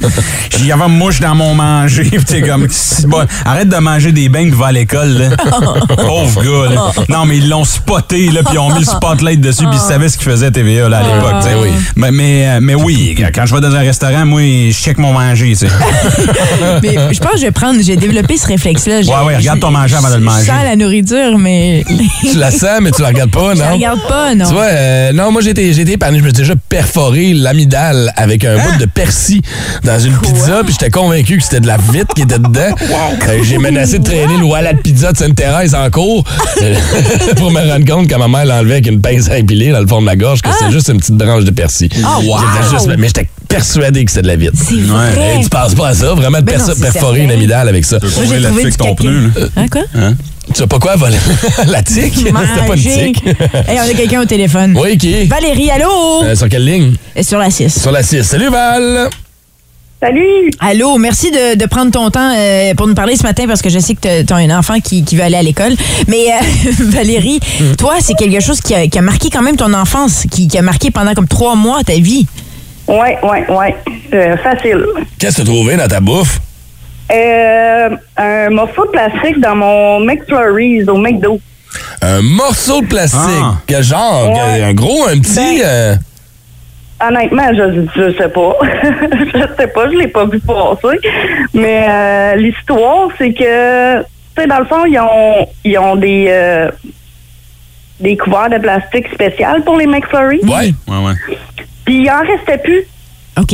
Il 0.59 0.67
y 0.67 0.73
avait 0.73 0.85
une 0.85 0.97
mouche 0.99 1.21
dans 1.21 1.35
mon 1.35 1.55
manger. 1.55 2.05
Puis 2.05 2.25
t'es 2.25 2.43
comme, 2.43 2.67
c'est 2.71 3.07
bon, 3.07 3.25
arrête 3.45 3.69
de 3.69 3.77
manger 3.77 4.13
des 4.13 4.29
beignes 4.29 4.51
puis 4.51 4.59
va 4.59 4.67
à 4.67 4.73
l'école, 4.73 5.09
là. 5.19 5.31
pauvre 5.97 6.43
gars, 6.43 6.75
là. 6.75 6.93
Non, 7.09 7.25
mais 7.27 7.39
ils 7.39 7.49
l'ont 7.49 7.65
spoté, 7.65 8.31
là, 8.31 8.43
puis 8.45 8.55
ils 8.55 8.59
ont 8.59 8.73
mis 8.73 8.81
le 8.81 8.85
spotlight 8.87 9.41
dessus, 9.41 9.65
puis 9.67 9.77
ils 9.77 9.79
savaient 9.89 10.09
ce 10.09 10.17
qu'ils 10.17 10.31
faisaient 10.31 10.47
à 10.47 10.51
TVA, 10.51 10.89
là, 10.89 10.99
à 10.99 11.03
l'époque, 11.03 11.35
tu 11.43 11.49
sais. 11.49 11.55
oui. 11.61 11.69
Mais, 11.97 12.11
mais, 12.11 12.49
euh, 12.49 12.59
mais 12.63 12.75
oui, 12.75 13.15
quand 13.35 13.47
je 13.47 13.55
vais 13.55 13.61
dans 13.61 13.75
un 13.75 13.81
restaurant, 13.81 14.25
moi, 14.27 14.41
je 14.41 14.73
check 14.73 14.99
mon 14.99 15.13
manger, 15.13 15.51
tu 15.51 15.67
sais. 15.67 15.69
Mais 16.83 16.95
je 17.13 17.19
pense 17.21 17.33
que 17.33 17.39
je 17.39 17.43
vais 17.43 17.51
prendre, 17.51 17.81
j'ai 17.83 17.97
développé 17.97 18.37
ce 18.37 18.47
réflexe-là. 18.47 19.03
Je- 19.03 19.09
Ouais, 19.09 19.23
ouais, 19.27 19.37
regarde 19.37 19.61
ton 19.61 19.71
manger 19.71 19.97
avant 19.97 20.09
de 20.09 20.15
le 20.15 20.21
Je 20.21 20.25
manger. 20.25 20.45
Sens 20.85 21.09
la 21.09 21.19
nourriture, 21.31 21.39
mais. 21.39 21.85
tu 22.33 22.39
la 22.39 22.51
sens, 22.51 22.81
mais 22.83 22.91
tu 22.91 23.03
la 23.03 23.09
regardes 23.09 23.31
pas, 23.31 23.55
Je 23.55 23.59
non? 23.61 23.65
la 23.67 23.73
regarde 23.73 24.01
pas, 24.09 24.35
non. 24.35 24.47
Tu 24.47 24.53
vois, 24.55 24.65
euh, 24.65 25.13
non, 25.13 25.31
moi 25.33 25.43
j'ai 25.43 25.51
été, 25.51 25.73
j'ai 25.73 25.83
été 25.83 25.93
épargné. 25.93 26.19
Je 26.19 26.25
me 26.25 26.29
suis 26.29 26.39
déjà 26.39 26.55
perforé 26.69 27.35
l'amidale 27.35 28.13
avec 28.17 28.45
un 28.45 28.55
Hein? 28.57 28.63
bout 28.73 28.79
de 28.81 28.87
persil 28.87 29.41
dans 29.83 29.99
une 29.99 30.17
pizza, 30.19 30.61
puis 30.65 30.73
j'étais 30.73 30.91
convaincu 30.91 31.37
que 31.39 31.43
c'était 31.43 31.61
de 31.61 31.67
la 31.67 31.77
vitre 31.77 32.15
qui 32.15 32.23
était 32.23 32.39
dedans. 32.39 32.75
Euh, 33.29 33.43
j'ai 33.43 33.59
menacé 33.59 33.99
de 33.99 34.05
traîner 34.05 34.37
le 34.37 34.45
Wallet 34.45 34.75
Pizza 34.83 35.13
de 35.13 35.17
Sainte-Thérèse 35.17 35.75
en 35.75 35.89
cours 35.91 36.25
euh, 36.63 36.75
pour 37.37 37.51
me 37.51 37.61
rendre 37.61 37.85
compte 37.87 38.07
que 38.09 38.15
ma 38.17 38.29
mère 38.29 38.45
l'enlevait 38.45 38.75
avec 38.75 38.87
une 38.87 39.01
pince 39.01 39.29
à 39.31 39.39
épiler 39.39 39.71
dans 39.73 39.81
le 39.81 39.87
fond 39.87 40.01
de 40.01 40.05
ma 40.05 40.15
gorge, 40.17 40.43
que 40.43 40.51
c'était 40.53 40.71
juste 40.71 40.89
une 40.89 40.99
petite 40.99 41.15
branche 41.17 41.45
de 41.45 41.51
persil. 41.51 41.89
Ah, 42.05 42.19
wow! 42.23 42.37
Juste- 42.71 42.91
mais 42.99 43.07
j'étais 43.07 43.29
persuadé 43.49 44.05
que 44.05 44.11
c'était 44.11 44.23
de 44.23 44.27
la 44.29 44.37
vitre. 44.37 44.53
C'est. 44.57 44.75
Hey, 44.75 45.43
tu 45.43 45.49
penses 45.49 45.75
pas 45.75 45.89
à 45.89 45.95
ça, 45.95 46.15
vraiment 46.15 46.39
de 46.41 46.45
Ben 46.45 46.61
perforer 46.81 47.21
une 47.23 47.31
amidale 47.31 47.69
avec 47.69 47.85
ça. 47.85 47.99
Tu 47.99 48.07
peux 48.07 48.13
couvrir 48.13 48.41
là-dessus 48.41 48.61
avec 48.63 48.77
ton 48.77 48.95
pneu, 48.95 49.21
là. 49.35 49.47
Hein, 49.57 49.67
quoi? 49.71 49.83
Tu 50.53 50.61
sais 50.61 50.67
pas 50.67 50.79
quoi, 50.79 50.97
voler? 50.97 51.17
la 51.69 51.83
tique? 51.83 52.15
C'était 52.17 52.33
pas 52.33 52.43
une 52.63 52.69
Magique. 52.69 53.23
tique. 53.23 53.25
Hey, 53.69 53.79
on 53.81 53.91
a 53.91 53.95
quelqu'un 53.95 54.23
au 54.23 54.25
téléphone. 54.27 54.77
Oui, 54.81 54.97
qui? 54.99 55.25
Valérie, 55.25 55.71
allô? 55.71 56.23
Euh, 56.25 56.35
sur 56.37 56.49
quelle 56.49 56.65
ligne? 56.65 56.95
Euh, 57.17 57.23
Sur 57.23 57.39
la 57.39 57.51
6. 57.51 57.81
Sur 57.81 57.91
la 57.93 58.03
6. 58.03 58.23
Salut 58.25 58.49
Val! 58.51 59.09
Salut! 60.03 60.51
Allô, 60.61 60.99
merci 60.99 61.31
de, 61.31 61.57
de 61.57 61.65
prendre 61.67 61.91
ton 61.91 62.11
temps 62.11 62.31
euh, 62.37 62.75
pour 62.75 62.87
nous 62.87 62.95
parler 62.95 63.17
ce 63.17 63.23
matin 63.23 63.45
parce 63.47 63.63
que 63.63 63.71
je 63.71 63.79
sais 63.79 63.95
que 63.95 64.23
tu 64.23 64.33
as 64.33 64.37
un 64.37 64.51
enfant 64.57 64.79
qui, 64.81 65.03
qui 65.03 65.17
veut 65.17 65.23
aller 65.23 65.37
à 65.37 65.43
l'école. 65.43 65.73
Mais 66.09 66.27
euh, 66.31 66.71
Valérie, 66.91 67.41
Hmm. 67.61 67.75
toi, 67.77 67.95
c'est 68.01 68.15
quelque 68.15 68.41
chose 68.41 68.61
qui 68.61 68.75
a, 68.75 68.87
qui 68.87 68.99
a 68.99 69.03
marqué 69.03 69.31
quand 69.31 69.41
même 69.43 69.57
ton 69.57 69.73
enfance, 69.73 70.25
qui, 70.31 70.47
qui 70.47 70.59
a 70.59 70.63
marqué 70.63 70.91
pendant 70.91 71.15
comme 71.15 71.29
trois 71.29 71.55
mois 71.57 71.83
ta 71.85 71.95
vie. 71.95 72.27
Ouais, 72.87 73.17
ouais, 73.23 73.47
ouais. 73.51 73.75
Euh, 74.13 74.37
facile. 74.37 74.85
Qu'est-ce 75.19 75.39
que 75.39 75.43
tu 75.43 75.49
as 75.49 75.55
trouvé 75.55 75.77
dans 75.77 75.89
ta 75.89 76.01
bouffe? 76.01 76.39
Euh, 77.13 77.91
un 78.17 78.51
morceau 78.51 78.87
de 78.87 78.91
plastique 78.91 79.41
dans 79.41 79.57
mon 79.57 80.01
McFlurries 80.01 80.85
au 80.89 80.97
McDo. 80.97 81.39
Un 82.01 82.23
morceau 82.23 82.81
de 82.81 82.87
plastique? 82.87 83.21
Ah. 83.43 83.55
Quel 83.67 83.83
genre? 83.83 84.31
Ouais. 84.33 84.63
Un 84.63 84.75
gros, 84.75 85.05
un 85.07 85.19
petit? 85.21 85.59
Ben- 85.61 85.63
euh, 85.65 85.95
Honnêtement, 87.07 87.49
je, 87.53 87.87
je 87.97 88.17
sais 88.17 88.29
pas. 88.29 88.57
je 88.63 89.47
sais 89.59 89.67
pas, 89.67 89.91
je 89.91 89.97
l'ai 89.99 90.09
pas 90.09 90.25
vu 90.27 90.39
passer. 90.41 90.99
Mais 91.53 91.85
euh, 91.89 92.37
l'histoire, 92.37 93.09
c'est 93.19 93.33
que, 93.35 93.99
tu 94.01 94.07
sais, 94.39 94.47
dans 94.47 94.61
le 94.61 94.65
fond, 94.65 94.85
ils 94.87 94.99
ont, 94.99 95.47
ils 95.65 95.77
ont 95.79 95.97
des, 95.97 96.27
euh, 96.29 96.71
des 98.01 98.17
couverts 98.17 98.49
de 98.49 98.59
plastique 98.59 99.09
spécial 99.13 99.63
pour 99.65 99.77
les 99.77 99.87
McFlurries. 99.87 100.41
Ouais. 100.45 100.73
Ouais, 100.89 101.05
ouais. 101.05 101.37
Puis 101.85 102.03
il 102.05 102.11
en 102.11 102.21
restait 102.21 102.59
plus. 102.59 102.85
OK. 103.39 103.51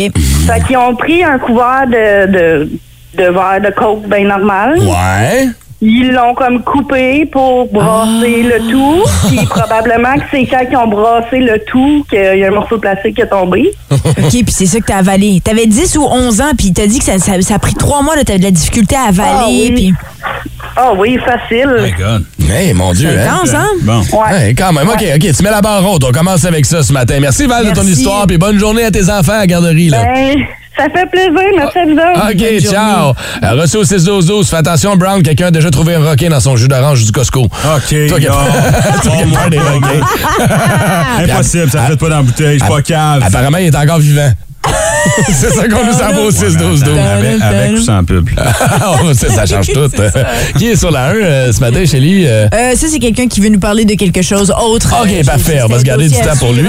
Fait 0.47 0.65
qu'ils 0.67 0.77
ont 0.77 0.95
pris 0.95 1.25
un 1.25 1.39
couvert 1.39 1.87
de, 1.87 2.27
de, 2.31 2.71
de 3.14 3.25
verre 3.25 3.61
de 3.62 3.70
coke 3.75 4.09
bien 4.09 4.27
normal. 4.27 4.79
Ouais. 4.79 5.49
Ils 5.83 6.12
l'ont 6.12 6.35
comme 6.35 6.62
coupé 6.62 7.25
pour 7.25 7.66
brasser 7.73 8.42
le 8.42 8.70
tout. 8.70 9.03
Puis 9.29 9.46
probablement 9.46 10.14
que 10.16 10.25
c'est 10.31 10.44
quand 10.44 10.61
ils 10.70 10.77
ont 10.77 10.88
brassé 10.88 11.38
le 11.38 11.59
tout 11.64 12.05
qu'il 12.11 12.18
y 12.18 12.44
a 12.44 12.49
un 12.49 12.51
morceau 12.51 12.77
de 12.77 12.83
plastique 12.83 13.14
qui 13.14 13.23
est 13.23 13.29
tombé. 13.29 13.70
OK, 13.90 14.31
puis 14.31 14.44
c'est 14.51 14.66
ça 14.66 14.79
que 14.81 14.85
t'as 14.85 14.99
avalé. 14.99 15.40
T'avais 15.42 15.66
10 15.66 15.96
ou 15.96 16.05
11 16.05 16.40
ans, 16.42 16.51
puis 16.57 16.75
t'as 16.75 16.87
dit 16.87 16.99
que 16.99 17.05
ça, 17.07 17.18
ça, 17.18 17.40
ça 17.40 17.55
a 17.55 17.59
pris 17.59 17.75
trois 17.75 18.03
mois, 18.03 18.14
t'avais 18.25 18.38
de 18.38 18.44
la 18.44 18.51
difficulté 18.51 18.94
à 18.94 19.09
avaler. 19.09 19.31
Ah 19.33 19.46
oui. 19.49 19.94
Ah 20.77 20.92
oui, 20.96 21.18
facile. 21.18 21.70
My 21.83 21.92
God. 21.92 22.25
Hey, 22.51 22.75
mon 22.75 22.92
Dieu. 22.92 23.09
C'est 23.11 23.27
hein? 23.27 23.35
intense, 23.37 23.55
hein? 23.55 23.68
Bon. 23.83 24.01
Ouais. 24.01 24.49
Hey, 24.49 24.55
quand 24.55 24.73
même. 24.73 24.88
OK, 24.88 25.03
OK. 25.14 25.35
Tu 25.35 25.42
mets 25.42 25.51
la 25.51 25.62
barre 25.62 25.90
haute. 25.90 26.05
On 26.05 26.12
commence 26.12 26.44
avec 26.44 26.66
ça 26.66 26.83
ce 26.83 26.92
matin. 26.92 27.18
Merci, 27.20 27.46
Val, 27.46 27.66
de 27.66 27.73
ton 27.73 27.83
histoire. 27.83 28.27
Puis 28.27 28.37
bonne 28.37 28.59
journée 28.59 28.85
à 28.85 28.90
tes 28.90 29.09
enfants 29.11 29.33
à 29.33 29.38
la 29.38 29.46
garderie. 29.46 29.88
Là. 29.88 30.05
Ben, 30.05 30.37
ça 30.81 30.88
fait 30.88 31.07
plaisir, 31.07 31.51
merci 31.57 31.79
à 31.79 31.85
vous 31.85 31.93
autres. 31.93 32.31
OK, 32.31 32.61
ciao. 32.62 33.14
Euh, 33.45 33.61
reçu 33.61 33.77
au 33.77 33.85
6 33.85 34.05
12 34.05 34.27
12 34.27 34.49
Fais 34.49 34.57
attention, 34.57 34.97
Brown. 34.97 35.23
Quelqu'un 35.23 35.47
a 35.47 35.51
déjà 35.51 35.71
trouvé 35.71 35.95
un 35.95 36.11
requin 36.11 36.31
dans 36.31 36.40
son 36.40 36.57
jus 36.57 36.69
d'orange 36.69 37.05
du 37.05 37.12
Costco. 37.12 37.43
OK. 37.43 37.51
Toi 38.09 38.19
qui 38.19 38.27
non. 38.27 38.33
toi 39.03 39.12
qui 39.12 39.23
as 39.23 39.38
peur 39.38 39.51
des 39.51 39.59
requins. 39.59 40.07
Impossible, 41.19 41.71
ça 41.71 41.83
ne 41.83 41.87
fait 41.88 41.97
pas 41.97 42.09
dans 42.09 42.16
la 42.16 42.23
bouteille, 42.23 42.59
je 42.59 42.64
suis 42.64 42.73
pas 42.73 42.83
cave. 42.83 43.23
Apparemment, 43.27 43.59
il 43.59 43.66
est 43.66 43.77
encore 43.77 43.99
vivant. 43.99 44.33
C'est 45.27 45.51
ça 45.51 45.66
qu'on 45.68 45.85
nous 45.85 45.92
envoie 45.94 46.25
au 46.27 46.31
6 46.31 46.57
12 46.59 46.83
12 46.85 46.99
Avec, 46.99 47.40
avec 47.42 47.73
ou 47.73 47.79
sans 47.79 48.05
pub. 48.05 48.29
ça, 49.14 49.29
ça 49.31 49.46
change 49.46 49.68
tout. 49.68 49.88
Qui 50.59 50.68
est 50.68 50.77
sur 50.77 50.90
la 50.90 51.07
1 51.09 51.14
euh, 51.14 51.53
ce 51.53 51.61
matin, 51.61 51.85
Shelly? 51.87 52.25
Euh, 52.27 52.49
Euh, 52.53 52.75
ça, 52.77 52.87
c'est 52.90 52.99
quelqu'un 52.99 53.27
qui 53.27 53.40
veut 53.40 53.49
nous 53.49 53.59
parler 53.59 53.85
de 53.87 53.94
quelque 53.94 54.20
chose 54.23 54.53
autre. 54.62 54.94
OK, 55.03 55.09
Euh, 55.11 55.25
parfait. 55.25 55.61
On 55.64 55.68
va 55.68 55.79
se 55.79 55.85
garder 55.85 56.09
du 56.09 56.14
temps 56.14 56.37
pour 56.38 56.53
lui. 56.53 56.68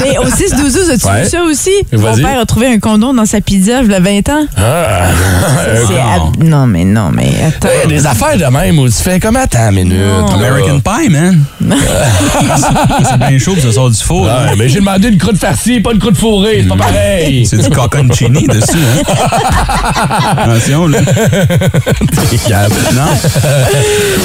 Mais 0.00 0.18
au 0.18 0.26
6 0.30 0.54
12 0.56 0.72
12 0.72 0.90
as-tu 0.90 1.06
Ouais. 1.08 1.22
vu 1.24 1.28
ça 1.28 1.42
aussi? 1.42 1.70
Mon 1.92 2.14
père 2.16 2.40
a 2.40 2.46
trouvé 2.46 2.66
un 2.68 2.78
condom 2.78 3.12
dans 3.14 3.26
sa 3.26 3.40
pizza, 3.40 3.80
il 3.82 3.92
a 3.92 4.00
20 4.00 4.28
ans. 4.28 4.46
Ah, 4.56 5.08
ab- 5.08 6.42
Non, 6.44 6.66
mais 6.66 6.84
non, 6.84 7.10
mais 7.12 7.30
attends. 7.46 7.68
Il 7.84 7.90
y 7.90 7.94
a 7.94 7.98
des 8.00 8.06
affaires 8.06 8.36
de 8.36 8.44
même 8.44 8.78
où 8.78 8.86
tu 8.86 8.94
fais 8.94 9.18
comme 9.18 9.36
attends 9.36 9.70
une 9.70 9.88
minute. 9.88 9.98
American 10.32 10.80
Pie, 10.80 11.08
man. 11.10 11.42
c'est 13.10 13.18
bien 13.28 13.38
chaud, 13.38 13.52
puis 13.54 13.62
ça 13.62 13.72
sort 13.72 13.90
du 13.90 13.98
four. 14.02 14.22
Ouais, 14.24 14.30
hein. 14.30 14.54
mais 14.56 14.68
j'ai 14.68 14.80
demandé 14.80 15.08
une 15.08 15.18
croûte 15.18 15.38
farcie, 15.38 15.80
pas 15.80 15.92
une 15.92 15.98
croûte 15.98 16.16
C'est 16.62 16.68
pas 16.68 16.76
pareil. 16.76 17.46
C'est 17.50 17.56
du 17.58 17.70
cocconcini 17.70 18.46
dessus, 18.46 18.76
hein? 18.76 19.02
Attention, 20.36 20.86
là. 20.86 21.00
Non? 22.94 23.02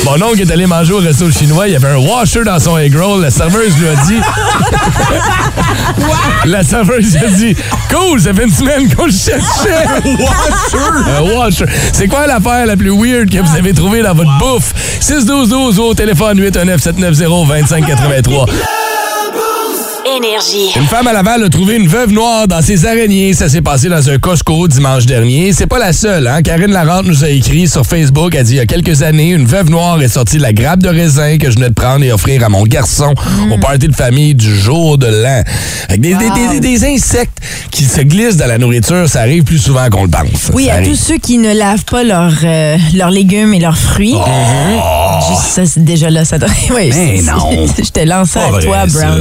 Mon 0.06 0.22
oncle 0.28 0.42
est 0.42 0.52
allé 0.52 0.66
manger 0.66 0.94
au 0.94 1.00
resto 1.00 1.32
chinois. 1.32 1.68
Il 1.68 1.74
y 1.74 1.76
avait 1.76 1.89
un 1.89 1.98
washer 1.98 2.44
dans 2.44 2.60
son 2.60 2.78
egg 2.78 2.96
roll. 2.96 3.22
La 3.22 3.32
serveuse 3.32 3.78
lui 3.78 3.88
a 3.88 3.96
dit. 4.06 4.22
La 6.46 6.63
serveuse 6.63 7.13
lui 7.13 7.26
a 7.26 7.30
dit 7.30 7.56
Cool, 7.89 8.20
ça 8.22 8.34
fait 8.34 8.44
une 8.44 8.52
semaine 8.52 8.94
qu'on 8.94 9.06
le 9.06 9.12
cherchait. 9.12 9.86
Un 11.18 11.22
washer? 11.38 11.66
C'est 11.94 12.08
quoi 12.08 12.28
l'affaire 12.28 12.66
la 12.66 12.76
plus 12.76 12.92
weird 12.92 13.30
que 13.30 13.39
vous 13.39 13.56
avez 13.56 13.74
trouvée 13.74 14.02
dans 14.02 14.13
votre 14.13 14.38
bouffe? 14.39 14.74
612 15.00 15.80
ou 15.80 15.84
au 15.84 15.94
téléphone 15.94 16.39
819 16.39 16.82
790 16.82 17.20
2583. 17.20 18.46
Énergie. 20.06 20.72
Une 20.76 20.86
femme 20.88 21.08
à 21.08 21.13
Laval 21.13 21.44
a 21.44 21.50
trouvé 21.50 21.76
une 21.78 21.88
veuve 21.88 22.12
noire 22.12 22.48
dans 22.48 22.62
ses 22.62 22.86
araignées. 22.86 23.34
Ça 23.34 23.48
s'est 23.48 23.62
passé 23.62 23.88
dans 23.88 24.10
un 24.10 24.18
Costco 24.18 24.68
dimanche 24.68 25.06
dernier. 25.06 25.54
C'est 25.54 25.66
pas 25.68 25.80
la 25.80 25.94
seule. 25.94 26.28
Hein? 26.28 26.42
Karine 26.42 26.72
Larente 26.72 27.06
nous 27.06 27.24
a 27.24 27.30
écrit 27.30 27.68
sur 27.70 27.86
Facebook. 27.86 28.36
Elle 28.36 28.44
dit 28.46 28.54
il 28.54 28.58
y 28.58 28.60
a 28.60 28.66
quelques 28.66 29.02
années, 29.02 29.30
une 29.32 29.46
veuve 29.46 29.70
noire 29.70 30.02
est 30.02 30.10
sortie 30.10 30.38
de 30.38 30.42
la 30.42 30.52
grappe 30.52 30.80
de 30.80 30.89
raisin 30.89 31.38
que 31.38 31.50
je 31.50 31.56
venais 31.56 31.70
de 31.70 31.74
prendre 31.74 32.04
et 32.04 32.12
offrir 32.12 32.44
à 32.44 32.50
mon 32.50 32.63
garçon 32.63 33.13
au 33.54 33.58
party 33.60 33.88
de 33.88 33.96
famille 33.96 34.36
du 34.36 34.54
jour 34.54 34.98
de 34.98 35.08
l'an. 35.08 35.42
Avec 35.88 36.02
Des, 36.02 36.16
des- 36.16 36.30
des- 36.52 36.60
des 36.60 36.86
insectes 36.86 37.38
qui 37.72 37.86
se 37.86 38.02
glissent 38.02 38.38
dans 38.38 38.48
la 38.48 38.58
nourriture, 38.58 39.08
ça 39.08 39.22
arrive 39.22 39.44
plus 39.44 39.60
souvent 39.60 39.89
qu'on 39.89 40.04
le 40.04 40.10
pense. 40.10 40.52
Oui, 40.54 40.66
Ça 40.66 40.74
à 40.74 40.76
arrive. 40.78 40.89
tous 40.89 40.96
ceux 40.98 41.18
qui 41.18 41.38
ne 41.38 41.54
lavent 41.54 41.86
pas 41.86 42.04
leurs 42.04 42.34
euh, 42.44 42.78
leurs 42.96 43.10
légumes 43.12 43.54
et 43.54 43.60
leurs 43.60 43.78
fruits. 43.78 44.16
Juste 45.30 45.44
ça, 45.70 45.80
déjà 45.80 46.10
là, 46.10 46.26
ça 46.26 46.38
doit. 46.39 46.50
Oui, 46.76 46.92
Mais 46.94 47.22
non. 47.22 47.68
Je 47.78 47.89
te 47.89 48.00
lance 48.06 48.32
Pas 48.32 48.46
à 48.58 48.62
toi, 48.62 48.89
ça. 48.89 49.16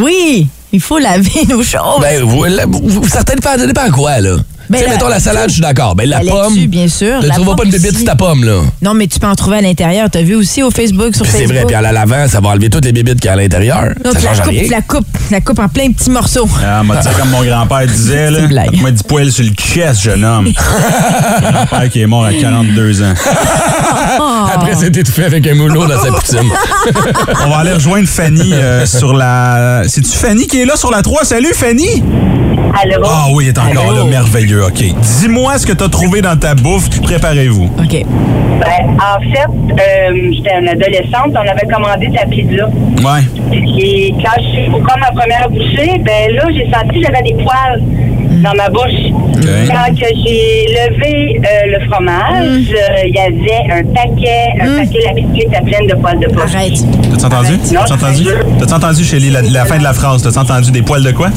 Oui, 0.00 0.46
il 0.72 0.80
faut 0.80 0.98
laver 0.98 1.44
nos 1.48 1.62
choses. 1.62 2.00
Ben, 2.00 2.22
vous, 2.22 2.44
la- 2.44 2.66
vous- 2.66 2.88
dépend, 3.34 3.58
ça 3.58 3.66
dépend 3.66 3.90
quoi, 3.90 4.20
là? 4.20 4.36
Ben, 4.68 4.78
tu 4.78 4.84
sais, 4.84 4.88
la- 4.90 4.92
mettons 4.96 5.08
la 5.08 5.20
salade, 5.20 5.48
je 5.48 5.52
suis 5.54 5.62
d'accord. 5.62 5.94
Ben, 5.94 6.08
la, 6.08 6.22
La 6.22 6.30
pomme. 6.30 6.54
laitue, 6.54 6.68
bien 6.68 6.88
sûr. 6.88 7.20
Tu 7.20 7.26
La 7.28 7.34
trouveras 7.34 7.56
pas 7.56 7.64
une 7.64 7.70
bébite 7.70 8.04
ta 8.04 8.14
pomme, 8.16 8.44
là. 8.44 8.62
Non, 8.82 8.94
mais 8.94 9.06
tu 9.06 9.18
peux 9.18 9.26
en 9.26 9.34
trouver 9.34 9.58
à 9.58 9.60
l'intérieur. 9.60 10.08
T'as 10.10 10.22
vu 10.22 10.34
aussi 10.34 10.62
au 10.62 10.70
Facebook, 10.70 11.14
sur 11.14 11.22
Puis 11.24 11.32
c'est 11.32 11.38
Facebook? 11.40 11.56
vrai, 11.56 11.64
puis 11.66 11.76
en 11.76 11.80
la 11.80 11.92
lavant, 11.92 12.28
ça 12.28 12.40
va 12.40 12.50
enlever 12.50 12.70
toutes 12.70 12.84
les 12.84 12.92
bébites 12.92 13.20
qu'il 13.20 13.26
y 13.26 13.30
a 13.30 13.32
à 13.32 13.36
l'intérieur. 13.36 13.90
Non, 14.04 14.12
ça 14.12 14.18
tu 14.18 14.24
la 14.24 14.30
change 14.34 14.40
coupes, 14.42 14.50
rien. 14.52 14.62
tu 14.64 14.70
la 14.70 14.82
coupes, 14.82 15.06
tu 15.28 15.32
la 15.32 15.40
coupes 15.40 15.58
en 15.58 15.68
plein 15.68 15.90
petits 15.92 16.10
morceaux. 16.10 16.48
Ah, 16.64 16.82
m'a 16.82 16.96
dit 16.96 17.08
comme 17.18 17.30
mon 17.30 17.42
grand-père 17.44 17.86
disait, 17.86 18.30
là. 18.30 18.46
blague. 18.46 18.80
M'a 18.82 18.90
dit 18.90 19.02
poil 19.06 19.30
sur 19.32 19.44
le 19.44 19.50
chest, 19.50 20.02
jeune 20.02 20.24
homme. 20.24 20.46
Mon 21.42 21.50
grand-père 21.50 21.88
qui 21.90 22.00
est 22.02 22.06
mort 22.06 22.24
à 22.24 22.32
42 22.32 23.02
ans. 23.02 23.14
Après, 24.54 24.74
c'est 24.74 24.96
étouffé 24.96 25.24
avec 25.24 25.46
un 25.46 25.54
moulot 25.54 25.86
dans 25.86 26.00
sa 26.02 26.10
poutine. 26.12 26.50
On 27.46 27.50
va 27.50 27.58
aller 27.58 27.72
rejoindre 27.72 28.08
Fanny 28.08 28.52
euh, 28.52 28.86
sur 28.86 29.12
la. 29.14 29.82
C'est-tu 29.88 30.10
Fanny 30.10 30.46
qui 30.46 30.60
est 30.60 30.64
là 30.66 30.76
sur 30.76 30.90
la 30.90 31.02
3? 31.02 31.24
Salut, 31.24 31.52
Fanny! 31.54 32.02
Allô? 32.82 33.02
Ah 33.06 33.26
oui, 33.32 33.44
elle 33.44 33.50
est 33.50 33.58
encore 33.58 33.90
Allô? 33.90 34.04
là, 34.04 34.04
merveilleux, 34.04 34.55
OK. 34.60 34.84
Dis-moi 35.20 35.58
ce 35.58 35.66
que 35.66 35.72
t'as 35.72 35.88
trouvé 35.88 36.20
dans 36.22 36.36
ta 36.36 36.54
bouffe, 36.54 36.88
puis 36.90 37.00
préparez-vous. 37.00 37.64
OK. 37.78 38.04
Ben, 38.60 38.96
en 38.96 39.20
fait, 39.20 39.46
euh, 39.72 40.30
j'étais 40.32 40.58
une 40.58 40.68
adolescente, 40.68 41.32
on 41.34 41.48
avait 41.48 41.66
commandé 41.72 42.06
de 42.08 42.14
la 42.14 42.24
pizza. 42.26 42.66
Ouais. 43.04 43.22
Et 43.52 44.14
quand 44.22 44.40
je 44.42 44.48
suis 44.60 44.70
pour 44.70 44.80
prendre 44.82 45.00
ma 45.00 45.10
première 45.20 45.48
bouchée, 45.50 46.00
ben 46.04 46.34
là, 46.34 46.44
j'ai 46.54 46.68
senti 46.72 47.00
que 47.00 47.06
j'avais 47.06 47.22
des 47.22 47.34
poils 47.44 47.82
dans 48.42 48.54
ma 48.54 48.68
bouche. 48.70 49.12
Quand 49.68 49.94
j'ai 49.94 50.66
levé 50.72 51.38
euh, 51.38 51.78
le 51.78 51.86
fromage, 51.86 52.70
euh, 52.72 53.06
il 53.06 53.14
y 53.14 53.18
avait 53.18 53.72
un 53.72 53.84
paquet, 53.92 54.54
un 54.60 54.78
paquet, 54.78 54.98
la 55.06 55.14
pizza 55.14 55.46
était 55.46 55.64
pleine 55.70 55.86
de 55.88 55.94
poils 55.94 56.18
de 56.18 56.26
bouche. 56.28 56.54
Arrête. 56.54 56.72
T'as-tu 57.10 57.26
entendu? 57.26 57.52
Non, 57.72 57.80
T'as-tu 57.86 57.92
entendu? 57.92 58.24
T'as-tu 58.58 58.72
entendu, 58.74 59.04
Shelly, 59.04 59.30
la, 59.30 59.42
la 59.42 59.64
fin 59.66 59.76
de 59.78 59.82
la 59.84 59.92
phrase? 59.92 60.22
T'as-tu 60.22 60.38
entendu 60.38 60.70
des 60.70 60.82
poils 60.82 61.02
de 61.04 61.12
quoi? 61.12 61.28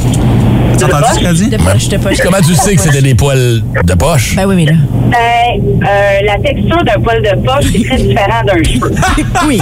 T'as 0.79 0.87
De 0.87 0.91
entendu 0.93 1.03
ce 1.03 1.09
poche? 1.09 1.17
qu'elle 1.19 1.27
a 1.27 1.33
dit? 1.33 1.47
De 1.49 1.57
poche, 1.57 1.87
de 1.89 1.97
poche. 1.97 2.17
Comment 2.23 2.37
tu 2.45 2.55
sais 2.55 2.75
que 2.75 2.81
c'était 2.81 3.01
des 3.01 3.15
poils 3.15 3.61
de 3.83 3.93
poche? 3.95 4.35
Ben 4.35 4.45
oui, 4.47 4.55
mais 4.55 4.65
là. 4.65 4.77
Ben, 5.09 5.87
euh, 5.87 6.19
la 6.25 6.37
texture 6.39 6.83
d'un 6.83 7.01
poil 7.01 7.21
de 7.21 7.35
poche, 7.45 7.65
c'est 7.73 7.83
très 7.87 7.97
différent 7.97 8.43
d'un 8.45 8.63
cheveu. 8.63 8.91
Oui. 9.47 9.59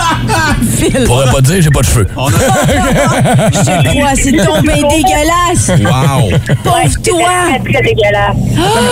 Phil. 0.78 0.92
Je 1.02 1.06
pourrais 1.06 1.26
pas 1.26 1.38
te 1.38 1.42
dire, 1.52 1.62
j'ai 1.62 1.70
pas 1.70 1.82
de 1.82 1.86
cheveux. 1.86 2.08
Je 2.08 3.60
te 3.60 3.88
crois, 3.90 4.10
c'est 4.16 4.32
tombé 4.32 4.74
dégueulasse. 4.74 5.70
Wow! 5.70 6.38
Pauvre 6.64 7.02
toi. 7.04 7.30
Très, 7.64 7.74
très 7.74 7.82
dégueulasse. 7.84 8.38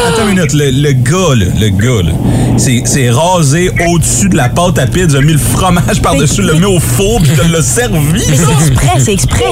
Attends 0.07 0.27
une 0.29 0.35
minute, 0.35 0.53
le, 0.53 0.71
le 0.71 0.91
gars, 0.93 1.35
là, 1.35 1.45
le 1.59 1.69
gars, 1.69 2.03
là, 2.09 2.15
c'est, 2.57 2.81
c'est 2.85 3.09
rasé 3.09 3.71
au-dessus 3.87 4.29
de 4.29 4.37
la 4.37 4.49
pâte 4.49 4.77
à 4.79 4.85
pizza, 4.87 5.17
a 5.17 5.21
mis 5.21 5.33
le 5.33 5.39
fromage 5.39 6.01
par-dessus, 6.01 6.41
le 6.41 6.53
mis 6.55 6.65
au 6.65 6.79
four, 6.79 7.21
puis 7.21 7.31
te 7.31 7.51
l'a 7.51 7.61
servi. 7.61 7.97
Mais 8.13 8.35
c'est 8.37 8.51
exprès, 8.69 8.99
c'est 8.99 9.13
exprès. 9.13 9.43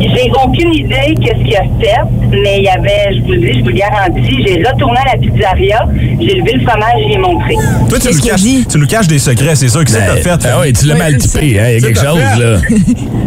J'ai 0.00 0.30
aucune 0.44 0.74
idée 0.74 1.14
qu'est-ce 1.22 1.44
qu'il 1.44 1.56
a 1.56 1.62
fait, 1.62 2.00
mais 2.30 2.58
il 2.58 2.64
y 2.64 2.68
avait, 2.68 3.14
je 3.16 3.20
vous 3.22 3.32
le 3.32 3.38
dis, 3.38 3.58
je 3.58 3.60
vous 3.60 3.68
le 3.68 3.74
garantis, 3.74 4.44
j'ai 4.46 4.62
retourné 4.62 4.98
à 5.06 5.12
la 5.12 5.18
pizzeria, 5.18 5.86
j'ai 6.20 6.34
levé 6.34 6.52
le 6.54 6.60
fromage 6.66 7.00
et 7.00 7.12
j'ai 7.12 7.18
montré. 7.18 7.54
Toi, 7.88 7.98
tu 7.98 8.08
Qu'est-ce 8.08 8.16
nous, 8.16 8.20
qu'il 8.22 8.30
a 8.30 8.32
caches, 8.34 8.42
dit? 8.42 8.66
tu 8.70 8.78
nous 8.78 8.86
caches 8.86 9.06
des 9.06 9.18
secrets, 9.20 9.54
c'est 9.54 9.68
sûr 9.68 9.84
que 9.84 9.90
c'est 9.90 10.00
que 10.00 10.06
t'as 10.22 10.38
fait. 10.38 10.48
Ah 10.48 10.58
oui, 10.62 10.72
tu 10.72 10.86
l'as 10.86 10.96
mal 10.96 11.16
typé, 11.16 11.60
hein? 11.60 11.66
Il 11.68 11.74
y 11.74 11.76
a 11.76 11.80
quelque 11.80 12.00
ta 12.00 12.06
chose, 12.06 12.18
fait. 12.18 12.40
là. 12.40 12.58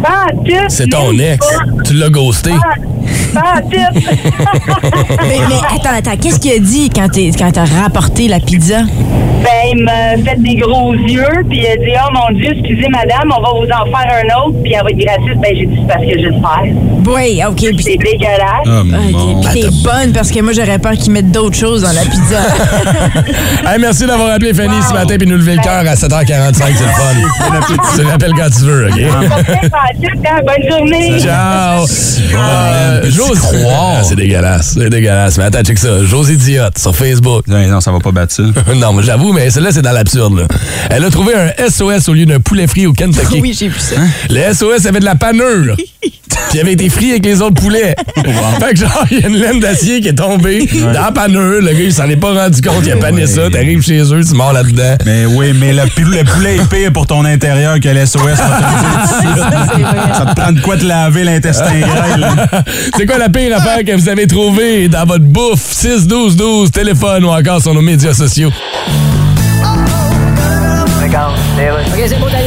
Pas 0.02 0.26
C'est 0.68 0.88
ton 0.88 1.12
ex. 1.18 1.38
pas. 1.46 1.82
Tu 1.84 1.94
l'as 1.94 2.10
ghosté. 2.10 2.50
Pas 3.32 3.60
tout. 3.62 4.00
Mais, 5.28 5.38
mais 5.48 5.54
attends, 5.74 5.96
attends, 5.96 6.16
qu'est-ce 6.20 6.38
qu'il 6.38 6.52
a 6.52 6.58
dit 6.58 6.90
quand 6.94 7.08
t'es- 7.08 7.30
quand 7.38 7.50
t'as 7.52 7.64
rapporté 7.64 8.28
la 8.28 8.40
pizza? 8.40 8.82
Ben, 8.82 9.57
il 9.72 9.84
m'a 9.84 10.16
fait 10.24 10.40
des 10.40 10.56
gros 10.56 10.94
yeux, 10.94 11.44
puis 11.48 11.60
il 11.60 11.66
a 11.66 11.76
dit, 11.76 11.92
oh 12.04 12.10
mon 12.14 12.38
Dieu, 12.38 12.50
excusez 12.52 12.88
madame, 12.88 13.32
on 13.36 13.40
va 13.40 13.50
vous 13.50 13.70
en 13.70 13.86
faire 13.96 14.12
un 14.22 14.46
autre, 14.46 14.62
puis 14.62 14.72
elle 14.72 14.82
va 14.82 14.90
être 14.90 14.98
gratuite. 14.98 15.40
Ben, 15.40 15.56
j'ai 15.56 15.66
dit, 15.66 15.78
c'est 15.80 15.86
parce 15.92 16.04
que 16.04 16.10
je 16.10 16.16
vais 16.16 16.22
le 16.22 16.32
faire. 16.32 17.14
Oui, 17.14 17.42
OK. 17.48 17.76
Puis 17.76 17.82
C'est 17.82 17.96
dégueulasse. 17.96 18.66
Mon. 18.66 19.40
puis 19.40 19.60
t'es 19.62 19.68
bonne 19.82 20.12
parce 20.12 20.30
que 20.30 20.40
moi, 20.40 20.52
j'aurais 20.52 20.78
peur 20.78 20.92
qu'ils 20.92 21.12
mettent 21.12 21.30
d'autres 21.30 21.56
choses 21.56 21.82
dans 21.82 21.92
la 21.92 22.02
pizza. 22.02 22.38
Hey, 23.66 23.78
merci 23.78 24.06
d'avoir 24.06 24.30
appelé 24.32 24.54
Fanny 24.54 24.74
ce 24.88 24.92
matin 24.94 25.16
puis 25.18 25.26
nous 25.26 25.36
lever 25.36 25.56
le 25.56 25.62
cœur 25.62 25.80
à 25.86 25.94
7h45, 25.94 26.54
c'est 26.54 26.68
le 26.68 26.72
fun. 26.72 27.76
tu 27.96 28.06
rappelles 28.06 28.32
quand 28.34 28.48
tu 28.50 28.64
veux, 28.64 28.86
OK? 28.88 28.98
Hein? 28.98 30.40
Bonne 30.46 30.70
journée. 30.70 31.18
Ciao! 31.20 31.84
Euh, 32.34 33.02
José- 33.10 33.60
croire? 33.60 33.96
Ah, 33.98 34.02
c'est 34.04 34.16
dégueulasse, 34.16 34.74
c'est 34.78 34.88
dégueulasse. 34.88 35.38
Mais 35.38 35.44
attends, 35.44 35.62
check 35.62 35.78
ça. 35.78 36.02
Josie 36.04 36.36
Diotte 36.36 36.78
sur 36.78 36.94
Facebook. 36.94 37.46
Non, 37.46 37.58
non, 37.66 37.80
ça 37.80 37.90
va 37.92 37.98
pas 37.98 38.12
battre 38.12 38.32
ça. 38.34 38.42
non, 38.74 38.92
mais 38.92 39.02
j'avoue, 39.02 39.32
mais 39.32 39.50
celle-là, 39.58 39.72
c'est 39.72 39.82
dans 39.82 39.90
l'absurde. 39.92 40.38
là. 40.38 40.46
Elle 40.88 41.04
a 41.04 41.10
trouvé 41.10 41.34
un 41.34 41.68
SOS 41.68 42.08
au 42.08 42.14
lieu 42.14 42.26
d'un 42.26 42.38
poulet 42.38 42.68
frit 42.68 42.86
au 42.86 42.92
Kentucky. 42.92 43.40
oui, 43.42 43.56
j'ai 43.58 43.66
vu 43.66 43.78
ça. 43.80 43.96
Le 44.30 44.54
SOS 44.54 44.86
avait 44.86 45.00
de 45.00 45.04
la 45.04 45.16
panure. 45.16 45.74
Puis 46.00 46.56
il 46.58 46.60
avait 46.60 46.74
été 46.74 46.88
frit 46.88 47.10
avec 47.10 47.24
les 47.26 47.42
autres 47.42 47.60
poulets. 47.60 47.96
fait 48.14 48.70
que 48.70 48.76
genre, 48.76 49.04
il 49.10 49.18
y 49.18 49.24
a 49.24 49.28
une 49.28 49.36
laine 49.36 49.58
d'acier 49.60 50.00
qui 50.00 50.08
est 50.08 50.14
tombée 50.14 50.66
dans 50.72 50.92
la 50.92 51.10
panure. 51.12 51.60
Le 51.60 51.72
gars, 51.72 51.80
il 51.80 51.92
s'en 51.92 52.08
est 52.08 52.16
pas 52.16 52.32
rendu 52.32 52.62
compte. 52.62 52.84
Il 52.86 52.92
a 52.92 52.96
pané 52.96 53.26
ça. 53.26 53.50
T'arrives 53.50 53.82
chez 53.84 54.00
eux, 54.14 54.20
tu 54.24 54.34
mords 54.34 54.52
là-dedans. 54.52 54.96
Mais 55.04 55.26
oui, 55.26 55.52
mais 55.58 55.72
le, 55.72 55.82
pou- 55.82 56.08
le 56.08 56.22
poulet 56.24 56.56
est 56.56 56.68
pire 56.70 56.92
pour 56.92 57.06
ton 57.08 57.24
intérieur 57.24 57.80
que 57.80 57.88
le 57.88 58.06
suite. 58.06 58.20
Ça 58.36 60.26
te 60.26 60.40
prend 60.40 60.52
de 60.52 60.60
quoi 60.60 60.76
te 60.76 60.84
laver 60.84 61.24
l'intestin 61.24 61.80
grêle. 61.80 62.20
là. 62.20 62.62
C'est 62.96 63.04
quoi 63.06 63.18
la 63.18 63.28
pire 63.28 63.56
affaire 63.56 63.84
que 63.84 63.92
vous 63.96 64.08
avez 64.08 64.26
trouvée 64.28 64.88
dans 64.88 65.04
votre 65.04 65.24
bouffe? 65.24 65.72
6 65.72 66.06
12 66.06 66.36
12 66.36 66.70
téléphone 66.70 67.24
ou 67.24 67.28
encore 67.30 67.60
sur 67.60 67.74
nos 67.74 67.82
médias 67.82 68.14
sociaux. 68.14 68.52
OK, 72.08 72.14
c'est 72.14 72.20
bon, 72.20 72.26
d'ailleurs. 72.26 72.37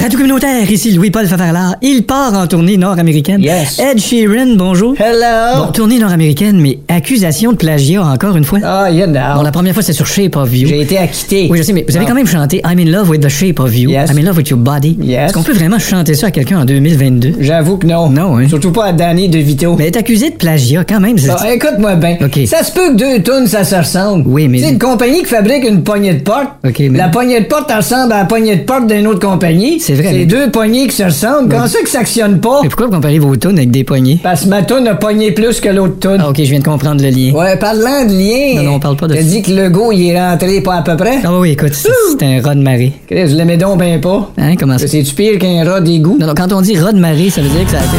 Radio 0.00 0.16
communautaire, 0.18 0.70
ici 0.70 0.92
Louis-Paul 0.92 1.26
Favarlard. 1.26 1.76
Il 1.82 2.04
part 2.04 2.32
en 2.34 2.46
tournée 2.46 2.78
nord-américaine. 2.78 3.40
Yes. 3.42 3.78
Ed 3.78 3.98
Sheeran, 4.00 4.56
bonjour. 4.56 4.94
Hello. 4.98 5.66
Bon, 5.66 5.72
tournée 5.72 5.98
nord-américaine, 5.98 6.58
mais 6.58 6.78
accusation 6.88 7.52
de 7.52 7.56
plagiat 7.58 8.02
encore 8.02 8.34
une 8.36 8.44
fois. 8.44 8.60
Ah, 8.64 8.90
you 8.90 9.04
know. 9.04 9.20
Bon, 9.36 9.42
la 9.42 9.50
première 9.52 9.74
fois, 9.74 9.82
c'est 9.82 9.92
sur 9.92 10.06
Shape 10.06 10.36
of 10.36 10.56
You. 10.56 10.68
J'ai 10.68 10.80
été 10.80 10.96
acquitté. 10.96 11.48
Oui, 11.50 11.58
je 11.58 11.62
sais, 11.64 11.72
mais 11.74 11.84
vous 11.86 11.94
avez 11.96 12.06
Ah. 12.06 12.08
quand 12.08 12.14
même 12.14 12.26
chanté 12.26 12.62
I'm 12.64 12.78
in 12.78 12.90
love 12.90 13.10
with 13.10 13.20
the 13.20 13.28
shape 13.28 13.60
of 13.60 13.76
you. 13.76 13.90
Yes. 13.90 14.10
I'm 14.10 14.18
in 14.18 14.22
love 14.22 14.38
with 14.38 14.48
your 14.48 14.58
body. 14.58 14.96
Yes. 15.02 15.26
Est-ce 15.26 15.32
qu'on 15.34 15.42
peut 15.42 15.52
vraiment 15.52 15.78
chanter 15.78 16.14
ça 16.14 16.28
à 16.28 16.30
quelqu'un 16.30 16.60
en 16.60 16.64
2022? 16.64 17.34
J'avoue 17.40 17.76
que 17.76 17.86
non. 17.86 18.08
Non, 18.08 18.38
hein? 18.38 18.48
Surtout 18.48 18.72
pas 18.72 18.86
à 18.86 18.92
Danny 18.92 19.28
DeVito. 19.28 19.76
Mais 19.76 19.84
elle 19.84 19.94
est 19.94 19.98
accusée 19.98 20.30
de 20.30 20.36
plagiat 20.36 20.84
quand 20.84 21.00
même. 21.00 21.18
c'est- 21.18 21.28
Ah, 21.38 21.52
écoute-moi 21.52 21.96
bien. 21.96 22.16
OK. 22.24 22.40
Ça 22.46 22.62
se 22.64 22.72
peut 22.72 22.92
que 22.92 22.96
deux 22.96 23.22
tonnes, 23.22 23.46
ça 23.46 23.64
se 23.64 23.74
ressemble. 23.74 24.24
Oui, 24.26 24.48
mais- 24.48 24.60
C'est 24.62 24.70
une 24.70 24.78
compagnie 24.78 25.18
qui 25.20 25.26
fabrique 25.26 25.64
une 25.68 25.82
poignée 25.82 26.14
de 26.14 26.20
porte. 26.22 26.48
OK, 26.66 26.78
mais- 26.90 26.98
La 26.98 27.08
poignée 27.08 27.40
de 27.40 27.46
porte 27.46 27.70
ressemble 27.70 28.12
à 28.14 28.18
la 28.20 28.24
poignée 28.24 28.56
de 28.56 28.62
porte 28.62 28.86
d'une 28.86 29.06
autre 29.06 29.20
compagnie. 29.20 29.78
C'est 29.90 30.02
vrai. 30.02 30.12
C'est 30.12 30.26
deux 30.26 30.50
poignées 30.50 30.86
qui 30.86 30.94
se 30.94 31.02
ressemblent. 31.02 31.48
Comment 31.48 31.66
ça 31.66 31.80
que 31.82 31.88
ça 31.88 32.00
actionne 32.00 32.40
pas? 32.40 32.60
Mais 32.62 32.68
pourquoi 32.68 32.86
vous 32.86 32.92
comparez 32.92 33.18
vos 33.18 33.34
tunes 33.36 33.58
avec 33.58 33.70
des 33.72 33.82
poignées? 33.82 34.20
Parce 34.22 34.44
que 34.44 34.48
ma 34.48 34.62
toune 34.62 34.86
a 34.86 34.94
pogné 34.94 35.32
plus 35.32 35.60
que 35.60 35.68
l'autre 35.68 35.98
toune. 35.98 36.18
Ah, 36.20 36.28
ok, 36.28 36.36
je 36.38 36.42
viens 36.44 36.60
de 36.60 36.64
comprendre 36.64 37.02
le 37.02 37.10
lien. 37.10 37.32
Ouais, 37.32 37.56
parlant 37.56 38.04
de 38.04 38.12
lien. 38.12 38.62
Non, 38.62 38.70
non, 38.70 38.76
on 38.76 38.80
parle 38.80 38.96
pas 38.96 39.08
de 39.08 39.14
T'as 39.14 39.20
ça. 39.20 39.26
dit 39.26 39.42
que 39.42 39.50
le 39.50 39.68
go, 39.68 39.90
il 39.90 40.10
est 40.10 40.20
rentré 40.20 40.60
pas 40.60 40.76
à 40.76 40.82
peu 40.82 40.96
près? 40.96 41.18
Ah 41.24 41.30
oui, 41.38 41.50
écoute, 41.52 41.74
c'est 41.74 41.88
c'est 42.10 42.24
un 42.24 42.40
rat 42.40 42.54
de 42.54 42.62
marée. 42.62 42.92
Chris, 43.08 43.28
je 43.30 43.34
l'aimais 43.34 43.56
donc 43.56 43.78
ben 43.78 44.00
pas. 44.00 44.30
Hein, 44.38 44.54
comment 44.56 44.78
ça? 44.78 44.86
C'est-tu 44.86 45.12
pire 45.14 45.38
qu'un 45.38 45.68
rat 45.68 45.80
d'égout? 45.80 46.18
Non, 46.20 46.28
non, 46.28 46.34
quand 46.36 46.52
on 46.52 46.60
dit 46.60 46.78
rat 46.78 46.92
de 46.92 47.00
marée, 47.00 47.30
ça 47.30 47.40
veut 47.40 47.48
dire 47.48 47.64
que 47.64 47.70
ça 47.72 47.78
a 47.78 47.80
été... 47.80 47.96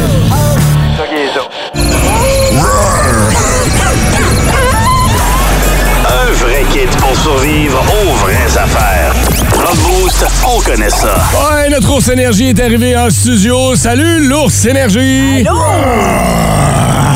Un 6.06 6.32
vrai 6.32 6.64
kit 6.72 6.96
pour 6.98 7.14
survivre 7.16 7.78
affaires. 7.80 8.11
On 10.46 10.60
connaît 10.60 10.90
ça. 10.90 11.14
Ouais, 11.34 11.68
notre 11.70 11.90
ours 11.94 12.08
énergie 12.08 12.48
est 12.48 12.60
arrivé 12.60 12.96
en 12.96 13.10
studio. 13.10 13.74
Salut, 13.76 14.26
l'ours 14.28 14.64
énergie! 14.64 15.44
Allô? 15.46 15.58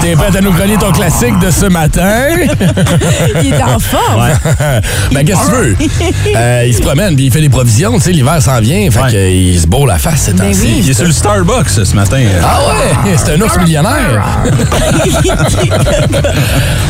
T'es 0.02 0.14
prête 0.14 0.36
à 0.36 0.40
nous 0.40 0.52
connaître 0.52 0.80
ton 0.86 0.92
classique 0.92 1.36
de 1.40 1.50
ce 1.50 1.66
matin? 1.66 2.28
Il 3.42 3.52
est 3.52 3.62
en 3.62 3.78
forme. 3.78 4.28
ben, 5.12 5.24
qu'est-ce 5.24 5.40
que 5.40 5.46
tu 5.46 5.52
veux? 5.52 5.76
Euh, 6.36 6.64
il 6.66 6.74
se 6.74 6.82
promène, 6.82 7.14
puis 7.16 7.26
il 7.26 7.32
fait 7.32 7.40
des 7.40 7.48
provisions. 7.48 7.94
Tu 7.94 8.00
sais, 8.00 8.12
l'hiver 8.12 8.42
s'en 8.42 8.60
vient, 8.60 8.90
fait 8.90 9.10
qu'il 9.10 9.58
se 9.58 9.66
bourre 9.66 9.86
la 9.86 9.96
face 9.98 10.20
ces 10.22 10.32
Ben 10.32 10.48
temps-ci. 10.52 10.60
oui. 10.64 10.80
Il 10.84 10.90
est 10.90 10.94
sur 10.94 11.06
le 11.06 11.12
Starbucks 11.12 11.68
ce 11.70 11.94
matin. 11.94 12.20
Ah 12.44 12.58
ouais? 13.06 13.14
C'est 13.16 13.32
un 13.32 13.40
ours 13.40 13.56
millionnaire. 13.58 14.22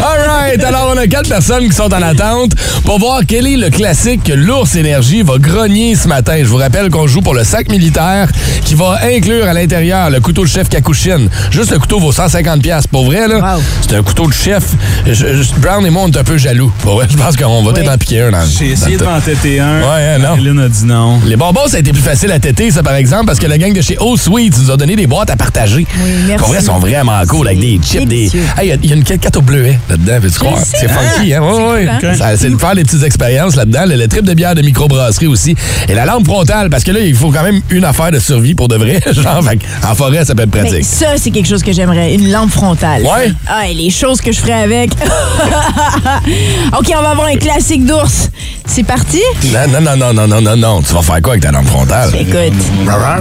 All 0.02 0.26
right. 0.28 0.64
Alors, 0.64 0.92
on 0.94 0.98
a 0.98 1.06
quatre 1.06 1.28
personnes 1.28 1.68
qui 1.68 1.74
sont 1.76 1.92
en 1.92 2.02
attente 2.02 2.52
pour 2.84 2.98
voir 2.98 3.20
quel 3.26 3.46
est 3.46 3.56
le 3.56 3.70
classique 3.70 4.24
que 4.24 4.32
l'ours 4.32 4.74
énergie 4.74 5.22
va 5.22 5.34
grogner 5.38 5.94
ce 5.94 6.05
matin. 6.06 6.34
Je 6.38 6.44
vous 6.44 6.56
rappelle 6.56 6.90
qu'on 6.90 7.06
joue 7.06 7.20
pour 7.20 7.34
le 7.34 7.44
sac 7.44 7.68
militaire 7.68 8.28
qui 8.64 8.74
va 8.74 8.98
inclure 9.04 9.46
à 9.46 9.52
l'intérieur 9.52 10.10
le 10.10 10.20
couteau 10.20 10.42
de 10.44 10.48
chef 10.48 10.68
Kakushin. 10.68 11.26
Juste 11.50 11.70
le 11.72 11.78
couteau 11.78 11.98
vaut 12.00 12.12
150 12.12 12.62
pièces 12.62 12.86
Pour 12.86 13.06
vrai, 13.06 13.28
là, 13.28 13.56
c'est 13.88 13.96
un 13.96 14.02
couteau 14.02 14.26
de 14.28 14.32
chef. 14.32 14.64
Je- 15.06 15.12
je- 15.14 15.54
Brown 15.60 15.84
et 15.86 15.90
moi, 15.90 16.02
on 16.06 16.10
est 16.10 16.16
un 16.18 16.24
peu 16.24 16.36
jaloux. 16.38 16.72
Pour 16.82 16.94
vrai, 16.96 17.06
je 17.10 17.16
pense 17.16 17.36
qu'on 17.36 17.62
va 17.62 17.72
peut-être 17.72 17.90
en 17.92 17.98
piquer 17.98 18.22
un. 18.22 18.44
J'ai 18.46 18.70
essayé 18.72 18.96
dans 18.96 19.04
de 19.06 19.10
le 19.10 19.14
m'en 19.16 19.20
têter 19.20 19.60
un. 19.60 19.80
Ouais, 19.80 19.86
hein, 20.14 20.18
non. 20.18 20.28
Marilyn 20.30 20.58
a 20.58 20.68
dit 20.68 20.84
non. 20.84 21.20
les 21.26 21.36
bonbons, 21.36 21.66
ça 21.68 21.76
a 21.76 21.80
été 21.80 21.92
plus 21.92 22.02
facile 22.02 22.30
à 22.32 22.38
têter, 22.38 22.70
ça, 22.70 22.82
par 22.82 22.94
exemple, 22.94 23.26
parce 23.26 23.38
que 23.38 23.46
la 23.46 23.58
gang 23.58 23.72
de 23.72 23.80
chez 23.80 23.96
Oh 24.00 24.16
Sweet 24.16 24.58
nous 24.58 24.70
a 24.70 24.76
donné 24.76 24.96
des 24.96 25.06
boîtes 25.06 25.30
à 25.30 25.36
partager. 25.36 25.86
merci. 26.26 26.38
Pour 26.38 26.48
vrai, 26.48 26.58
ils 26.60 26.64
sont 26.64 26.78
vraiment 26.78 27.20
cool, 27.28 27.46
avec 27.48 27.60
des 27.60 27.78
chips, 27.82 28.00
des... 28.00 28.06
délicieux. 28.06 28.42
Hey, 28.58 28.66
Il 28.66 28.68
y 28.68 28.72
a- 28.72 28.76
il 28.82 28.90
y, 28.90 28.92
a 28.92 28.96
une 28.96 29.04
quête 29.04 29.36
au 29.36 29.42
bleuet 29.42 29.78
là-dedans, 29.88 30.18
peux-tu 30.20 30.38
croire? 30.38 30.58
C'est 30.64 30.86
hein? 30.90 30.94
funky, 31.16 31.34
hein? 31.34 31.40
Cool, 31.40 31.88
hein? 31.88 32.14
Ça- 32.16 32.36
C'est 32.36 32.50
de 32.50 32.56
faire 32.56 32.74
des 32.74 32.84
petites 32.84 33.02
expériences 33.02 33.56
là-dedans. 33.56 33.84
Le, 33.86 33.96
le 33.96 34.08
trip 34.08 34.24
de 34.24 34.34
bière 34.34 34.54
de 34.54 34.62
microbrasserie 34.62 35.26
aussi. 35.26 35.54
Et 35.88 35.94
la 35.96 36.04
lampe 36.04 36.26
frontale, 36.26 36.68
parce 36.70 36.84
que 36.84 36.92
là, 36.92 37.00
il 37.00 37.14
faut 37.14 37.30
quand 37.30 37.42
même 37.42 37.60
une 37.70 37.84
affaire 37.84 38.10
de 38.10 38.18
survie 38.18 38.54
pour 38.54 38.68
de 38.68 38.76
vrai. 38.76 39.00
Genre, 39.12 39.40
en 39.88 39.94
forêt, 39.94 40.24
ça 40.24 40.34
peut 40.34 40.42
être 40.42 40.54
Mais 40.54 40.60
pratique. 40.60 40.84
ça, 40.84 41.16
c'est 41.16 41.30
quelque 41.30 41.48
chose 41.48 41.62
que 41.62 41.72
j'aimerais. 41.72 42.14
Une 42.14 42.30
lampe 42.30 42.50
frontale. 42.50 43.02
Ouais. 43.02 43.32
Ah, 43.48 43.66
et 43.66 43.74
les 43.74 43.90
choses 43.90 44.20
que 44.20 44.30
je 44.30 44.38
ferais 44.40 44.62
avec. 44.64 44.90
OK, 46.78 46.92
on 46.96 47.02
va 47.02 47.10
avoir 47.10 47.28
un 47.28 47.36
classique 47.36 47.84
d'ours. 47.86 48.30
C'est 48.66 48.82
parti? 48.82 49.20
Non, 49.52 49.66
non, 49.68 49.80
non, 49.80 49.96
non, 49.96 50.12
non, 50.12 50.26
non, 50.28 50.40
non, 50.42 50.56
non. 50.56 50.82
Tu 50.82 50.92
vas 50.92 51.00
faire 51.02 51.22
quoi 51.22 51.32
avec 51.32 51.42
ta 51.44 51.50
lampe 51.50 51.66
frontale? 51.66 52.10
Écoute, 52.18 52.52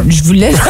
je 0.10 0.24
vous 0.24 0.34
laisse. 0.34 0.58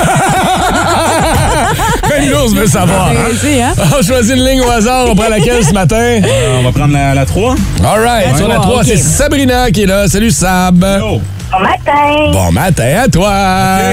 L'ours 2.30 2.53
veut 2.53 2.68
savoir. 2.68 3.10
Intéressé, 3.10 3.62
hein? 3.62 3.74
On 3.97 4.01
choisit 4.03 4.36
une 4.36 4.45
ligne 4.45 4.62
au 4.62 4.70
hasard. 4.70 5.08
On 5.10 5.16
prend 5.16 5.30
laquelle 5.30 5.64
ce 5.66 5.74
matin? 5.74 5.95
Euh, 5.97 6.60
on 6.60 6.64
va 6.64 6.72
prendre 6.72 6.93
la, 6.93 7.16
la 7.16 7.26
3. 7.26 7.56
All 7.84 8.03
right. 8.03 8.28
La 8.32 8.38
Sur 8.38 8.47
la 8.47 8.56
trois, 8.56 8.66
3, 8.66 8.78
ok. 8.82 8.86
c'est 8.86 8.97
Sabrina 8.97 9.72
qui 9.72 9.84
est 9.84 9.88
là. 9.88 10.08
Salut, 10.08 10.32
Sab. 10.32 10.86
Oh. 11.03 11.20
Bon 11.58 11.62
matin! 11.64 12.32
Bon 12.34 12.51
matin 12.51 13.03
à 13.03 13.08
toi. 13.08 13.32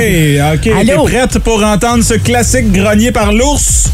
Hey, 0.01 0.41
OK. 0.41 0.63
T'es 0.63 0.73
Allô? 0.93 1.05
prête 1.05 1.39
pour 1.39 1.63
entendre 1.63 2.03
ce 2.03 2.15
classique 2.15 2.73
grogné 2.73 3.13
par 3.13 3.33
l'ours? 3.33 3.89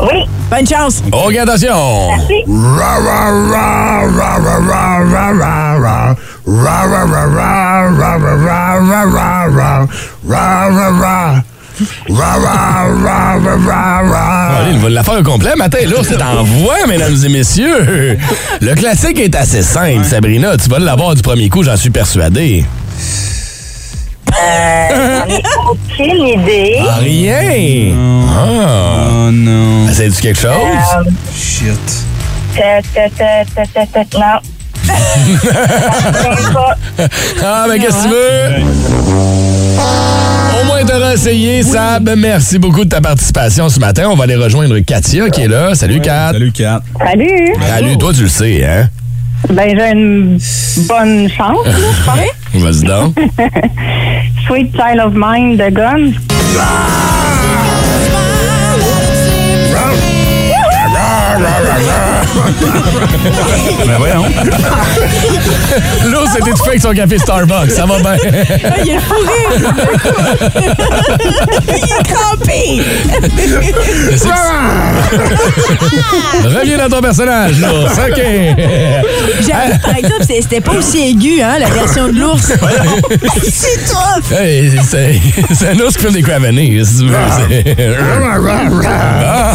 Oui, 0.00 0.24
Bonne 0.50 0.66
chance. 0.66 1.02
OK, 1.12 1.36
attention. 1.36 2.08
merci. 2.16 2.42
Ra, 2.48 2.96
ra, 2.98 3.30
ra, 3.52 4.00
ra, 4.08 4.38
ra, 4.38 4.58
ra, 4.58 5.04
ra, 5.04 5.32
ra, 5.32 5.78
ra. 5.78 6.16
Ra, 6.46 6.86
ra, 6.86 7.04
ra, 7.04 7.26
ra, 7.26 7.88
ra, 7.90 8.18
ra, 8.18 8.36
ra, 8.36 8.80
ra, 8.80 9.06
ra, 9.06 9.46
ra. 9.46 9.86
Ra, 10.28 10.68
ra, 10.68 10.90
ra. 11.00 11.44
Ra, 12.08 12.36
ra, 12.36 12.86
ra, 13.04 13.38
ra, 13.38 13.56
ra, 13.66 14.02
ra. 14.10 14.56
Allez, 14.58 14.72
il 14.72 14.78
va 14.78 14.88
la 14.88 15.04
faire 15.04 15.20
au 15.20 15.22
complet 15.22 15.54
matin. 15.56 15.78
Là, 15.86 15.96
c'est 16.02 16.20
en 16.22 16.42
voix, 16.42 16.86
mesdames 16.88 17.16
et 17.24 17.28
messieurs. 17.28 18.18
Le 18.60 18.74
classique 18.74 19.20
est 19.20 19.34
assez 19.36 19.62
simple, 19.62 20.04
Sabrina. 20.04 20.56
Tu 20.56 20.68
vas 20.68 20.78
l'avoir 20.80 21.14
du 21.14 21.22
premier 21.22 21.48
coup, 21.48 21.62
j'en 21.62 21.76
suis 21.76 21.90
persuadé. 21.90 22.64
Euh, 24.32 24.88
j'en 25.28 25.34
ai 25.34 25.42
aucune 25.70 26.26
idée. 26.26 26.76
Ah, 26.88 26.96
rien. 27.00 27.94
Ah. 28.28 29.26
Oh 29.26 29.30
non. 29.30 29.88
Essayes-tu 29.88 30.22
quelque 30.22 30.40
chose? 30.40 30.52
Euh, 30.52 31.10
Shit. 31.34 31.78
ta, 32.56 32.80
ta, 32.94 33.08
ta, 33.10 33.44
ta, 33.54 33.86
ta, 33.86 34.04
ta, 34.04 34.18
non. 34.18 34.40
Je 35.24 36.42
sais 36.42 36.52
pas. 36.52 36.76
Ah, 37.44 37.66
mais 37.68 37.78
qu'est-ce 37.78 37.98
que 37.98 38.02
tu 38.02 38.08
veux? 38.08 38.64
Au 40.60 40.64
moins, 40.66 40.84
t'auras 40.84 41.12
essayé, 41.14 41.62
Sab. 41.62 42.10
Merci 42.16 42.58
beaucoup 42.58 42.84
de 42.84 42.88
ta 42.88 43.00
participation 43.00 43.68
ce 43.68 43.78
matin. 43.78 44.08
On 44.10 44.16
va 44.16 44.24
aller 44.24 44.36
rejoindre 44.36 44.78
Katia 44.80 45.30
qui 45.30 45.42
est 45.42 45.48
là. 45.48 45.74
Salut, 45.74 46.00
Kat. 46.00 46.32
Salut, 46.32 46.52
Kat. 46.52 46.80
Salut! 46.98 47.54
Salut, 47.68 47.98
toi, 47.98 48.12
tu 48.12 48.22
le 48.22 48.28
sais, 48.28 48.64
hein? 48.64 48.88
Ben, 49.50 49.76
j'ai 49.76 49.90
une 49.92 50.38
bonne 50.88 51.28
chance, 51.30 51.66
là, 51.66 51.72
je 51.72 52.04
pense. 52.04 52.18
Vas-y 52.54 52.84
donc. 52.84 53.14
Sweet 54.46 54.72
Child 54.74 55.00
of 55.00 55.12
Mine 55.14 55.56
de 55.56 55.70
Guns. 55.70 56.14
Ben 63.86 63.98
voyons. 63.98 64.24
L'eau 66.06 66.26
s'est 66.26 66.38
étouffé 66.38 66.68
avec 66.70 66.82
son 66.82 66.92
café 66.92 67.18
Starbucks. 67.18 67.70
Ça 67.70 67.86
va 67.86 67.98
bien. 67.98 68.16
Ah, 68.64 68.74
il 68.84 68.90
a 68.90 68.94
le 68.94 69.00
fou 69.00 69.14
rire. 69.20 69.72
il 71.68 71.74
est 71.74 72.02
crampé. 72.12 72.82
Reviens 76.44 76.78
dans 76.78 76.88
ton 76.96 77.00
personnage, 77.00 77.60
l'ours. 77.60 77.92
OK. 77.92 78.20
J'avoue, 79.46 79.78
Par 79.82 79.96
exemple, 79.96 80.24
c'était 80.28 80.60
pas 80.60 80.72
aussi 80.72 81.10
aigu, 81.10 81.40
hein, 81.42 81.58
la 81.58 81.68
version 81.70 82.08
de 82.08 82.18
l'ours. 82.18 82.52
c'est 83.42 83.84
tough. 83.86 84.32
Hey, 84.38 84.72
c'est 84.84 85.68
un 85.68 85.78
ours 85.80 85.96
qui 85.96 86.02
fait 86.04 86.12
des 86.12 86.22
cravenés, 86.22 86.80
si 86.84 86.98
tu 86.98 87.06
veux. 87.06 87.16
Ah. 88.84 89.52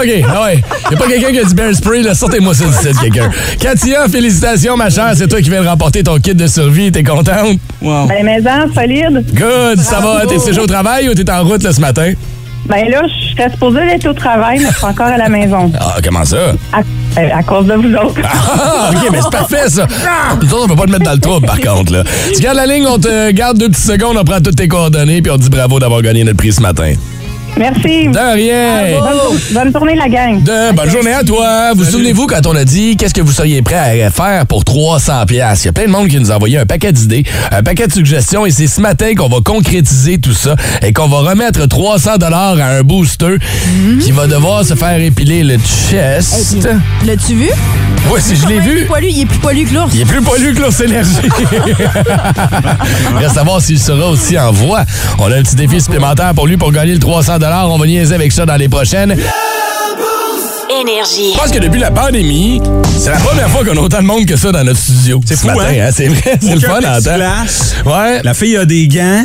OK, 0.00 0.10
ah 0.28 0.42
ouais. 0.44 0.62
Y 0.90 0.94
a 0.94 0.96
pas 0.96 1.06
quelqu'un 1.06 1.30
qui 1.32 1.38
a 1.40 1.44
du 1.44 1.54
bear 1.54 1.74
spray, 1.74 2.02
là. 2.02 2.14
Sortez-moi 2.14 2.54
ça 2.54 2.64
d'ici, 2.64 2.88
quelqu'un. 3.00 3.30
Katia, 3.60 3.95
félicitations, 4.08 4.76
ma 4.76 4.90
chère. 4.90 5.12
C'est 5.14 5.28
toi 5.28 5.40
qui 5.40 5.50
viens 5.50 5.62
de 5.62 5.68
remporter 5.68 6.02
ton 6.02 6.18
kit 6.18 6.34
de 6.34 6.46
survie. 6.46 6.92
T'es 6.92 7.02
contente? 7.02 7.58
Wow. 7.82 8.06
Ben, 8.06 8.24
maison 8.24 8.72
solide. 8.74 9.24
Good, 9.32 9.78
ça 9.80 10.00
va. 10.00 10.26
T'es 10.26 10.38
déjà 10.44 10.62
au 10.62 10.66
travail 10.66 11.08
ou 11.08 11.14
t'es 11.14 11.30
en 11.30 11.42
route 11.44 11.62
là, 11.62 11.72
ce 11.72 11.80
matin? 11.80 12.12
Ben 12.68 12.88
là, 12.88 13.02
je 13.06 13.36
serais 13.36 13.48
supposée 13.50 13.78
être 13.78 14.08
au 14.08 14.12
travail, 14.12 14.58
mais 14.58 14.70
je 14.70 14.76
suis 14.76 14.84
encore 14.84 15.06
à 15.06 15.16
la 15.16 15.28
maison. 15.28 15.70
Ah, 15.78 15.96
comment 16.02 16.24
ça? 16.24 16.52
À, 16.72 16.80
euh, 16.80 17.28
à 17.32 17.42
cause 17.44 17.66
de 17.66 17.74
vous 17.74 17.94
autres. 17.94 18.20
Ah, 18.24 18.90
OK, 18.92 19.08
mais 19.12 19.18
c'est 19.22 19.30
parfait, 19.30 19.68
ça. 19.68 19.86
Nous 20.42 20.52
autres, 20.52 20.64
on 20.64 20.68
peut 20.68 20.74
pas 20.76 20.86
te 20.86 20.90
mettre 20.90 21.04
dans 21.04 21.12
le 21.12 21.20
trouble, 21.20 21.46
par 21.46 21.60
contre. 21.60 21.92
Là. 21.92 22.02
Tu 22.34 22.40
gardes 22.42 22.56
la 22.56 22.66
ligne, 22.66 22.84
on 22.88 22.98
te 22.98 23.30
garde 23.30 23.56
deux 23.58 23.68
petites 23.68 23.86
secondes, 23.86 24.16
on 24.18 24.24
prend 24.24 24.40
toutes 24.40 24.56
tes 24.56 24.66
coordonnées, 24.66 25.22
puis 25.22 25.30
on 25.30 25.36
te 25.36 25.42
dit 25.42 25.50
bravo 25.50 25.78
d'avoir 25.78 26.02
gagné 26.02 26.24
notre 26.24 26.38
prix 26.38 26.52
ce 26.52 26.60
matin. 26.60 26.92
Merci. 27.58 28.08
De 28.08 28.34
rien. 28.34 29.00
Bonne, 29.00 29.38
bonne 29.52 29.72
journée, 29.72 29.94
la 29.94 30.08
gang. 30.08 30.42
De, 30.42 30.74
bonne 30.74 30.90
journée 30.90 31.12
à 31.12 31.24
toi. 31.24 31.72
Vous 31.74 31.84
souvenez-vous 31.84 32.26
quand 32.26 32.46
on 32.46 32.54
a 32.54 32.64
dit 32.64 32.96
qu'est-ce 32.96 33.14
que 33.14 33.22
vous 33.22 33.32
seriez 33.32 33.62
prêt 33.62 34.02
à 34.02 34.10
faire 34.10 34.46
pour 34.46 34.64
300 34.64 35.24
pièces 35.26 35.64
Il 35.64 35.66
y 35.66 35.68
a 35.68 35.72
plein 35.72 35.86
de 35.86 35.90
monde 35.90 36.08
qui 36.08 36.18
nous 36.20 36.30
a 36.30 36.36
envoyé 36.36 36.58
un 36.58 36.66
paquet 36.66 36.92
d'idées, 36.92 37.24
un 37.50 37.62
paquet 37.62 37.86
de 37.86 37.92
suggestions 37.92 38.44
et 38.44 38.50
c'est 38.50 38.66
ce 38.66 38.80
matin 38.80 39.14
qu'on 39.14 39.28
va 39.28 39.38
concrétiser 39.44 40.18
tout 40.18 40.34
ça 40.34 40.54
et 40.82 40.92
qu'on 40.92 41.08
va 41.08 41.18
remettre 41.30 41.66
300 41.66 42.18
dollars 42.18 42.58
à 42.60 42.66
un 42.66 42.82
booster 42.82 43.36
qui 44.00 44.12
va 44.12 44.26
devoir 44.26 44.64
se 44.64 44.74
faire 44.74 45.00
épiler 45.00 45.42
le 45.42 45.56
chest. 45.58 46.68
L'as-tu 47.06 47.34
vu? 47.34 47.48
Oui, 48.10 48.20
si 48.22 48.36
je 48.36 48.46
l'ai 48.46 48.60
vu. 48.60 48.84
Poilu, 48.84 49.08
il 49.08 49.22
est 49.22 49.26
plus 49.26 49.38
poilu 49.38 49.64
que 49.64 49.74
l'ours. 49.74 49.90
Il 49.94 50.02
est 50.02 50.04
plus 50.04 50.22
poilu 50.22 50.54
que 50.54 50.60
l'ours 50.60 50.80
énergie. 50.80 51.16
Reste 53.16 53.30
à 53.30 53.34
savoir 53.34 53.60
s'il 53.60 53.80
sera 53.80 54.10
aussi 54.10 54.38
en 54.38 54.52
voix. 54.52 54.84
On 55.18 55.30
a 55.30 55.36
un 55.36 55.42
petit 55.42 55.56
défi 55.56 55.80
supplémentaire 55.80 56.32
pour 56.34 56.46
lui 56.46 56.56
pour 56.56 56.70
gagner 56.70 56.92
le 56.92 57.00
300 57.00 57.38
On 57.52 57.78
va 57.78 57.86
niaiser 57.86 58.14
avec 58.14 58.32
ça 58.32 58.44
dans 58.44 58.56
les 58.56 58.68
prochaines. 58.68 59.16
Énergie. 60.68 61.32
Je 61.32 61.38
pense 61.38 61.50
que 61.52 61.58
depuis 61.58 61.78
la 61.78 61.92
pandémie, 61.92 62.60
c'est 62.98 63.10
la 63.10 63.18
première 63.18 63.48
fois 63.48 63.64
qu'on 63.64 63.76
a 63.76 63.80
autant 63.80 64.00
de 64.00 64.06
monde 64.06 64.26
que 64.26 64.36
ça 64.36 64.50
dans 64.50 64.64
notre 64.64 64.80
studio. 64.80 65.20
C'est 65.24 65.36
fou, 65.36 65.46
matin, 65.46 65.60
hein? 65.80 65.90
C'est 65.94 66.08
vrai, 66.08 66.38
c'est 66.40 66.54
le 66.54 66.60
fun 66.60 66.80
à. 66.84 66.98
Ouais. 67.84 68.20
La 68.24 68.34
fille 68.34 68.56
a 68.56 68.64
des 68.64 68.88
gants. 68.88 69.24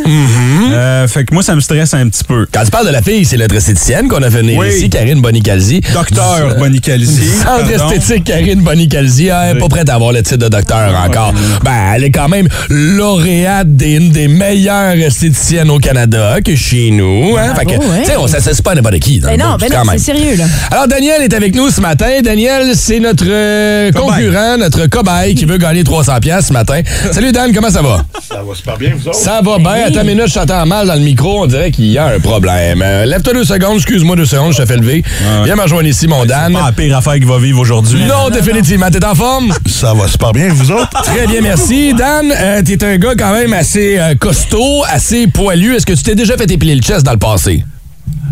Euh, 0.72 1.08
fait 1.08 1.26
que 1.26 1.34
moi, 1.34 1.42
ça 1.42 1.56
me 1.56 1.62
stresse 1.62 1.94
un 1.96 2.08
petit 2.10 2.24
peu. 2.24 2.46
Quand 2.54 2.64
tu 2.64 2.70
parles 2.70 2.86
de 2.86 2.92
la 2.92 3.02
fille, 3.02 3.26
c'est 3.26 3.38
notre 3.38 3.56
esthéticienne 3.56 4.08
qu'on 4.08 4.22
a 4.22 4.30
Oui. 4.30 4.68
ici, 4.70 4.90
Karine 4.90 5.22
Bonicalzi. 5.22 5.82
Docteur 5.94 6.56
Bonicalzi. 6.60 7.28
Centre 7.44 7.72
esthétique 7.72 8.24
Karine 8.26 8.62
Bonicalzi. 8.62 9.28
Elle 9.28 9.58
est 9.58 9.60
pas 9.60 9.68
prête 9.68 9.90
à 9.90 9.96
avoir 9.96 10.12
le 10.12 10.22
titre 10.22 10.38
de 10.38 10.48
docteur 10.48 10.94
encore. 11.04 11.34
Ben, 11.64 11.94
elle 11.96 12.04
est 12.04 12.12
quand 12.12 12.30
même 12.30 12.48
lauréate 12.70 13.76
d'une 13.76 14.12
des 14.12 14.28
meilleures 14.28 14.94
esthéticiennes 14.94 15.70
au 15.72 15.80
Canada 15.80 16.38
que 16.44 16.56
chez 16.56 16.92
nous. 16.92 17.36
Hein? 17.38 17.56
Fait 17.56 17.66
que, 17.66 17.72
ouais. 17.72 18.02
tu 18.04 18.12
sais, 18.12 18.18
on 18.18 18.28
s'associe 18.28 18.62
pas 18.62 18.72
à 18.72 18.76
n'importe 18.76 19.00
qui. 19.00 19.20
dans 19.20 19.30
Ben 19.30 19.40
non, 19.40 19.56
ben 19.60 19.72
non, 19.72 19.84
c'est 19.92 19.98
sérieux, 19.98 20.36
là. 20.38 20.46
Alors, 20.70 20.88
Daniel 20.88 21.22
est 21.24 21.31
avec 21.34 21.56
nous 21.56 21.70
ce 21.70 21.80
matin. 21.80 22.22
Daniel, 22.24 22.76
c'est 22.76 23.00
notre 23.00 23.26
euh, 23.28 23.92
concurrent, 23.92 24.58
notre 24.58 24.88
cobaye 24.88 25.34
qui 25.36 25.46
veut 25.46 25.58
gagner 25.58 25.84
300 25.84 26.20
pièces 26.20 26.48
ce 26.48 26.54
matin. 26.54 26.82
Salut 27.12 27.32
Dan, 27.32 27.54
comment 27.54 27.70
ça 27.70 27.82
va? 27.82 28.04
Ça 28.22 28.42
va 28.44 28.54
super 28.56 28.78
bien, 28.78 28.94
vous 28.98 29.08
autres? 29.08 29.18
Ça 29.18 29.42
va 29.42 29.58
bien. 29.58 29.86
Attends 29.88 30.02
une 30.02 30.08
minute, 30.08 30.28
je 30.28 30.34
t'entends 30.34 30.66
mal 30.66 30.88
dans 30.88 30.96
le 30.96 31.02
micro. 31.02 31.44
On 31.44 31.48
dirait 31.48 31.72
qu'il 31.72 31.86
y 31.86 31.98
a 31.98 32.08
un 32.08 32.20
problème. 32.20 32.82
Euh, 32.84 33.06
Lève-toi 33.06 33.34
deux 33.34 33.46
secondes. 33.46 33.78
Excuse-moi 33.78 34.16
deux 34.16 34.26
secondes, 34.26 34.54
je 34.54 34.58
te 34.62 34.66
fais 34.66 34.78
lever. 34.78 35.04
Viens 35.46 35.56
me 35.56 35.62
rejoindre 35.62 35.88
ici, 35.88 36.08
mon 36.08 36.26
Dan. 36.26 36.54
Pas 36.54 36.66
la 36.66 36.72
pire 36.72 36.98
affaire 36.98 37.14
qu'il 37.14 37.28
va 37.28 37.38
vivre 37.38 37.60
aujourd'hui. 37.60 38.04
Non, 38.06 38.30
définitivement. 38.30 38.90
T'es 38.90 39.06
en 39.06 39.16
forme? 39.16 39.54
Ça 39.68 39.94
va 39.94 40.08
super 40.08 40.34
bien, 40.34 40.50
vous 40.50 40.72
autres? 40.72 40.90
Très 41.04 41.28
bien, 41.28 41.42
merci. 41.42 41.94
Dan, 41.94 42.32
euh, 42.32 42.62
t'es 42.62 42.84
un 42.84 42.98
gars 42.98 43.16
quand 43.18 43.32
même 43.32 43.54
assez 43.54 44.00
costaud, 44.20 44.84
assez 44.90 45.28
poilu. 45.28 45.76
Est-ce 45.76 45.86
que 45.86 45.94
tu 45.94 46.04
t'es 46.04 46.16
déjà 46.16 46.36
fait 46.36 46.50
épiler 46.52 46.76
le 46.76 46.82
chest 46.82 47.06
dans 47.06 47.14
le 47.14 47.20
passé? 47.20 47.64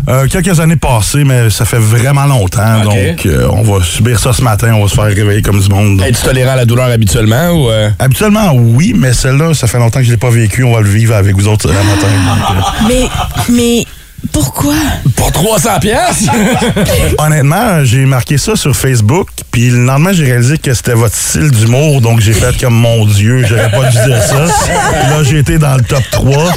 Euh, 0.08 0.26
quelques 0.28 0.58
années 0.60 0.76
passées, 0.76 1.24
mais 1.24 1.50
ça 1.50 1.64
fait 1.64 1.78
vraiment 1.78 2.24
longtemps. 2.26 2.80
Donc, 2.82 3.26
euh, 3.26 3.48
on 3.50 3.62
va 3.62 3.84
subir 3.84 4.18
ça 4.18 4.32
ce 4.32 4.42
matin. 4.42 4.72
On 4.74 4.82
va 4.82 4.88
se 4.88 4.94
faire 4.94 5.04
réveiller 5.04 5.42
comme 5.42 5.60
du 5.60 5.68
monde. 5.68 6.00
Es-tu 6.02 6.22
tolérant 6.22 6.52
à 6.52 6.56
la 6.56 6.64
douleur 6.64 6.86
habituellement 6.86 7.50
ou... 7.50 7.70
euh? 7.70 7.90
Habituellement, 7.98 8.52
oui, 8.54 8.94
mais 8.96 9.12
celle-là, 9.12 9.54
ça 9.54 9.66
fait 9.66 9.78
longtemps 9.78 10.00
que 10.00 10.06
je 10.06 10.10
l'ai 10.10 10.16
pas 10.16 10.30
vécu. 10.30 10.64
On 10.64 10.72
va 10.74 10.80
le 10.80 10.88
vivre 10.88 11.14
avec 11.14 11.36
vous 11.36 11.48
autres 11.48 11.68
le 11.68 11.74
matin. 11.74 12.08
Donc, 12.26 12.56
euh, 12.56 12.88
Mais, 12.88 13.54
mais, 13.54 13.84
pourquoi? 14.32 14.74
Pour 15.16 15.32
300 15.32 15.80
pièces? 15.80 16.26
Honnêtement, 17.18 17.84
j'ai 17.84 18.04
marqué 18.04 18.38
ça 18.38 18.54
sur 18.56 18.76
Facebook, 18.76 19.28
puis 19.50 19.70
le 19.70 19.84
lendemain, 19.84 20.12
j'ai 20.12 20.24
réalisé 20.24 20.58
que 20.58 20.72
c'était 20.74 20.94
votre 20.94 21.14
style 21.14 21.50
d'humour, 21.50 22.00
donc 22.00 22.20
j'ai 22.20 22.32
fait 22.32 22.58
comme 22.60 22.74
mon 22.74 23.06
Dieu, 23.06 23.44
j'aurais 23.48 23.70
pas 23.70 23.90
dû 23.90 23.96
dire 23.96 24.22
ça. 24.22 24.44
Puis 24.44 25.10
là, 25.10 25.22
j'ai 25.22 25.38
été 25.38 25.58
dans 25.58 25.76
le 25.76 25.82
top 25.82 26.02
3. 26.10 26.52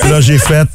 Puis 0.00 0.10
là, 0.10 0.20
j'ai 0.20 0.38
fait 0.38 0.66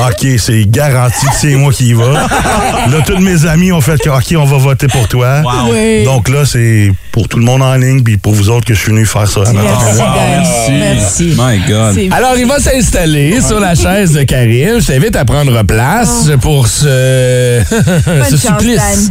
OK, 0.00 0.26
c'est 0.38 0.68
garanti 0.68 1.26
que 1.26 1.34
c'est 1.34 1.54
moi 1.54 1.72
qui 1.72 1.90
y 1.90 1.92
va. 1.92 2.12
Là, 2.12 3.00
tous 3.06 3.18
mes 3.18 3.46
amis 3.46 3.72
ont 3.72 3.80
fait 3.80 4.00
que 4.00 4.10
OK, 4.10 4.34
on 4.36 4.44
va 4.44 4.56
voter 4.58 4.88
pour 4.88 5.06
toi. 5.08 5.42
Oui. 5.70 6.04
Donc 6.04 6.28
là, 6.28 6.44
c'est 6.44 6.92
pour 7.12 7.28
tout 7.28 7.38
le 7.38 7.44
monde 7.44 7.62
en 7.62 7.74
ligne, 7.74 8.02
puis 8.02 8.16
pour 8.16 8.32
vous 8.32 8.50
autres 8.50 8.66
que 8.66 8.74
je 8.74 8.80
suis 8.80 8.90
venu 8.90 9.06
faire 9.06 9.28
ça. 9.28 9.42
Merci, 9.52 10.72
Merci. 10.72 11.34
My 11.38 11.60
God. 11.68 12.12
Alors, 12.12 12.36
il 12.36 12.46
va 12.46 12.58
s'installer 12.58 13.40
sur 13.40 13.60
la 13.60 13.74
chaise 13.74 14.12
de 14.12 14.22
Karine. 14.24 14.80
Je 14.80 14.86
t'invite 14.86 15.16
à 15.16 15.24
prendre 15.24 15.62
place 15.62 15.91
pour 16.40 16.68
ce, 16.68 17.60
supplice 18.36 19.10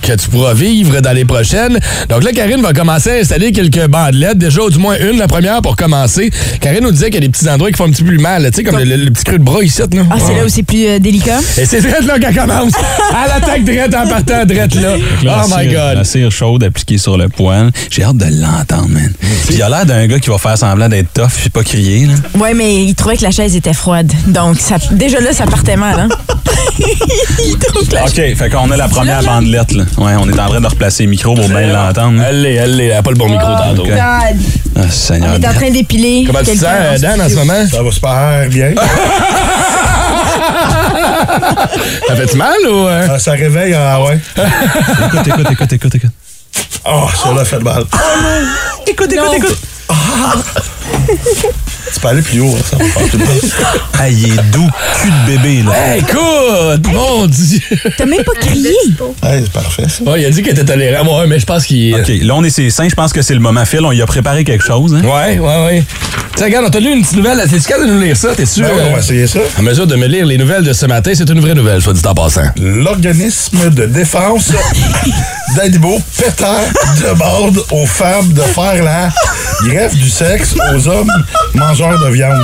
que 0.00 0.12
tu 0.14 0.28
pourras 0.28 0.54
vivre 0.54 1.00
dans 1.00 1.12
les 1.12 1.24
prochaines. 1.24 1.78
Donc 2.08 2.22
là, 2.24 2.32
Karine 2.32 2.62
va 2.62 2.72
commencer 2.72 3.10
à 3.10 3.14
installer 3.14 3.52
quelques 3.52 3.86
bandelettes. 3.88 4.38
Déjà, 4.38 4.62
au 4.62 4.70
du 4.70 4.78
moins 4.78 4.96
une, 4.98 5.18
la 5.18 5.26
première 5.26 5.60
pour 5.62 5.76
commencer. 5.76 6.30
Karine 6.60 6.84
nous 6.84 6.90
disait 6.92 7.06
qu'il 7.06 7.14
y 7.16 7.18
a 7.18 7.20
des 7.20 7.28
petits 7.28 7.48
endroits 7.48 7.70
qui 7.70 7.76
font 7.76 7.86
un 7.86 7.90
petit 7.90 8.02
peu 8.02 8.08
plus 8.10 8.18
mal. 8.18 8.44
Tu 8.50 8.56
sais, 8.58 8.62
comme 8.64 8.78
le, 8.78 8.84
le- 8.84 8.96
le 9.04 9.10
petit 9.10 9.24
creux 9.24 9.38
de 9.38 9.44
bras 9.44 9.62
ici. 9.62 9.80
Là. 9.80 10.02
Ah, 10.10 10.16
c'est 10.24 10.34
là 10.34 10.44
où 10.44 10.48
c'est 10.48 10.62
plus 10.62 10.86
euh, 10.86 10.98
délicat? 10.98 11.38
Et 11.58 11.66
c'est 11.66 11.80
drette 11.80 12.04
là 12.04 12.18
qu'elle 12.18 12.34
commence. 12.34 12.72
Elle 13.24 13.30
attaque 13.42 13.64
drette 13.64 13.94
en 13.94 14.06
partant 14.08 14.44
drette 14.44 14.74
là. 14.76 14.96
La 15.24 15.42
Oh 15.44 15.48
my 15.48 15.64
cire- 15.64 15.72
God. 15.72 15.96
La 15.96 16.04
cire 16.04 16.30
chaude 16.30 16.62
appliquée 16.64 16.98
sur 16.98 17.16
le 17.16 17.28
poil. 17.28 17.70
J'ai 17.90 18.04
hâte 18.04 18.16
de 18.16 18.26
l'entendre, 18.40 18.88
man. 18.88 19.12
Puis 19.46 19.56
il 19.56 19.62
a 19.62 19.68
l'air 19.68 19.86
d'un 19.86 20.06
gars 20.06 20.18
qui 20.20 20.30
va 20.30 20.38
faire 20.38 20.56
semblant 20.56 20.88
d'être 20.88 21.12
tough 21.12 21.30
puis 21.40 21.50
pas 21.50 21.64
crier, 21.64 22.06
là. 22.06 22.14
Ouais, 22.38 22.54
mais 22.54 22.84
il 22.84 22.94
trouvait 22.94 23.16
que 23.16 23.22
la 23.22 23.30
chaise 23.30 23.56
était 23.56 23.72
froide. 23.72 24.10
Donc, 24.28 24.58
ça, 24.60 24.76
déjà 24.92 25.20
là, 25.20 25.32
ça 25.32 25.46
partait 25.46 25.76
mal, 25.76 25.98
hein? 25.98 26.08
OK, 28.04 28.36
fait 28.36 28.50
qu'on 28.50 28.70
a 28.70 28.76
la 28.76 28.88
première 28.88 29.22
bandelette, 29.22 29.72
là. 29.72 29.84
Ouais, 29.98 30.12
on 30.18 30.28
est 30.28 30.38
en 30.40 30.48
train 30.48 30.60
de 30.60 30.66
replacer 30.66 31.04
le 31.04 31.10
micro 31.10 31.34
pour 31.34 31.48
bien 31.48 31.66
l'entendre. 31.72 32.22
Elle 32.26 32.42
l'est, 32.42 32.54
elle 32.54 32.76
l'est. 32.76 32.86
Elle 32.86 32.98
a 32.98 33.02
pas 33.02 33.10
le 33.10 33.16
bon 33.16 33.28
micro 33.28 33.46
tantôt. 33.46 33.84
Oh, 33.84 33.88
God. 33.88 34.36
Ah, 34.76 34.90
Seigneur. 34.90 35.36
On 35.38 35.42
est 35.42 35.48
en 35.48 35.54
train 35.54 35.70
d'épiler. 35.70 36.24
Comment 36.26 36.40
tu 36.40 36.52
te 36.52 36.58
sens, 36.58 37.00
Dan, 37.00 37.20
en 37.20 37.28
ce 37.28 37.34
moment? 37.34 37.66
Ça 37.70 37.82
va 37.82 37.90
super 37.90 38.48
bien. 38.48 38.74
Ça 42.08 42.16
fait-tu 42.16 42.36
mal 42.36 42.54
ou... 42.68 42.86
euh? 42.86 43.08
Ah, 43.10 43.18
ça 43.18 43.32
réveille, 43.32 43.74
ah 43.74 44.02
ouais. 44.02 44.18
Écoute, 45.06 45.26
écoute, 45.26 45.50
écoute, 45.50 45.72
écoute, 45.72 45.94
écoute. 45.94 46.10
Oh, 46.84 47.08
ça 47.22 47.32
l'a 47.32 47.44
fait 47.44 47.60
mal. 47.60 47.84
Écoute, 48.86 49.12
écoute, 49.12 49.34
écoute. 49.36 49.58
Tu 51.92 52.00
peux 52.00 52.08
aller 52.08 52.22
plus 52.22 52.40
haut, 52.40 52.54
hein, 52.56 52.62
ça 52.68 52.76
va 52.76 52.84
faire 52.84 53.10
tout 53.10 53.18
le 53.18 53.24
monde. 53.24 53.40
Ah, 53.98 54.08
il 54.08 54.24
est 54.24 54.42
doux, 54.50 54.68
cul 55.00 55.08
de 55.10 55.26
bébé, 55.36 55.62
là. 55.62 55.72
Hey, 55.94 56.00
écoute, 56.00 56.92
mon 56.92 57.26
Dieu. 57.26 57.60
T'as 57.96 58.06
même 58.06 58.24
pas 58.24 58.32
crié. 58.40 58.70
Hey, 59.22 59.42
c'est 59.44 59.52
parfait, 59.52 59.84
ça. 59.88 60.02
Ouais, 60.04 60.22
il 60.22 60.26
a 60.26 60.30
dit 60.30 60.42
qu'il 60.42 60.50
était 60.52 60.64
tolérant. 60.64 61.20
Ouais, 61.20 61.26
mais 61.28 61.38
je 61.38 61.46
pense 61.46 61.64
qu'il. 61.66 61.94
OK, 61.94 62.08
là, 62.22 62.34
on 62.34 62.42
est 62.42 62.50
ses 62.50 62.70
seins. 62.70 62.88
Je 62.88 62.94
pense 62.94 63.12
que 63.12 63.22
c'est 63.22 63.34
le 63.34 63.40
moment, 63.40 63.64
Phil. 63.64 63.84
On 63.84 63.92
y 63.92 64.02
a 64.02 64.06
préparé 64.06 64.42
quelque 64.44 64.64
chose, 64.64 64.94
hein? 64.94 65.02
Ouais, 65.04 65.38
ouais, 65.38 65.64
ouais. 65.66 65.84
Tiens, 66.34 66.46
regarde, 66.46 66.66
on 66.66 66.70
t'a 66.70 66.80
lu 66.80 66.92
une 66.92 67.02
petite 67.02 67.16
nouvelle. 67.16 67.40
C'est-tu 67.48 67.68
capable 67.68 67.88
de 67.88 67.92
nous 67.92 68.00
lire 68.00 68.16
ça? 68.16 68.34
T'es 68.34 68.46
sûr? 68.46 68.64
Ben 68.66 68.74
ouais, 68.74 68.82
on 68.86 68.90
va 68.90 68.96
euh, 68.96 69.00
essayer 69.00 69.26
ça. 69.26 69.40
À 69.58 69.62
mesure 69.62 69.86
de 69.86 69.96
me 69.96 70.06
lire 70.06 70.26
les 70.26 70.38
nouvelles 70.38 70.64
de 70.64 70.72
ce 70.72 70.86
matin, 70.86 71.12
c'est 71.14 71.28
une 71.28 71.40
vraie 71.40 71.54
nouvelle, 71.54 71.82
soit 71.82 71.92
dit 71.92 72.00
en 72.06 72.14
passant. 72.14 72.46
L'organisme 72.56 73.70
de 73.70 73.86
défense 73.86 74.50
d'animaux 75.56 76.00
pétard 76.16 76.60
demande 77.02 77.62
aux 77.70 77.86
femmes 77.86 78.32
de 78.32 78.40
faire 78.42 78.82
la 78.82 79.08
greffe 79.66 79.94
du 79.94 80.08
sexe 80.08 80.54
aux 80.74 80.88
hommes 80.88 81.12
mangeurs 81.54 81.98
de 81.98 82.08
viande. 82.10 82.42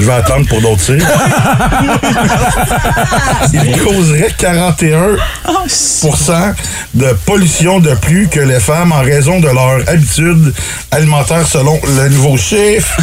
Je 0.00 0.06
vais 0.06 0.12
attendre 0.12 0.46
pour 0.48 0.60
d'autres 0.60 0.82
tirs. 0.84 1.06
Il 3.52 3.80
causerait 3.82 4.34
41% 4.38 5.18
de 6.94 7.12
pollution 7.24 7.80
de 7.80 7.94
plus 7.94 8.28
que 8.28 8.40
les 8.40 8.60
femmes 8.60 8.92
en 8.92 9.02
raison 9.02 9.40
de 9.40 9.48
leur 9.48 9.88
habitude 9.88 10.52
alimentaire 10.90 11.46
selon 11.46 11.80
le 11.96 12.08
nouveau 12.10 12.36
chiffre. 12.36 12.96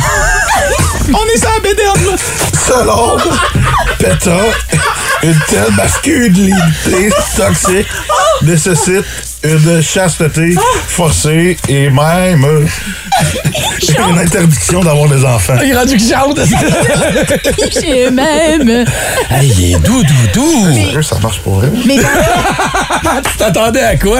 On 1.13 1.25
est 1.33 1.37
sur 1.37 1.49
la 1.49 1.59
bédaine, 1.59 2.05
là. 2.05 2.15
Selon 2.67 3.17
PETA, 3.97 4.37
une 5.23 5.39
telle 5.47 5.73
masculinité 5.75 7.09
toxique 7.35 7.87
nécessite 8.41 9.05
une 9.43 9.81
chasteté 9.81 10.55
forcée 10.87 11.57
et 11.69 11.89
même 11.89 12.45
une 14.09 14.19
interdiction 14.19 14.81
d'avoir 14.81 15.09
des 15.09 15.23
enfants. 15.25 15.55
Il 15.63 15.69
est 15.69 15.75
rendu 15.75 15.97
que 15.97 16.03
chante. 16.03 16.39
J'ai 17.81 18.09
même. 18.09 18.85
Hey, 19.29 19.51
il 19.57 19.73
est 19.73 19.79
doux, 19.79 20.03
doux, 20.03 20.13
doux. 20.33 20.73
Sérieux, 20.73 21.01
ça 21.01 21.17
marche 21.19 21.39
pour 21.39 21.55
vrai? 21.55 21.69
Mais 21.85 21.97
tu 21.97 23.37
t'attendais 23.37 23.81
à 23.81 23.97
quoi? 23.97 24.19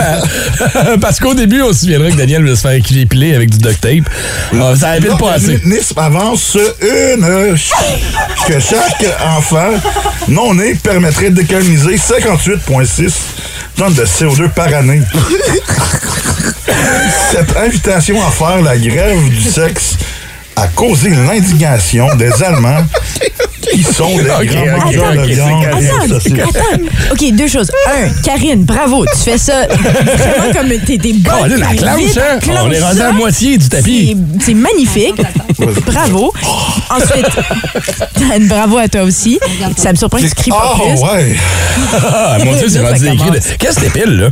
Parce 1.02 1.20
qu'au 1.20 1.34
début, 1.34 1.62
on 1.62 1.74
se 1.74 1.82
souviendra 1.82 2.10
que 2.12 2.16
Daniel 2.16 2.42
voulait 2.42 2.56
se 2.56 2.62
faire 2.62 2.72
épiler 2.72 3.36
avec 3.36 3.50
du 3.50 3.58
duct 3.58 3.82
tape. 3.82 4.10
Ah, 4.54 4.74
ça 4.76 4.90
avait 4.92 5.10
pas 5.10 5.34
assez. 5.34 5.54
L'organisme 5.54 6.00
avance 6.00 6.58
une 6.82 7.58
que 8.48 8.60
chaque 8.60 9.06
enfant 9.38 9.72
non 10.28 10.54
né 10.54 10.76
permettrait 10.76 11.30
d'économiser 11.30 11.96
58,6 11.96 13.12
tonnes 13.80 13.94
de 13.94 14.04
CO2 14.04 14.50
par 14.50 14.68
année. 14.74 15.02
Cette 17.32 17.56
invitation 17.56 18.18
à 18.28 18.30
faire 18.30 18.62
la 18.62 18.78
grève 18.78 19.30
du 19.30 19.42
sexe 19.42 19.96
a 20.58 20.68
causé 20.68 21.12
l'indignation 21.12 22.14
des 22.16 22.44
Allemands 22.44 22.86
qui 23.74 23.84
sont 23.84 24.16
de 24.18 24.30
Attends, 24.30 26.50
attends. 26.50 26.82
OK, 27.12 27.32
deux 27.34 27.48
choses. 27.48 27.72
Un, 27.88 28.10
Karine, 28.24 28.64
bravo. 28.64 29.06
Tu 29.06 29.20
fais 29.32 29.38
ça 29.38 29.68
vraiment 29.68 30.54
comme 30.54 30.70
t'es 30.86 30.98
des 30.98 31.14
bonnes. 31.14 31.34
Oh, 31.44 31.48
là, 31.48 31.58
la 31.58 31.92
hein? 31.94 32.40
On 32.64 32.72
est 32.72 32.80
rendu 32.82 33.02
à 33.02 33.12
moitié 33.12 33.58
du 33.58 33.70
tapis. 33.70 34.16
C'est- 34.40 34.54
magnifique. 34.54 35.22
Bravo. 35.86 36.34
Ensuite, 36.90 37.26
Dan, 38.20 38.48
bravo 38.48 38.78
à 38.78 38.88
toi 38.88 39.04
aussi. 39.04 39.40
Ça 39.78 39.92
me 39.92 39.98
surprend 39.98 40.18
que 40.20 40.26
tu 40.26 40.36
cries 40.36 40.52
pas 40.52 40.74
Oh, 40.76 40.82
plus. 40.82 41.02
ouais! 41.02 41.36
Ah, 41.94 42.38
mon 42.44 42.54
Dieu, 42.56 42.68
c'est 42.70 42.82
Là, 42.82 42.90
rendu 42.92 43.10
des 43.10 43.16
cris. 43.16 43.30
Qu'est-ce 43.58 43.80
que 43.80 43.86
t'es 43.86 44.00
pile, 44.02 44.18
là? 44.18 44.30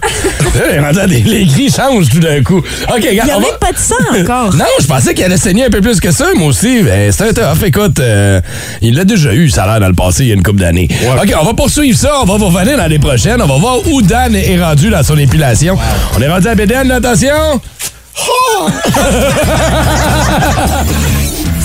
Là, 0.94 1.06
Les 1.08 1.46
cris 1.48 1.70
changent 1.72 2.10
tout 2.10 2.20
d'un 2.20 2.42
coup. 2.44 2.58
OK, 2.58 2.64
regarde. 2.96 3.10
Il 3.10 3.14
n'y 3.26 3.32
a 3.32 3.40
même 3.40 3.58
pas 3.60 3.72
de 3.72 3.78
sang 3.78 3.96
encore. 4.20 4.56
Non, 4.56 4.66
je 4.80 4.86
pensais 4.88 5.14
qu'elle 5.14 5.26
allait 5.26 5.38
saigner 5.38 5.66
un 5.66 5.70
peu 5.70 5.82
plus 5.82 6.00
que 6.00 6.12
ça, 6.12 6.26
moi 6.36 6.48
aussi. 6.48 6.82
Ben, 6.84 7.12
c'est 7.12 7.30
un 7.30 7.34
tough. 7.34 7.64
Écoute, 7.66 8.00
euh, 8.00 8.42
il 8.82 8.96
l'a 8.96 9.04
déjà 9.04 9.27
eu, 9.34 9.50
ça 9.50 9.64
a 9.64 9.68
l'air 9.68 9.80
dans 9.80 9.88
le 9.88 9.94
passé, 9.94 10.24
il 10.24 10.30
y 10.30 10.32
a 10.32 10.36
une 10.36 10.44
couple 10.44 10.60
d'années. 10.60 10.88
OK, 11.22 11.34
on 11.40 11.46
va 11.46 11.54
poursuivre 11.54 11.98
ça. 11.98 12.14
On 12.22 12.26
va 12.26 12.38
vous 12.38 12.48
revenir 12.48 12.78
dans 12.78 12.88
les 12.88 13.00
prochaines. 13.00 13.42
On 13.42 13.48
va 13.48 13.58
voir 13.58 13.78
où 13.88 14.02
Dan 14.02 14.36
est 14.36 14.62
rendu 14.62 14.90
dans 14.90 15.04
son 15.04 15.18
épilation. 15.18 15.78
On 16.18 16.22
est 16.22 16.28
rendu 16.28 16.48
à 16.48 16.56
Bédène, 16.56 16.88
là, 16.88 16.96
attention. 16.96 17.62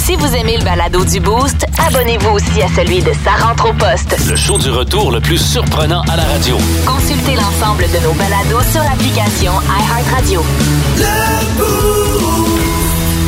Si 0.05 0.17
vous 0.17 0.35
aimez 0.35 0.57
le 0.59 0.65
balado 0.65 1.05
du 1.05 1.21
Boost, 1.21 1.65
abonnez-vous 1.87 2.31
aussi 2.31 2.61
à 2.61 2.67
celui 2.75 3.01
de 3.03 3.13
Sa 3.25 3.47
rentre 3.47 3.71
au 3.71 3.73
poste. 3.73 4.17
Le 4.29 4.35
show 4.35 4.59
du 4.59 4.69
retour 4.69 5.13
le 5.13 5.21
plus 5.21 5.39
surprenant 5.39 6.03
à 6.03 6.17
la 6.17 6.25
radio. 6.25 6.59
Consultez 6.85 7.37
l'ensemble 7.37 7.85
de 7.85 8.05
nos 8.05 8.13
balados 8.15 8.69
sur 8.73 8.83
l'application 8.83 9.53
iHeartRadio. 9.63 10.43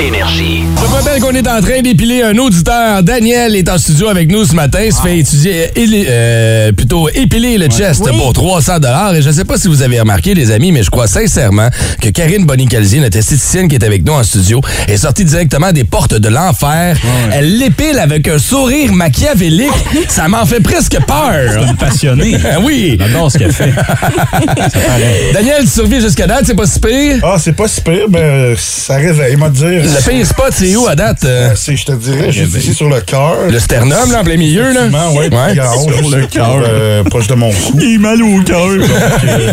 Énergie. 0.01 0.65
Je 0.77 0.87
vous 0.87 0.95
rappelle 0.97 1.21
qu'on 1.21 1.31
est 1.35 1.49
en 1.49 1.61
train 1.61 1.81
d'épiler 1.81 2.23
un 2.23 2.37
auditeur. 2.37 3.03
Daniel 3.03 3.55
est 3.55 3.69
en 3.69 3.79
studio 3.79 4.09
avec 4.09 4.29
nous 4.31 4.45
ce 4.45 4.53
matin. 4.55 4.81
Il 4.85 4.93
se 4.93 5.01
fait 5.01 5.19
étudier, 5.19 5.69
éli- 5.77 6.05
euh, 6.09 6.73
plutôt 6.73 7.09
épiler 7.09 7.57
le 7.59 7.69
chest 7.69 8.03
Oui. 8.05 8.11
pour 8.19 8.33
300 8.33 8.79
Et 9.15 9.23
je 9.23 9.29
ne 9.29 9.33
sais 9.33 9.45
pas 9.45 9.57
si 9.57 9.69
vous 9.69 9.83
avez 9.83 10.01
remarqué, 10.01 10.35
les 10.35 10.51
amis, 10.51 10.73
mais 10.73 10.83
je 10.83 10.91
crois 10.91 11.07
sincèrement 11.07 11.69
que 12.01 12.09
Karine 12.09 12.45
Bonicalzi, 12.45 12.99
notre 12.99 13.17
esthéticienne 13.19 13.69
qui 13.69 13.77
est 13.77 13.85
avec 13.85 14.05
nous 14.05 14.13
en 14.13 14.25
studio, 14.25 14.61
est 14.89 14.97
sortie 14.97 15.25
directement 15.25 15.71
des 15.71 15.85
portes 15.85 16.15
de 16.15 16.29
l'enfer. 16.29 16.97
Elle 17.33 17.59
l'épile 17.59 17.99
avec 18.01 18.27
un 18.29 18.39
sourire 18.39 18.93
machiavélique. 18.93 19.71
Ça 20.09 20.27
m'en 20.29 20.45
fait 20.45 20.61
presque 20.61 20.99
peur. 21.07 21.75
Passionné. 21.79 22.37
Ah 22.57 22.59
oui. 22.61 22.97
J'adore 23.01 23.33
ce 23.33 23.39
qu'elle 23.39 23.53
fait. 23.53 23.73
Daniel, 25.33 25.63
tu 25.63 25.69
survis 25.69 26.01
jusqu'à 26.01 26.27
date, 26.27 26.43
c'est 26.47 26.55
pas 26.55 26.67
si 26.67 26.79
pire? 26.79 27.19
Ah, 27.23 27.37
c'est 27.39 27.53
pas 27.55 27.69
si 27.69 27.81
pire, 27.81 28.07
mais 28.11 28.55
ça 28.57 28.97
réveille, 28.97 29.37
m'a 29.37 29.49
dire. 29.49 29.84
Le 29.85 30.11
pire 30.11 30.27
spot, 30.27 30.51
c'est 30.53 30.75
où 30.77 30.87
à 30.87 30.95
date? 30.97 31.25
euh? 31.25 31.51
C'est, 31.57 31.77
je 31.77 31.85
te 31.85 31.93
dirais, 31.93 32.33
juste 32.33 32.57
ici 32.57 32.75
sur 32.75 32.89
le 32.89 33.01
cœur. 33.01 33.37
Le 33.51 33.59
sternum, 33.59 34.11
là, 34.11 34.21
en 34.21 34.25
plein 34.25 34.37
milieu, 34.37 34.63
là? 34.73 34.87
Effectivement, 34.87 35.13
ouais, 35.15 35.29
Sur 35.99 36.17
le 36.17 36.27
cœur. 36.27 36.63
euh, 36.67 37.05
proche 37.05 37.27
de 37.27 37.35
mon 37.35 37.51
cou. 37.51 37.79
Il 37.81 37.95
est 37.95 37.99
mal 37.99 38.23
au 38.23 38.43
cœur. 38.43 38.67
Donc, 38.67 38.91
euh, 39.29 39.53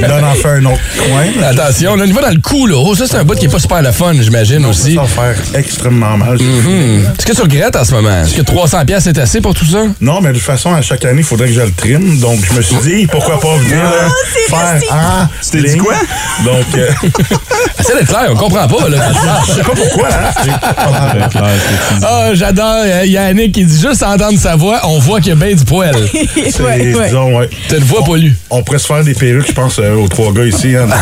là, 0.00 0.18
on 0.20 0.24
en 0.26 0.34
fait 0.34 0.48
un 0.48 0.64
autre 0.66 0.80
coin. 0.98 1.48
Attention, 1.48 1.96
là, 1.96 2.04
on 2.06 2.08
y 2.08 2.12
va 2.12 2.22
dans 2.22 2.30
le 2.34 2.40
cou, 2.40 2.66
là. 2.66 2.76
Oh, 2.78 2.94
ça, 2.94 3.04
c'est 3.06 3.16
un 3.16 3.24
bout 3.24 3.34
qui 3.38 3.46
est 3.46 3.48
pas 3.48 3.58
super 3.60 3.80
le 3.82 3.92
fun, 3.92 4.12
j'imagine 4.20 4.64
aussi. 4.66 4.94
Ça 4.94 5.02
va 5.02 5.06
faire 5.06 5.36
extrêmement 5.54 6.16
mal. 6.16 6.38
Mhm. 6.40 7.04
Est-ce 7.18 7.26
que 7.26 7.32
tu 7.32 7.42
regrettes 7.42 7.76
en 7.76 7.84
ce 7.84 7.94
moment? 7.94 8.22
Est-ce 8.22 8.34
que 8.34 8.42
300 8.42 8.84
pièces 8.84 9.06
est 9.06 9.18
assez 9.18 9.40
pour 9.40 9.54
tout 9.54 9.66
ça? 9.66 9.78
Non, 10.00 10.20
mais 10.20 10.30
de 10.30 10.34
toute 10.34 10.42
façon, 10.42 10.74
à 10.74 10.82
chaque 10.82 11.04
année, 11.04 11.20
il 11.20 11.24
faudrait 11.24 11.48
que 11.48 11.54
je 11.54 11.60
le 11.60 11.70
trim. 11.72 12.18
Donc, 12.18 12.40
je 12.44 12.54
me 12.56 12.62
suis 12.62 12.76
dit, 12.76 13.06
pourquoi 13.06 13.38
pas 13.40 13.54
venir 13.56 13.82
là, 13.84 14.08
faire 14.48 14.80
ah, 14.90 15.28
Tu 15.42 15.62
t'es 15.62 15.68
dit 15.70 15.76
quoi? 15.78 15.94
Donc, 16.44 16.64
euh, 16.76 16.88
C'est 17.80 17.94
d'être 17.94 18.08
clair, 18.08 18.28
on 18.30 18.36
comprend 18.36 18.66
pas, 18.68 18.88
là. 18.88 18.98
je 19.62 19.64
sais 19.64 19.70
pas 19.70 19.76
pourquoi. 19.76 20.08
Hein? 20.08 20.30
Ah, 22.02 22.34
j'adore. 22.34 22.82
euh, 22.84 23.04
Yannick 23.06 23.52
qui 23.52 23.64
dit 23.64 23.80
juste 23.80 24.02
entendre 24.02 24.38
sa 24.38 24.56
voix, 24.56 24.80
on 24.84 24.98
voit 24.98 25.20
qu'il 25.20 25.28
y 25.28 25.32
a 25.32 25.34
bien 25.34 25.54
du 25.54 25.64
poil. 25.64 25.94
C'est, 26.34 26.60
Ouais, 26.60 26.94
ouais. 26.94 27.06
disons, 27.08 27.36
ouais. 27.38 27.48
T'as 27.68 27.76
une 27.78 27.84
voix 27.84 28.04
pollue. 28.04 28.32
On 28.50 28.62
pourrait 28.62 28.78
se 28.78 28.86
faire 28.86 29.02
des 29.04 29.14
perruques, 29.14 29.46
je 29.48 29.52
pense, 29.52 29.78
euh, 29.78 29.94
aux 29.94 30.08
trois 30.08 30.32
gars 30.32 30.44
ici. 30.44 30.74
Hein. 30.76 30.88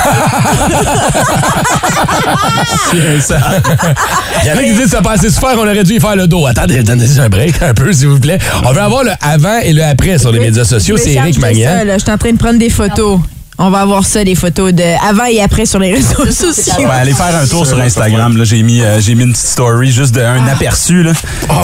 Yannick 4.44 4.66
qui 4.66 4.74
dit 4.82 4.88
ça 4.88 5.02
passait 5.02 5.30
super, 5.30 5.50
on 5.56 5.60
aurait 5.62 5.84
dû 5.84 5.94
y 5.94 6.00
faire 6.00 6.16
le 6.16 6.26
dos. 6.26 6.46
Attendez, 6.46 6.82
donnez 6.82 7.18
un 7.18 7.28
break 7.28 7.62
un 7.62 7.74
peu, 7.74 7.92
s'il 7.92 8.08
vous 8.08 8.20
plaît. 8.20 8.38
On 8.64 8.72
veut 8.72 8.80
avoir 8.80 9.04
le 9.04 9.12
avant 9.20 9.58
et 9.62 9.72
le 9.72 9.84
après 9.84 10.18
sur 10.18 10.32
les 10.32 10.40
médias 10.40 10.64
sociaux. 10.64 10.96
C'est 10.96 11.12
Eric 11.14 11.34
ça, 11.34 11.40
Magnan. 11.40 11.84
là. 11.84 11.94
Je 11.98 12.02
suis 12.02 12.10
en 12.12 12.18
train 12.18 12.32
de 12.32 12.38
prendre 12.38 12.58
des 12.58 12.70
photos. 12.70 13.20
On 13.60 13.70
va 13.70 13.80
avoir 13.80 14.06
ça, 14.06 14.22
des 14.22 14.36
photos 14.36 14.72
de 14.72 14.84
avant 15.08 15.24
et 15.24 15.40
après 15.40 15.66
sur 15.66 15.80
les 15.80 15.92
réseaux 15.92 16.26
sociaux. 16.30 16.74
Ouais, 16.78 16.84
allez 16.92 17.12
faire 17.12 17.34
un 17.34 17.46
tour 17.46 17.66
sur 17.66 17.80
Instagram. 17.80 18.36
Là, 18.36 18.44
j'ai 18.44 18.62
mis, 18.62 18.82
euh, 18.82 19.00
j'ai 19.00 19.16
mis 19.16 19.24
une 19.24 19.32
petite 19.32 19.46
story 19.46 19.90
juste 19.90 20.14
d'un 20.14 20.46
aperçu. 20.46 21.02
Là. 21.02 21.12
Oh 21.50 21.54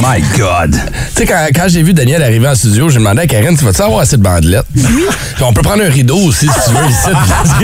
my 0.00 0.20
God. 0.36 0.72
Tu 0.72 0.78
sais, 1.14 1.26
quand, 1.26 1.46
quand 1.54 1.66
j'ai 1.68 1.82
vu 1.84 1.94
Daniel 1.94 2.22
arriver 2.24 2.48
en 2.48 2.54
studio, 2.56 2.88
j'ai 2.88 2.98
demandé 2.98 3.22
à 3.22 3.26
Karine, 3.26 3.56
tu 3.56 3.64
vas-tu 3.64 3.82
avoir 3.82 4.00
assez 4.00 4.16
de 4.16 4.22
bandelettes? 4.22 4.64
Oui. 4.74 5.04
Puis 5.36 5.44
on 5.44 5.52
peut 5.52 5.62
prendre 5.62 5.82
un 5.84 5.88
rideau 5.90 6.16
aussi, 6.18 6.46
si 6.48 6.70
tu 6.70 6.74
veux, 6.74 6.88
ici. 6.88 7.08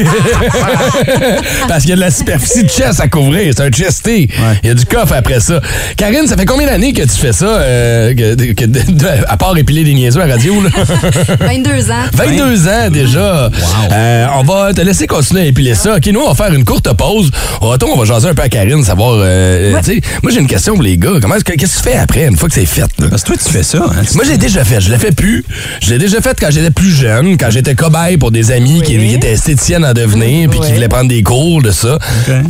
Parce 1.69 1.81
qu'il 1.81 1.91
y 1.91 1.93
a 1.95 1.97
de 1.97 2.01
la 2.01 2.11
superficie 2.13 2.63
de 2.65 2.69
chest 2.71 3.01
à 3.01 3.09
couvrir. 3.09 3.53
C'est 3.57 3.63
un 3.65 3.71
chesté. 3.73 4.29
Il 4.63 4.69
y 4.69 4.71
a 4.71 4.75
du 4.75 4.85
coffre 4.87 5.15
après 5.17 5.41
ça. 5.41 5.61
Karine, 5.97 6.27
ça 6.29 6.37
fait 6.37 6.47
combien 6.47 6.67
d'années 6.69 6.93
que 6.93 7.03
tu 7.03 7.09
fais 7.17 7.33
ça, 7.33 7.47
euh, 7.47 8.15
que- 8.15 8.53
que- 8.53 8.65
de- 8.67 8.93
de- 8.93 9.07
à 9.27 9.37
part 9.37 9.57
épiler 9.59 9.83
des 9.85 9.95
niaiseux 9.95 10.21
à 10.23 10.27
radio? 10.27 10.55
Là? 10.63 10.71
22 11.41 11.91
ans. 11.91 12.05
22 12.13 12.69
ans 12.69 12.91
déjà. 12.91 13.51
Euh, 13.93 14.27
on 14.37 14.43
va 14.43 14.73
te 14.75 14.81
laisser 14.81 15.07
continuer 15.07 15.43
à 15.43 15.45
épiler 15.47 15.75
ça. 15.75 15.97
OK, 15.97 16.07
nous, 16.13 16.21
on 16.21 16.33
va 16.33 16.35
faire 16.35 16.53
une 16.55 16.65
courte 16.65 16.93
pause. 16.95 17.31
Au 17.61 17.69
retour, 17.69 17.91
on 17.95 17.99
va 17.99 18.05
jaser 18.05 18.29
un 18.29 18.35
peu 18.35 18.43
à 18.43 18.49
Karine, 18.49 18.83
savoir... 18.85 19.15
euh, 19.19 19.75
tu 19.85 19.95
sais, 19.95 20.01
Moi, 20.23 20.33
j'ai 20.33 20.41
une 20.41 20.47
question 20.47 20.75
pour 20.75 20.83
les 20.83 20.97
gars. 20.99 21.11
Comment 21.21 21.35
est-ce 21.37 21.45
que- 21.45 21.53
Qu'est-ce 21.55 21.79
que 21.79 21.83
tu 21.85 21.91
fais 21.91 21.97
après, 21.99 22.27
une 22.27 22.37
fois 22.37 22.49
que 22.49 22.55
c'est 22.55 22.67
fait? 22.67 22.83
là? 22.99 23.09
Parce 23.11 23.23
que 23.23 23.29
toi, 23.29 23.37
tu 23.45 23.51
fais 23.53 23.63
ça. 23.63 23.79
Hein? 23.79 24.03
Moi, 24.15 24.25
j'ai 24.27 24.37
déjà 24.39 24.65
fait. 24.65 24.81
Je 24.81 24.91
l'ai 24.91 24.99
fait 24.99 25.13
plus. 25.15 25.45
Je 25.81 25.91
l'ai 25.91 25.99
déjà 25.99 26.21
fait 26.21 26.37
quand 26.41 26.51
j'étais 26.51 26.71
plus 26.71 26.91
jeune, 26.91 27.37
quand 27.37 27.51
j'étais 27.51 27.75
cobaye 27.75 28.17
pour 28.17 28.31
des 28.31 28.51
amis 28.51 28.83
qui, 28.83 28.97
qui 28.99 29.15
étaient 29.15 29.33
esthéticiennes 29.33 29.85
à 29.85 29.95
devenir, 29.95 30.51
puis 30.51 30.61
qui 30.61 30.73
voulaient 30.73 30.89
prendre 30.89 31.09
des 31.09 31.23
cours 31.23 31.63
de 31.63 31.71
ça. 31.71 31.99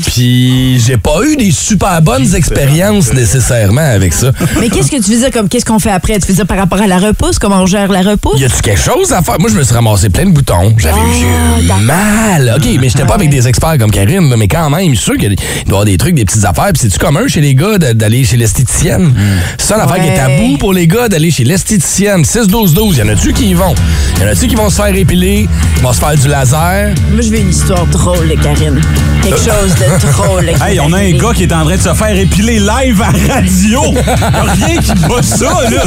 Puis 0.07 0.81
j'ai 0.81 0.97
pas 0.97 1.21
eu 1.27 1.37
des 1.37 1.51
super 1.51 2.01
bonnes 2.03 2.35
expériences 2.35 3.13
nécessairement 3.13 3.81
avec 3.83 4.13
ça. 4.13 4.33
Mais 4.61 4.69
qu'est-ce 4.69 4.91
que 4.91 5.03
tu 5.03 5.11
veux 5.13 5.19
dire 5.19 5.31
comme 5.31 5.49
qu'est-ce 5.49 5.65
qu'on 5.65 5.79
fait 5.79 5.91
après? 5.91 6.19
Tu 6.19 6.29
veux 6.29 6.35
dire 6.35 6.47
par 6.47 6.59
rapport 6.59 6.81
à 6.81 6.87
la 6.87 6.99
repousse, 6.99 7.39
comment 7.39 7.63
on 7.63 7.67
gère 7.67 7.91
la 7.91 8.03
repousse? 8.03 8.41
Y 8.41 8.45
a-tu 8.45 8.63
quelque 8.63 8.81
chose 8.81 9.13
à 9.13 9.23
faire? 9.23 9.39
Moi, 9.39 9.51
je 9.51 9.57
me 9.57 9.63
suis 9.63 9.75
ramassé 9.75 10.09
plein 10.09 10.25
de 10.27 10.31
boutons. 10.31 10.75
J'avais 10.79 11.01
eu 11.05 11.65
mal. 11.83 12.55
OK, 12.57 12.67
mais 12.81 12.89
j'étais 12.89 13.05
pas 13.05 13.15
avec 13.15 13.31
des 13.31 13.47
experts 13.49 13.79
comme 13.79 13.91
Karine, 13.91 14.35
mais 14.37 14.49
quand 14.49 14.71
même, 14.71 14.91
je 14.91 14.97
suis 14.97 15.05
sûr 15.05 15.17
qu'il 15.17 15.35
doit 15.35 15.45
y 15.67 15.69
avoir 15.69 15.85
des 15.85 15.97
trucs, 15.97 16.15
des 16.15 16.25
petites 16.25 16.45
affaires. 16.45 16.71
Puis 16.73 16.83
c'est-tu 16.83 16.99
commun 16.99 17.27
chez 17.29 17.41
les 17.41 17.55
gars 17.55 17.79
d'aller 17.79 18.25
chez 18.25 18.37
l'esthéticienne? 18.37 19.13
C'est 19.59 19.69
ça 19.69 19.77
l'affaire 19.77 20.03
qui 20.03 20.09
est 20.09 20.17
tabou 20.17 20.59
pour 20.59 20.73
les 20.73 20.87
gars 20.87 21.09
d'aller 21.09 21.31
chez 21.31 21.45
l'esthéticienne. 21.45 22.23
6-12-12, 22.23 22.97
y 22.97 23.03
en 23.03 23.09
a-tu 23.09 23.33
qui 23.33 23.51
y 23.51 23.55
vont? 23.55 23.75
Y 24.21 24.25
en 24.25 24.29
a-tu 24.29 24.47
qui 24.47 24.55
vont 24.55 24.71
se 24.71 24.77
faire 24.77 24.95
épiler, 24.95 25.49
qui 25.77 25.83
vont 25.83 25.93
se 25.93 26.01
faire 26.01 26.17
du 26.17 26.29
laser? 26.29 26.95
Moi, 27.13 27.21
je 27.23 27.31
veux 27.31 27.39
une 27.39 27.51
histoire 27.51 27.87
drôle, 27.87 28.29
de 28.29 28.35
Karine. 28.35 28.81
Quelque 29.23 29.39
chose 29.39 29.75
de 29.75 30.13
drôle. 30.13 30.51
Hey, 30.65 30.81
on 30.81 30.93
a 30.93 30.99
un 30.99 31.11
gars 31.13 31.33
qui 31.35 31.43
est 31.43 31.53
en 31.53 31.65
train 31.65 31.77
de 31.77 31.83
se 31.83 31.93
faire 31.93 32.17
épiler 32.17 32.59
live 32.59 33.03
à 33.03 33.35
radio. 33.35 33.83
Y 33.93 33.99
a 33.99 34.43
rien 34.43 34.77
qui 34.79 34.95
bat 35.07 35.23
ça, 35.23 35.45
là. 35.71 35.83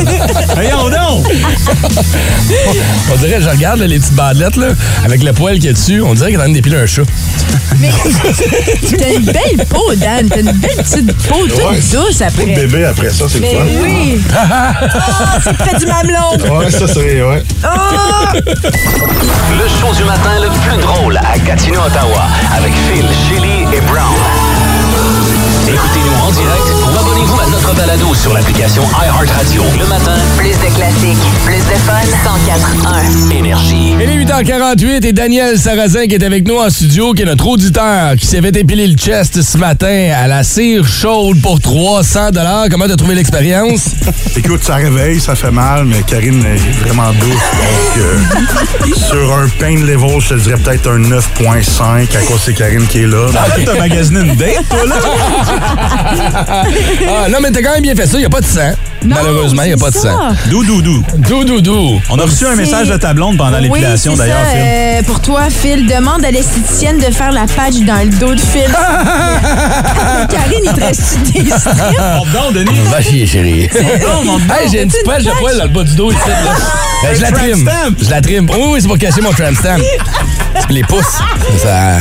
Voyons 0.53 0.89
donc. 0.89 1.25
On 3.11 3.15
dirait, 3.17 3.41
je 3.41 3.49
regarde 3.49 3.79
là, 3.79 3.87
les 3.87 3.99
petites 3.99 4.13
bandelettes 4.13 4.55
là, 4.57 4.67
avec 5.07 5.23
le 5.23 5.31
poil 5.31 5.55
qu'il 5.55 5.65
y 5.65 5.69
a 5.69 5.73
dessus, 5.73 6.01
on 6.01 6.13
dirait 6.13 6.31
qu'il 6.31 6.35
est 6.37 6.41
en 6.41 6.45
train 6.45 6.53
d'épiler 6.53 6.75
un 6.77 6.85
chat. 6.85 7.03
Mais 7.79 7.89
t'as 8.99 9.13
une 9.13 9.23
belle 9.25 9.65
peau, 9.69 9.93
Dan. 9.95 10.27
T'as 10.29 10.41
une 10.41 10.51
belle 10.51 10.75
petite 10.75 11.13
peau 11.27 11.47
toute 11.47 11.57
Ouais, 11.57 11.75
douce 11.93 12.17
Pas 12.17 12.25
de 12.25 12.41
après. 12.41 12.45
bébé 12.55 12.83
après 12.85 13.09
ça, 13.09 13.25
c'est 13.29 13.39
le 13.39 13.41
Mais 13.41 13.53
fun. 13.53 13.65
oui! 13.83 14.21
Ah, 14.37 14.73
c'est 15.43 15.53
près 15.57 15.79
du 15.79 15.85
mamelon! 15.85 16.57
Ouais, 16.59 16.69
ça, 16.69 16.87
c'est. 16.87 17.21
Ouais. 17.21 17.41
Ah! 17.63 18.33
Le 18.33 19.67
show 19.79 19.93
du 19.95 20.03
matin 20.03 20.31
le 20.41 20.49
plus 20.49 20.81
drôle 20.81 21.17
à 21.17 21.37
Gatineau, 21.39 21.79
Ottawa, 21.85 22.25
avec 22.57 22.73
Phil, 22.91 23.05
Shelly 23.29 23.61
et 23.75 23.81
Brown. 23.81 24.13
Écoutez-nous 25.67 26.27
en 26.27 26.31
direct 26.31 26.67
à 27.47 27.49
notre 27.49 27.75
balado 27.75 28.13
sur 28.13 28.33
l'application 28.33 28.83
iHeartRadio. 28.83 29.63
Le 29.79 29.85
matin, 29.85 30.15
Plus 30.37 30.51
de 30.51 30.75
classiques, 30.75 31.17
plus 31.45 31.55
de 31.55 31.79
fun. 31.85 31.93
104.1. 33.29 33.31
énergie. 33.37 33.93
Il 33.99 34.01
est 34.01 34.25
8h48 34.25 35.05
et 35.05 35.13
Daniel 35.13 35.57
Sarrazin 35.57 36.07
qui 36.07 36.15
est 36.15 36.23
avec 36.23 36.47
nous 36.47 36.57
en 36.57 36.69
studio, 36.69 37.13
qui 37.13 37.21
est 37.21 37.25
notre 37.25 37.47
auditeur, 37.47 38.15
qui 38.17 38.25
s'est 38.25 38.41
fait 38.41 38.55
épiler 38.55 38.87
le 38.87 38.95
chest 38.97 39.41
ce 39.41 39.57
matin 39.57 40.11
à 40.17 40.27
la 40.27 40.43
cire 40.43 40.87
chaude 40.87 41.41
pour 41.41 41.59
300 41.59 42.31
Comment 42.69 42.87
t'as 42.87 42.95
trouvé 42.95 43.15
l'expérience? 43.15 43.91
Écoute, 44.35 44.63
ça 44.63 44.75
réveille, 44.75 45.19
ça 45.19 45.35
fait 45.35 45.51
mal, 45.51 45.85
mais 45.85 46.01
Karine 46.03 46.43
est 46.45 46.83
vraiment 46.85 47.11
douce. 47.13 47.29
Donc, 47.29 47.97
euh, 47.97 48.93
sur 48.95 49.33
un 49.33 49.47
pain 49.59 49.75
level, 49.75 50.19
je 50.19 50.29
te 50.29 50.33
dirais 50.35 50.57
peut-être 50.57 50.89
un 50.89 50.99
9.5 50.99 52.17
à 52.17 52.21
cause 52.21 52.41
c'est 52.43 52.53
Karine 52.53 52.87
qui 52.87 52.99
est 53.03 53.07
là. 53.07 53.27
T'as 53.65 53.77
magasiné 53.77 54.21
une 54.21 54.35
date, 54.35 54.67
toi, 54.69 54.85
là? 54.85 54.95
Ah, 57.09 57.29
non, 57.29 57.36
mais 57.41 57.51
t'as 57.51 57.61
quand 57.61 57.73
même 57.73 57.81
bien 57.81 57.95
fait 57.95 58.07
ça, 58.07 58.19
il 58.19 58.25
a 58.25 58.29
pas 58.29 58.41
de 58.41 58.45
sang. 58.45 58.71
Malheureusement, 59.05 59.61
il 59.63 59.73
a 59.73 59.77
pas 59.77 59.89
de 59.91 59.95
ça. 59.95 60.11
sang. 60.11 60.29
Dou, 60.49 60.63
dou, 60.63 60.81
dou. 60.81 61.03
Dou, 61.17 61.43
dou, 61.43 61.61
dou. 61.61 62.01
On 62.09 62.17
a 62.19 62.23
reçu 62.23 62.45
un 62.47 62.55
message 62.55 62.89
de 62.89 62.97
ta 62.97 63.13
blonde 63.13 63.37
pendant 63.37 63.59
l'épilation, 63.59 64.13
oui, 64.13 64.17
d'ailleurs, 64.17 64.37
Phil. 64.51 64.59
euh, 64.59 65.01
pour 65.03 65.21
toi, 65.21 65.41
Phil, 65.49 65.85
demande 65.87 66.25
à 66.25 66.31
l'esthéticienne 66.31 66.97
de 66.97 67.11
faire 67.13 67.31
la 67.31 67.45
patch 67.45 67.75
dans 67.85 68.03
le 68.03 68.09
dos 68.17 68.33
de 68.33 68.39
Phil. 68.39 68.65
Karine, 70.29 70.63
il 70.65 70.73
te 70.73 70.79
reste 70.83 71.19
des 71.31 71.49
strips? 71.57 71.97
Pardon, 71.97 72.51
Denis. 72.53 72.79
Va 72.91 73.01
chier, 73.01 73.25
chérie. 73.25 73.69
Oh, 73.75 74.23
mon 74.25 74.37
Hey, 74.39 74.69
j'ai 74.71 74.81
une 74.83 74.89
petite 74.89 75.05
page 75.05 75.23
de 75.23 75.31
poil 75.39 75.57
dans 75.57 75.63
le 75.63 75.69
bas 75.69 75.83
du 75.83 75.95
dos 75.95 76.11
ici. 76.11 76.19
Là. 76.27 76.35
Euh, 77.05 77.15
je 77.15 77.21
la 77.21 77.27
stamp. 77.27 77.95
Je 78.01 78.09
la 78.09 78.21
trime. 78.21 78.47
Oui, 78.49 78.59
oui, 78.73 78.79
c'est 78.81 78.87
pour 78.87 78.97
cacher 78.97 79.21
mon 79.21 79.31
tramp 79.31 79.53
stamp. 79.55 79.77
Les 80.69 80.83
pouces. 80.83 81.19
Ça... 81.61 81.97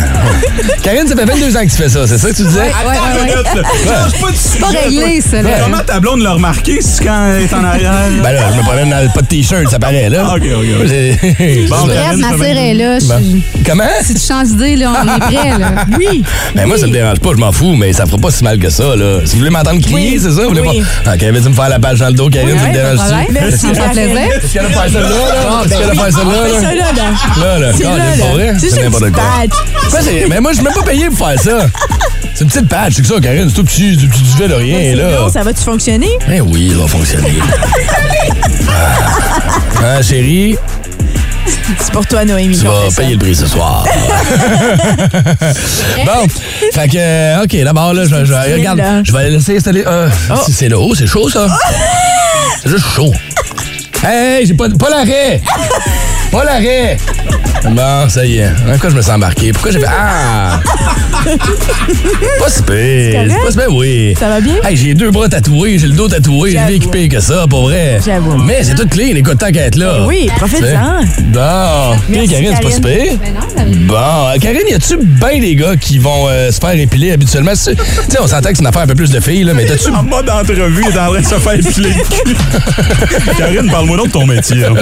Karine, 0.82 1.06
ça 1.06 1.14
fait 1.16 1.24
22 1.24 1.56
ans 1.56 1.60
que 1.60 1.70
tu 1.70 1.76
fais 1.76 1.88
ça, 1.88 2.06
c'est 2.06 2.18
ça 2.18 2.28
que 2.30 2.34
tu 2.36 2.42
disais? 2.42 2.60
Ouais, 2.60 2.66
ouais, 2.66 2.92
ouais. 2.92 3.22
Minute, 3.22 3.54
là. 3.54 3.62
Change 4.02 4.20
pas 4.20 4.30
de 4.30 4.36
sujet, 4.36 4.58
pas 4.60 4.66
réglé, 4.68 5.20
ça, 5.20 5.42
là. 5.42 5.50
Comment 5.62 5.82
ta 5.86 6.00
blonde 6.00 6.20
l'a 6.22 6.32
remarqué 6.32 6.78
si 6.80 7.04
quand 7.04 7.32
elle 7.36 7.42
est 7.42 7.54
en 7.54 7.64
arrière? 7.64 7.92
Ben 8.22 8.32
là, 8.32 8.40
je 8.52 8.56
me 8.58 8.62
promène 8.62 8.90
dans 8.90 9.02
le 9.02 9.08
pas 9.08 9.22
de 9.22 9.26
t-shirt, 9.26 9.68
ça 9.70 9.78
paraît, 9.78 10.08
là. 10.08 10.24
Ah, 10.26 10.34
OK, 10.36 10.42
OK, 10.42 10.66
OK. 10.80 10.86
J'ai- 10.88 11.66
Bon, 11.68 11.76
Bref, 11.86 11.96
Karine, 12.02 12.20
ma 12.20 12.28
sœur 12.30 12.56
est 12.56 12.74
là. 12.74 12.98
je- 12.98 13.04
Bon. 13.06 13.40
Comment? 13.64 13.84
Si 14.02 14.14
tu 14.14 14.20
changes 14.26 14.48
d'idée, 14.48 14.76
là, 14.76 14.92
on 15.02 15.16
est 15.16 15.20
prêt, 15.20 15.58
là. 15.58 15.84
Oui. 15.98 16.22
Ben 16.54 16.66
moi, 16.66 16.78
ça 16.78 16.86
me 16.86 16.92
dérange 16.92 17.18
pas, 17.20 17.30
je 17.32 17.36
m'en 17.40 17.52
fous, 17.52 17.74
mais 17.76 17.92
ça 17.92 18.06
fera 18.06 18.18
pas 18.18 18.30
si 18.30 18.44
mal 18.44 18.58
que 18.58 18.70
ça, 18.70 18.94
là. 18.96 19.20
Si 19.24 19.32
vous 19.32 19.38
voulez 19.38 19.50
m'entendre 19.50 19.80
crier, 19.80 20.12
Oui. 20.14 20.20
c'est 20.20 20.30
ça? 20.32 20.42
Vous 20.42 20.48
voulez 20.50 20.60
Oui. 20.60 20.82
pas... 21.04 21.14
OK, 21.14 21.22
veux-tu 21.22 21.48
me 21.48 21.54
faire 21.54 21.68
la 21.68 21.78
page 21.78 21.98
dans 22.00 22.08
le 22.08 22.12
dos, 22.14 22.28
Karine, 22.28 22.50
Oui, 22.52 22.58
ça 22.60 22.68
de 22.68 22.72
dérange-tu? 22.72 23.32
Merci, 23.32 23.58
Ça 23.58 23.68
me 23.68 23.74
fait 23.74 23.90
plaisir. 23.90 24.16
Est-ce 24.18 24.52
qu'elle 24.52 24.66
a 24.66 24.68
fait 24.68 24.74
ça 24.92 25.00
là, 25.00 25.08
là? 25.08 25.62
Est-ce 25.64 25.78
qu'elle 25.78 25.90
a 25.90 26.04
fait 26.04 26.12
ça 26.12 26.24
là, 26.24 26.32
Fais 26.46 26.54
ça 26.54 26.74
là? 26.74 26.74
là, 26.74 27.58
là. 27.58 27.58
Là. 27.58 27.72
C'est 27.76 27.84
Ah, 27.86 27.96
là. 28.36 28.45
Vrai? 28.52 28.68
C'est 28.70 28.82
n'importe 28.82 29.02
petite 29.04 29.14
quoi. 29.14 29.24
patch. 29.40 30.04
Mais 30.28 30.40
moi, 30.40 30.52
je 30.52 30.56
suis 30.56 30.64
même 30.64 30.74
pas 30.74 30.82
payé 30.82 31.06
pour 31.08 31.18
faire 31.28 31.40
ça. 31.40 31.66
C'est 32.34 32.44
une 32.44 32.50
petite 32.50 32.68
patch, 32.68 32.94
c'est 32.96 33.02
que 33.02 33.08
ça, 33.08 33.14
Karine. 33.20 33.48
C'est 33.48 33.54
tout 33.54 33.64
petit, 33.64 33.96
du 33.96 34.08
petit 34.08 34.22
duvet 34.22 34.48
de 34.48 34.54
rien, 34.54 34.94
là. 34.96 35.28
ça 35.32 35.42
va-tu 35.42 35.62
fonctionner? 35.62 36.10
Eh 36.30 36.40
oui, 36.40 36.68
il 36.70 36.76
va 36.76 36.86
fonctionner. 36.86 37.32
ah, 39.82 40.02
chérie, 40.02 40.56
C'est 41.80 41.92
pour 41.92 42.06
toi, 42.06 42.24
Noémie. 42.24 42.58
tu 42.58 42.64
vas 42.64 42.90
payer 42.96 43.12
le 43.14 43.18
prix 43.18 43.34
ce 43.34 43.46
soir. 43.46 43.84
bon, 46.04 46.26
fait 46.72 46.88
que, 46.88 46.96
euh, 46.98 47.42
OK, 47.44 47.56
d'abord, 47.64 47.94
là, 47.94 48.04
je, 48.04 48.24
je- 48.24 48.52
regarde, 48.54 48.78
là. 48.78 49.02
je 49.02 49.12
vais 49.12 49.30
laisser 49.30 49.56
installer. 49.56 49.84
euh, 49.86 50.08
si 50.44 50.52
C'est 50.52 50.68
là. 50.68 50.76
Oh, 50.78 50.94
c'est 50.94 51.06
chaud, 51.06 51.28
ça. 51.30 51.46
C'est 52.62 52.70
juste 52.70 52.84
chaud. 52.94 53.12
Hey, 54.04 54.46
j'ai 54.46 54.54
pas, 54.54 54.68
pas 54.68 54.90
l'arrêt. 54.90 55.40
Pas 56.30 56.44
l'arrêt. 56.44 56.96
Bon, 57.70 58.08
ça 58.08 58.24
y 58.24 58.38
est. 58.38 58.50
Pourquoi 58.70 58.90
je 58.90 58.94
me 58.96 59.02
sens 59.02 59.14
embarqué? 59.16 59.52
Pourquoi 59.52 59.70
j'ai 59.72 59.80
fait. 59.80 59.86
Ah! 59.88 60.60
Pas 61.26 62.48
si 62.48 62.62
pire. 62.62 63.34
Pas 63.44 63.50
si 63.50 63.56
pire, 63.58 63.74
oui. 63.74 64.14
Ça 64.18 64.28
va 64.28 64.40
bien? 64.40 64.54
Hey, 64.64 64.76
j'ai 64.76 64.94
deux 64.94 65.10
bras 65.10 65.28
tatoués, 65.28 65.78
j'ai 65.78 65.88
le 65.88 65.94
dos 65.94 66.08
tatoué, 66.08 66.50
j'ai 66.50 66.56
J'avoue. 66.58 66.68
vu 66.70 66.74
équipé 66.76 67.08
que 67.08 67.20
ça, 67.20 67.46
pour 67.48 67.62
vrai. 67.64 67.98
J'avoue. 68.04 68.36
Mais 68.38 68.62
c'est 68.62 68.74
tout 68.76 68.86
clean, 68.86 69.16
écoute, 69.16 69.38
tant 69.38 69.50
qu'à 69.50 69.62
être 69.66 69.76
là. 69.76 70.04
Oui, 70.06 70.30
profite-en. 70.36 71.00
Bon. 71.32 71.96
Puis 72.12 72.28
Karine, 72.28 72.52
c'est 72.54 72.62
pas 72.62 72.70
si 72.70 72.80
pire. 72.80 73.18
Ben 73.20 73.34
non, 73.34 73.40
ça 73.54 73.64
va. 73.64 74.34
Bon, 74.34 74.40
Karine, 74.40 74.68
y 74.70 74.74
a-tu 74.74 74.96
bien 74.98 75.40
des 75.40 75.56
gars 75.56 75.76
qui 75.76 75.98
vont 75.98 76.28
euh, 76.28 76.50
se 76.52 76.60
faire 76.60 76.78
épiler 76.78 77.12
habituellement? 77.12 77.52
Tu 77.52 77.56
sais, 77.58 77.74
on 78.20 78.26
s'entend 78.28 78.50
que 78.50 78.56
c'est 78.56 78.60
une 78.62 78.66
affaire 78.68 78.82
un 78.82 78.86
peu 78.86 78.94
plus 78.94 79.10
de 79.10 79.20
filles, 79.20 79.44
là, 79.44 79.54
mais 79.54 79.64
t'as-tu. 79.66 79.90
En 79.90 80.02
mode 80.04 80.30
entrevue, 80.30 80.84
est 80.84 80.98
en 80.98 81.10
train 81.10 81.20
de 81.20 81.26
se 81.26 81.34
faire 81.34 81.54
épiler. 81.54 81.90
Karine, 83.38 83.68
parle-moi 83.70 83.96
donc 83.96 84.06
de 84.08 84.12
ton 84.12 84.26
métier. 84.26 84.64
hein. 84.64 84.74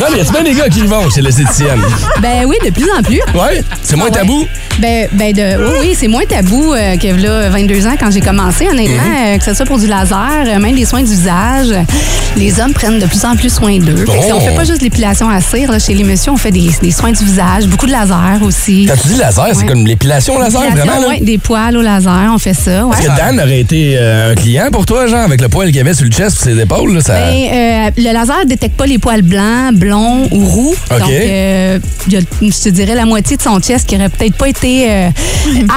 Non, 0.00 0.06
mais 0.12 0.18
y 0.18 0.20
a-tu 0.20 0.32
bien 0.32 0.42
des 0.42 0.54
gars 0.54 0.68
qui 0.68 0.80
y 0.80 0.86
vont 0.86 1.08
chez 1.08 1.22
l'esthéticienne? 1.22 1.77
Ben 2.20 2.44
oui, 2.46 2.56
de 2.64 2.70
plus 2.70 2.90
en 2.90 3.02
plus. 3.02 3.20
Ouais? 3.34 3.62
C'est 3.82 3.96
moins 3.96 4.10
tabou? 4.10 4.46
Ben, 4.78 5.08
ben 5.12 5.32
de, 5.32 5.56
oui, 5.64 5.76
oui, 5.80 5.96
c'est 5.98 6.06
moins 6.08 6.24
tabou 6.24 6.72
euh, 6.72 6.96
que 6.96 7.08
là, 7.08 7.48
22 7.50 7.86
ans 7.86 7.94
quand 7.98 8.10
j'ai 8.12 8.20
commencé, 8.20 8.68
honnêtement, 8.68 9.02
Mhm. 9.02 9.34
euh, 9.34 9.38
que 9.38 9.44
ce 9.44 9.54
soit 9.54 9.66
pour 9.66 9.78
du 9.78 9.86
laser, 9.86 10.44
euh, 10.46 10.58
même 10.60 10.74
des 10.76 10.84
soins 10.84 11.02
du 11.02 11.10
visage. 11.10 11.74
Les 12.36 12.60
hommes 12.60 12.72
prennent 12.72 12.98
de 13.00 13.06
plus 13.06 13.24
en 13.24 13.34
plus 13.34 13.52
soin 13.52 13.78
d'eux. 13.78 14.04
Oh. 14.06 14.12
On 14.34 14.40
fait 14.40 14.54
pas 14.54 14.64
juste 14.64 14.82
l'épilation 14.82 15.28
à 15.28 15.40
cire 15.40 15.72
là, 15.72 15.78
chez 15.78 15.94
les 15.94 16.04
messieurs, 16.04 16.30
on 16.32 16.36
fait 16.36 16.52
des, 16.52 16.70
des 16.80 16.90
soins 16.92 17.10
du 17.10 17.24
visage, 17.24 17.66
beaucoup 17.66 17.86
de 17.86 17.90
laser 17.92 18.38
aussi. 18.42 18.86
Quand 18.86 18.94
tu 19.00 19.08
dis 19.08 19.16
laser, 19.18 19.48
c'est 19.54 19.66
comme 19.66 19.84
l'épilation 19.86 20.38
laser, 20.38 20.62
L'épilation, 20.62 21.00
vraiment? 21.00 21.18
Des 21.24 21.38
poils 21.38 21.76
au 21.76 21.82
laser, 21.82 22.30
on 22.32 22.38
fait 22.38 22.54
ça. 22.54 22.86
Ouais. 22.86 22.96
Est-ce 22.98 23.08
que 23.08 23.16
Dan 23.16 23.40
aurait 23.40 23.60
été 23.60 23.96
euh, 23.98 24.32
un 24.32 24.34
client 24.36 24.68
pour 24.70 24.86
toi, 24.86 25.06
genre, 25.08 25.24
avec 25.24 25.40
le 25.40 25.48
poil 25.48 25.66
qu'il 25.68 25.76
y 25.76 25.80
avait 25.80 25.94
sur 25.94 26.04
le 26.04 26.10
chest 26.12 26.38
et 26.46 26.50
ses 26.54 26.60
épaules? 26.60 26.94
Là, 26.94 27.00
ça... 27.00 27.14
Ben, 27.14 27.90
le 27.96 28.12
laser 28.12 28.46
détecte 28.46 28.76
pas 28.76 28.86
les 28.86 28.98
poils 28.98 29.22
blancs, 29.22 29.74
blonds 29.74 30.28
ou 30.30 30.44
roux. 30.44 30.74
Donc, 30.90 31.00
a, 31.02 31.78
je 32.08 32.62
te 32.62 32.68
dirais 32.68 32.94
la 32.94 33.04
moitié 33.06 33.36
de 33.36 33.42
son 33.42 33.58
chest 33.60 33.88
qui 33.88 33.96
aurait 33.96 34.08
peut-être 34.08 34.34
pas 34.36 34.48
été 34.48 34.67
euh, 34.88 35.08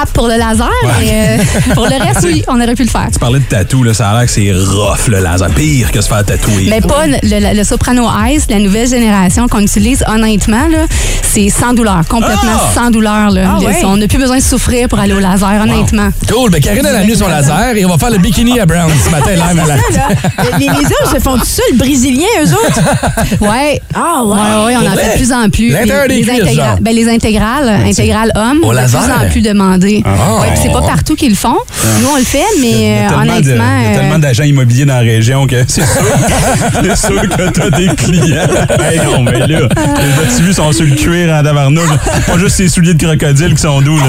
apte 0.01 0.13
pour 0.13 0.27
le 0.27 0.35
laser, 0.35 0.69
mais 0.99 1.37
euh, 1.39 1.73
pour 1.73 1.85
le 1.85 1.95
reste, 2.03 2.21
oui, 2.23 2.43
on 2.47 2.55
aurait 2.61 2.75
pu 2.75 2.83
le 2.83 2.89
faire. 2.89 3.07
Tu 3.11 3.19
parlais 3.19 3.39
de 3.39 3.45
tatou, 3.45 3.83
là, 3.83 3.93
ça 3.93 4.09
a 4.09 4.13
l'air 4.17 4.25
que 4.25 4.31
c'est 4.31 4.51
rough, 4.51 5.07
le 5.07 5.19
laser. 5.19 5.49
Pire 5.51 5.91
que 5.91 6.01
se 6.01 6.07
faire 6.07 6.23
tatouer. 6.25 6.67
Mais 6.69 6.81
pas 6.81 7.05
le, 7.07 7.17
le- 7.23 7.57
le 7.57 7.63
Soprano 7.63 8.07
Ice, 8.29 8.45
la 8.49 8.59
nouvelle 8.59 8.87
génération 8.87 9.47
qu'on 9.47 9.59
utilise, 9.61 10.03
honnêtement, 10.07 10.67
là, 10.69 10.85
c'est 11.23 11.49
sans 11.49 11.73
douleur, 11.73 12.01
complètement 12.09 12.51
Ah! 12.55 12.71
sans 12.73 12.89
douleur. 12.91 13.31
Là. 13.31 13.57
Ah? 13.61 13.75
On 13.85 13.97
n'a 13.97 14.07
plus 14.07 14.17
besoin 14.17 14.37
de 14.37 14.43
souffrir 14.43 14.87
pour 14.87 14.99
aller 14.99 15.13
au 15.13 15.19
laser, 15.19 15.61
honnêtement. 15.61 16.09
Cool, 16.31 16.49
ben 16.51 16.61
Karine, 16.61 16.85
elle 16.87 16.95
a 16.95 16.99
amené 16.99 17.15
son 17.15 17.27
laser 17.27 17.75
et 17.75 17.85
on 17.85 17.89
va 17.89 17.97
faire 17.97 18.09
le 18.11 18.17
bikini 18.17 18.59
à 18.59 18.65
Brown 18.65 18.91
ce 19.03 19.09
matin, 19.09 19.31
live 19.31 19.41
à 19.59 19.67
la... 19.67 19.75
Là, 19.75 20.57
les, 20.59 20.65
les 20.65 20.71
hommes 20.71 21.13
se 21.15 21.19
font 21.19 21.37
tout 21.37 21.45
ça, 21.45 21.61
le 21.71 21.77
brésilien, 21.77 22.27
eux 22.43 22.53
autres? 22.53 22.79
Ouais. 23.41 23.81
Ah, 23.93 24.23
ouais. 24.23 24.33
Ouais, 24.35 24.65
ouais, 24.65 24.77
on 24.77 24.87
en 24.91 24.95
fait 24.95 25.13
de 25.13 25.17
plus 25.17 25.31
en 25.33 25.49
plus. 25.49 25.69
L'intérieur 25.69 26.07
Les- 26.07 26.15
des 26.15 26.21
les 26.21 26.27
cuisses, 26.27 26.41
intégrales- 26.43 26.55
genre. 26.69 26.77
ben, 26.81 26.95
les 26.95 27.09
intégrales, 27.09 27.69
intégrales 27.87 28.31
hommes, 28.35 28.59
Au 28.63 28.71
de 28.86 28.88
plus 28.88 28.97
en 29.25 29.29
plus 29.29 29.41
demandées. 29.41 30.03
Ah. 30.05 30.41
Ouais, 30.41 30.49
c'est 30.61 30.71
pas 30.71 30.82
partout 30.82 31.15
qu'ils 31.15 31.29
le 31.32 31.36
font. 31.36 31.57
Nous, 32.01 32.07
on 32.13 32.17
le 32.17 32.23
fait, 32.23 32.39
mais 32.61 33.05
euh, 33.05 33.09
de- 33.09 33.15
honnêtement. 33.15 33.77
il 33.79 33.84
y 33.84 33.88
a 33.88 33.89
euh, 33.91 33.95
tellement 33.99 34.19
d'agents 34.19 34.43
immobiliers 34.43 34.86
dans 34.86 34.93
la 34.95 34.99
région 34.99 35.47
que 35.47 35.55
c'est 35.67 35.82
sûr, 35.86 36.95
sûr 36.97 37.21
que 37.29 37.49
t'as 37.49 37.69
des 37.71 37.88
clients. 37.95 38.47
Hey, 38.79 38.99
non, 39.03 39.23
mais 39.23 39.39
là, 39.39 39.47
les 39.47 39.55
as-tu 39.55 40.43
vu 40.43 40.53
sont 40.53 40.71
sur 40.71 40.86
le 40.86 40.91
cuir 40.95 41.34
en 41.34 41.43
tabarnouche? 41.43 41.89
Pas 42.27 42.38
juste 42.38 42.55
ces 42.57 42.67
souliers 42.69 42.93
de 42.93 43.03
crocodile 43.05 43.55
qui 43.55 43.61
sont 43.61 43.82
doux, 43.82 43.97
là. 43.97 44.03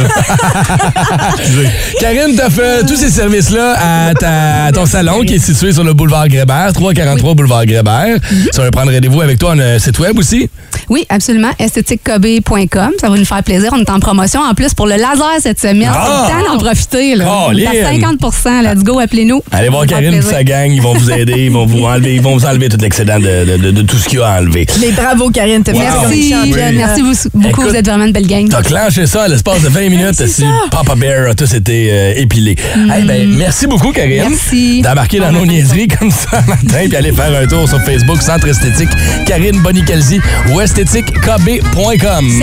Karine, 2.00 2.34
t'as 2.36 2.50
fait 2.50 2.84
tous 2.86 2.96
ces 2.96 3.10
services-là 3.10 3.76
à, 4.08 4.14
ta- 4.14 4.64
à 4.66 4.72
ton 4.72 4.86
salon 4.86 5.22
qui 5.22 5.34
est 5.34 5.38
situé 5.38 5.72
sur 5.72 5.84
le 5.84 5.92
boulevard 5.94 6.28
Grébert, 6.28 6.72
343 6.72 7.34
boulevard 7.34 7.66
Grébert. 7.66 8.16
Si 8.52 8.58
on 8.60 8.62
veut 8.62 8.70
prendre 8.70 8.92
rendez-vous 8.92 9.20
avec 9.20 9.38
toi, 9.38 9.52
on 9.54 9.58
a 9.58 9.64
un 9.74 9.78
site 9.78 9.98
web 9.98 10.18
aussi? 10.18 10.48
Oui, 10.88 11.04
absolument. 11.08 11.50
esthétiquekobe.com. 11.58 12.90
Ça 13.00 13.08
va 13.08 13.16
nous 13.16 13.24
faire 13.24 13.42
plaisir. 13.42 13.70
On 13.72 13.78
est 13.80 13.90
en 13.90 14.00
promotion 14.00 14.40
en 14.40 14.51
plus 14.55 14.74
pour 14.74 14.86
le 14.86 14.96
laser 14.96 15.36
cette 15.40 15.61
semaine. 15.61 15.90
Ah! 15.92 16.26
C'est 16.28 16.34
le 16.34 16.44
temps 16.44 16.53
d'en 16.53 16.59
profiter. 16.59 17.14
Là. 17.16 17.24
On 17.48 17.57
est 17.57 17.66
à 17.66 17.70
Colin! 17.70 18.16
50 18.20 18.64
Let's 18.74 18.84
go, 18.84 18.98
appelez-nous. 18.98 19.42
Allez 19.50 19.68
voir 19.68 19.86
Karine 19.86 20.14
et 20.14 20.22
sa 20.22 20.42
gang, 20.44 20.70
ils 20.70 20.80
vont 20.82 20.94
vous 20.94 21.11
aider, 21.11 21.34
ils 21.46 21.50
vont 21.50 21.66
vous 21.66 21.84
enlever, 21.84 22.14
ils 22.16 22.22
vont 22.22 22.36
vous 22.36 22.46
enlever 22.46 22.68
tout 22.68 22.76
l'excédent 22.80 23.18
de, 23.18 23.44
de- 23.44 23.57
de- 23.57 23.70
de 23.70 23.82
tout 23.82 23.96
ce 23.96 24.09
qu'il 24.09 24.18
y 24.18 24.22
a 24.22 24.26
à 24.28 24.40
enlever. 24.40 24.66
Mais 24.80 24.90
bravo, 24.92 25.30
Karine. 25.30 25.62
Comme 25.64 25.78
Merci. 25.78 26.30
championne. 26.30 26.74
Merci 26.76 27.00
vous- 27.03 27.14
beaucoup. 27.34 27.48
Écoute, 27.48 27.64
vous 27.70 27.76
êtes 27.76 27.86
vraiment 27.86 28.05
une 28.05 28.12
belle 28.12 28.26
gang. 28.26 28.48
T'as 28.48 28.62
clenché 28.62 29.07
ça 29.07 29.22
à 29.24 29.28
l'espace 29.28 29.62
de 29.62 29.68
20 29.68 29.88
minutes 29.90 30.26
si 30.26 30.44
Papa 30.70 30.94
Bear 30.94 31.30
a 31.30 31.34
tous 31.34 31.53
été 31.55 31.88
euh, 31.90 32.14
épilé. 32.16 32.57
Eh 32.98 33.03
ben, 33.03 33.28
merci 33.36 33.66
beaucoup, 33.66 33.92
Karine. 33.92 34.24
Merci. 34.30 34.82
D'embarquer 34.82 35.18
dans 35.20 35.32
nos 35.32 35.46
niaiseries 35.46 35.88
comme 35.88 36.11
ça 36.11 36.42
le 36.42 36.46
matin, 36.50 36.86
puis 36.88 36.96
aller 36.96 37.12
faire 37.12 37.32
un 37.40 37.46
tour 37.46 37.68
sur 37.68 37.80
Facebook, 37.82 38.20
Centre 38.22 38.48
Esthétique, 38.48 38.90
Karine 39.26 39.61
Bonicalzi 39.61 40.20
ou 40.53 40.61
esthétiquekb.com. 40.61 42.42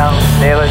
Rues. 0.00 0.70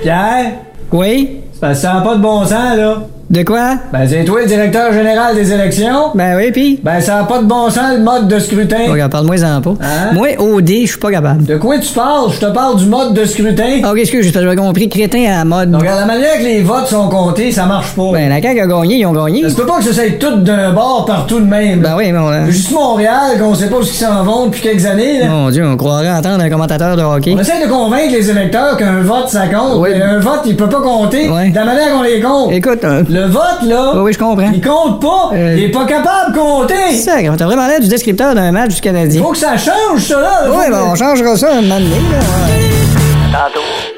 Pierre? 0.00 0.52
Oui? 0.90 1.40
Ça 1.60 1.72
n'a 1.72 2.00
pas 2.00 2.16
de 2.16 2.22
bon 2.22 2.44
sens, 2.46 2.76
là. 2.76 2.96
De 3.28 3.42
quoi? 3.42 3.74
Ben, 3.92 4.06
c'est 4.08 4.24
toi 4.24 4.40
le 4.42 4.46
directeur 4.46 4.92
général 4.92 5.34
des 5.34 5.52
élections? 5.52 6.10
Ben 6.14 6.36
oui, 6.36 6.52
pis? 6.52 6.78
Ben, 6.84 7.00
ça 7.00 7.16
n'a 7.16 7.24
pas 7.24 7.38
de 7.38 7.44
bon 7.46 7.68
sens, 7.70 7.96
le 7.96 8.02
mode 8.04 8.28
de 8.28 8.38
scrutin. 8.38 8.88
Regarde, 8.88 9.10
parle-moi-en 9.10 9.60
pas. 9.60 9.74
Hein? 9.82 10.12
Moi, 10.14 10.28
OD, 10.38 10.68
je 10.82 10.86
suis 10.86 10.98
pas 10.98 11.10
capable. 11.10 11.44
De 11.44 11.56
quoi 11.56 11.76
tu 11.78 11.92
parles? 11.92 12.30
Je 12.32 12.38
te 12.38 12.46
parle 12.52 12.76
du 12.76 12.86
mode 12.86 13.14
de 13.14 13.24
scrutin. 13.24 13.80
Ah, 13.82 13.92
qu'est-ce 13.96 14.12
que 14.12 14.22
j'ai 14.22 14.32
compris? 14.56 14.88
Crétin 14.88 15.24
à 15.24 15.38
la 15.38 15.44
mode. 15.44 15.72
Donc, 15.72 15.84
à 15.84 15.96
la 15.96 16.06
manière 16.06 16.38
que 16.38 16.44
les 16.44 16.62
votes 16.62 16.86
sont 16.86 17.08
comptés, 17.08 17.50
ça 17.50 17.66
marche 17.66 17.96
pas. 17.96 18.12
Ben, 18.12 18.28
la 18.28 18.40
CAQ 18.40 18.60
a 18.60 18.66
gagné, 18.68 18.96
ils 18.98 19.06
ont 19.06 19.12
gagné. 19.12 19.42
Ça 19.42 19.50
se 19.50 19.56
peut 19.56 19.66
pas 19.66 19.78
que 19.78 19.84
ça 19.84 19.92
soit 19.92 20.18
tout 20.20 20.36
d'un 20.42 20.72
bord 20.72 21.04
partout 21.04 21.40
de 21.40 21.46
même. 21.46 21.80
Ben 21.80 21.94
oui, 21.96 22.12
mais 22.12 22.18
on 22.20 22.30
C'est 22.46 22.52
Juste 22.52 22.70
Montréal, 22.72 23.38
qu'on 23.40 23.54
sait 23.56 23.68
pas 23.68 23.76
où 23.78 23.82
ils 23.82 23.86
s'en 23.88 24.22
vont 24.22 24.46
depuis 24.46 24.60
quelques 24.62 24.86
années, 24.86 25.18
là. 25.20 25.26
Mon 25.26 25.50
Dieu, 25.50 25.66
on 25.66 25.76
croirait 25.76 26.10
entendre 26.12 26.44
un 26.44 26.48
commentateur 26.48 26.96
de 26.96 27.02
hockey. 27.02 27.34
On 27.36 27.40
essaie 27.40 27.60
de 27.66 27.68
convaincre 27.68 28.12
les 28.12 28.30
électeurs 28.30 28.76
qu'un 28.76 29.00
vote, 29.00 29.28
ça 29.28 29.48
compte. 29.48 29.78
Oui. 29.78 29.90
mais 29.94 30.02
Un 30.02 30.20
vote, 30.20 30.42
il 30.46 30.54
peut 30.54 30.68
pas 30.68 30.80
compter 30.80 31.28
Ouais. 31.28 31.50
de 31.50 31.54
la 31.56 31.64
manière 31.64 31.90
qu'on 31.92 32.02
les 32.02 32.20
compte. 32.20 32.52
Écoute, 32.52 32.84
euh, 32.84 33.02
le 33.16 33.24
vote, 33.28 33.62
là. 33.62 33.92
Oui, 34.02 34.12
je 34.12 34.18
comprends. 34.18 34.50
Il 34.52 34.60
compte 34.60 35.00
pas. 35.00 35.30
Euh, 35.32 35.54
il 35.56 35.64
est 35.64 35.70
pas 35.70 35.86
capable 35.86 36.34
de 36.34 36.38
compter. 36.38 36.74
C'est 36.90 36.96
ça, 36.96 37.12
t'as 37.34 37.46
vraiment 37.46 37.66
l'air 37.66 37.80
du 37.80 37.88
descripteur 37.88 38.34
d'un 38.34 38.52
match 38.52 38.74
du 38.74 38.80
Canadien. 38.82 39.22
Faut 39.22 39.30
que 39.30 39.38
ça 39.38 39.56
change, 39.56 40.02
ça, 40.02 40.20
là. 40.20 40.42
Oui, 40.50 40.64
ben, 40.68 40.82
on 40.92 40.94
changera 40.94 41.34
ça 41.34 41.52
un 41.52 41.62
moment 41.62 41.80
donné, 41.80 41.94
là. 42.12 42.18
Tantôt. 43.32 43.95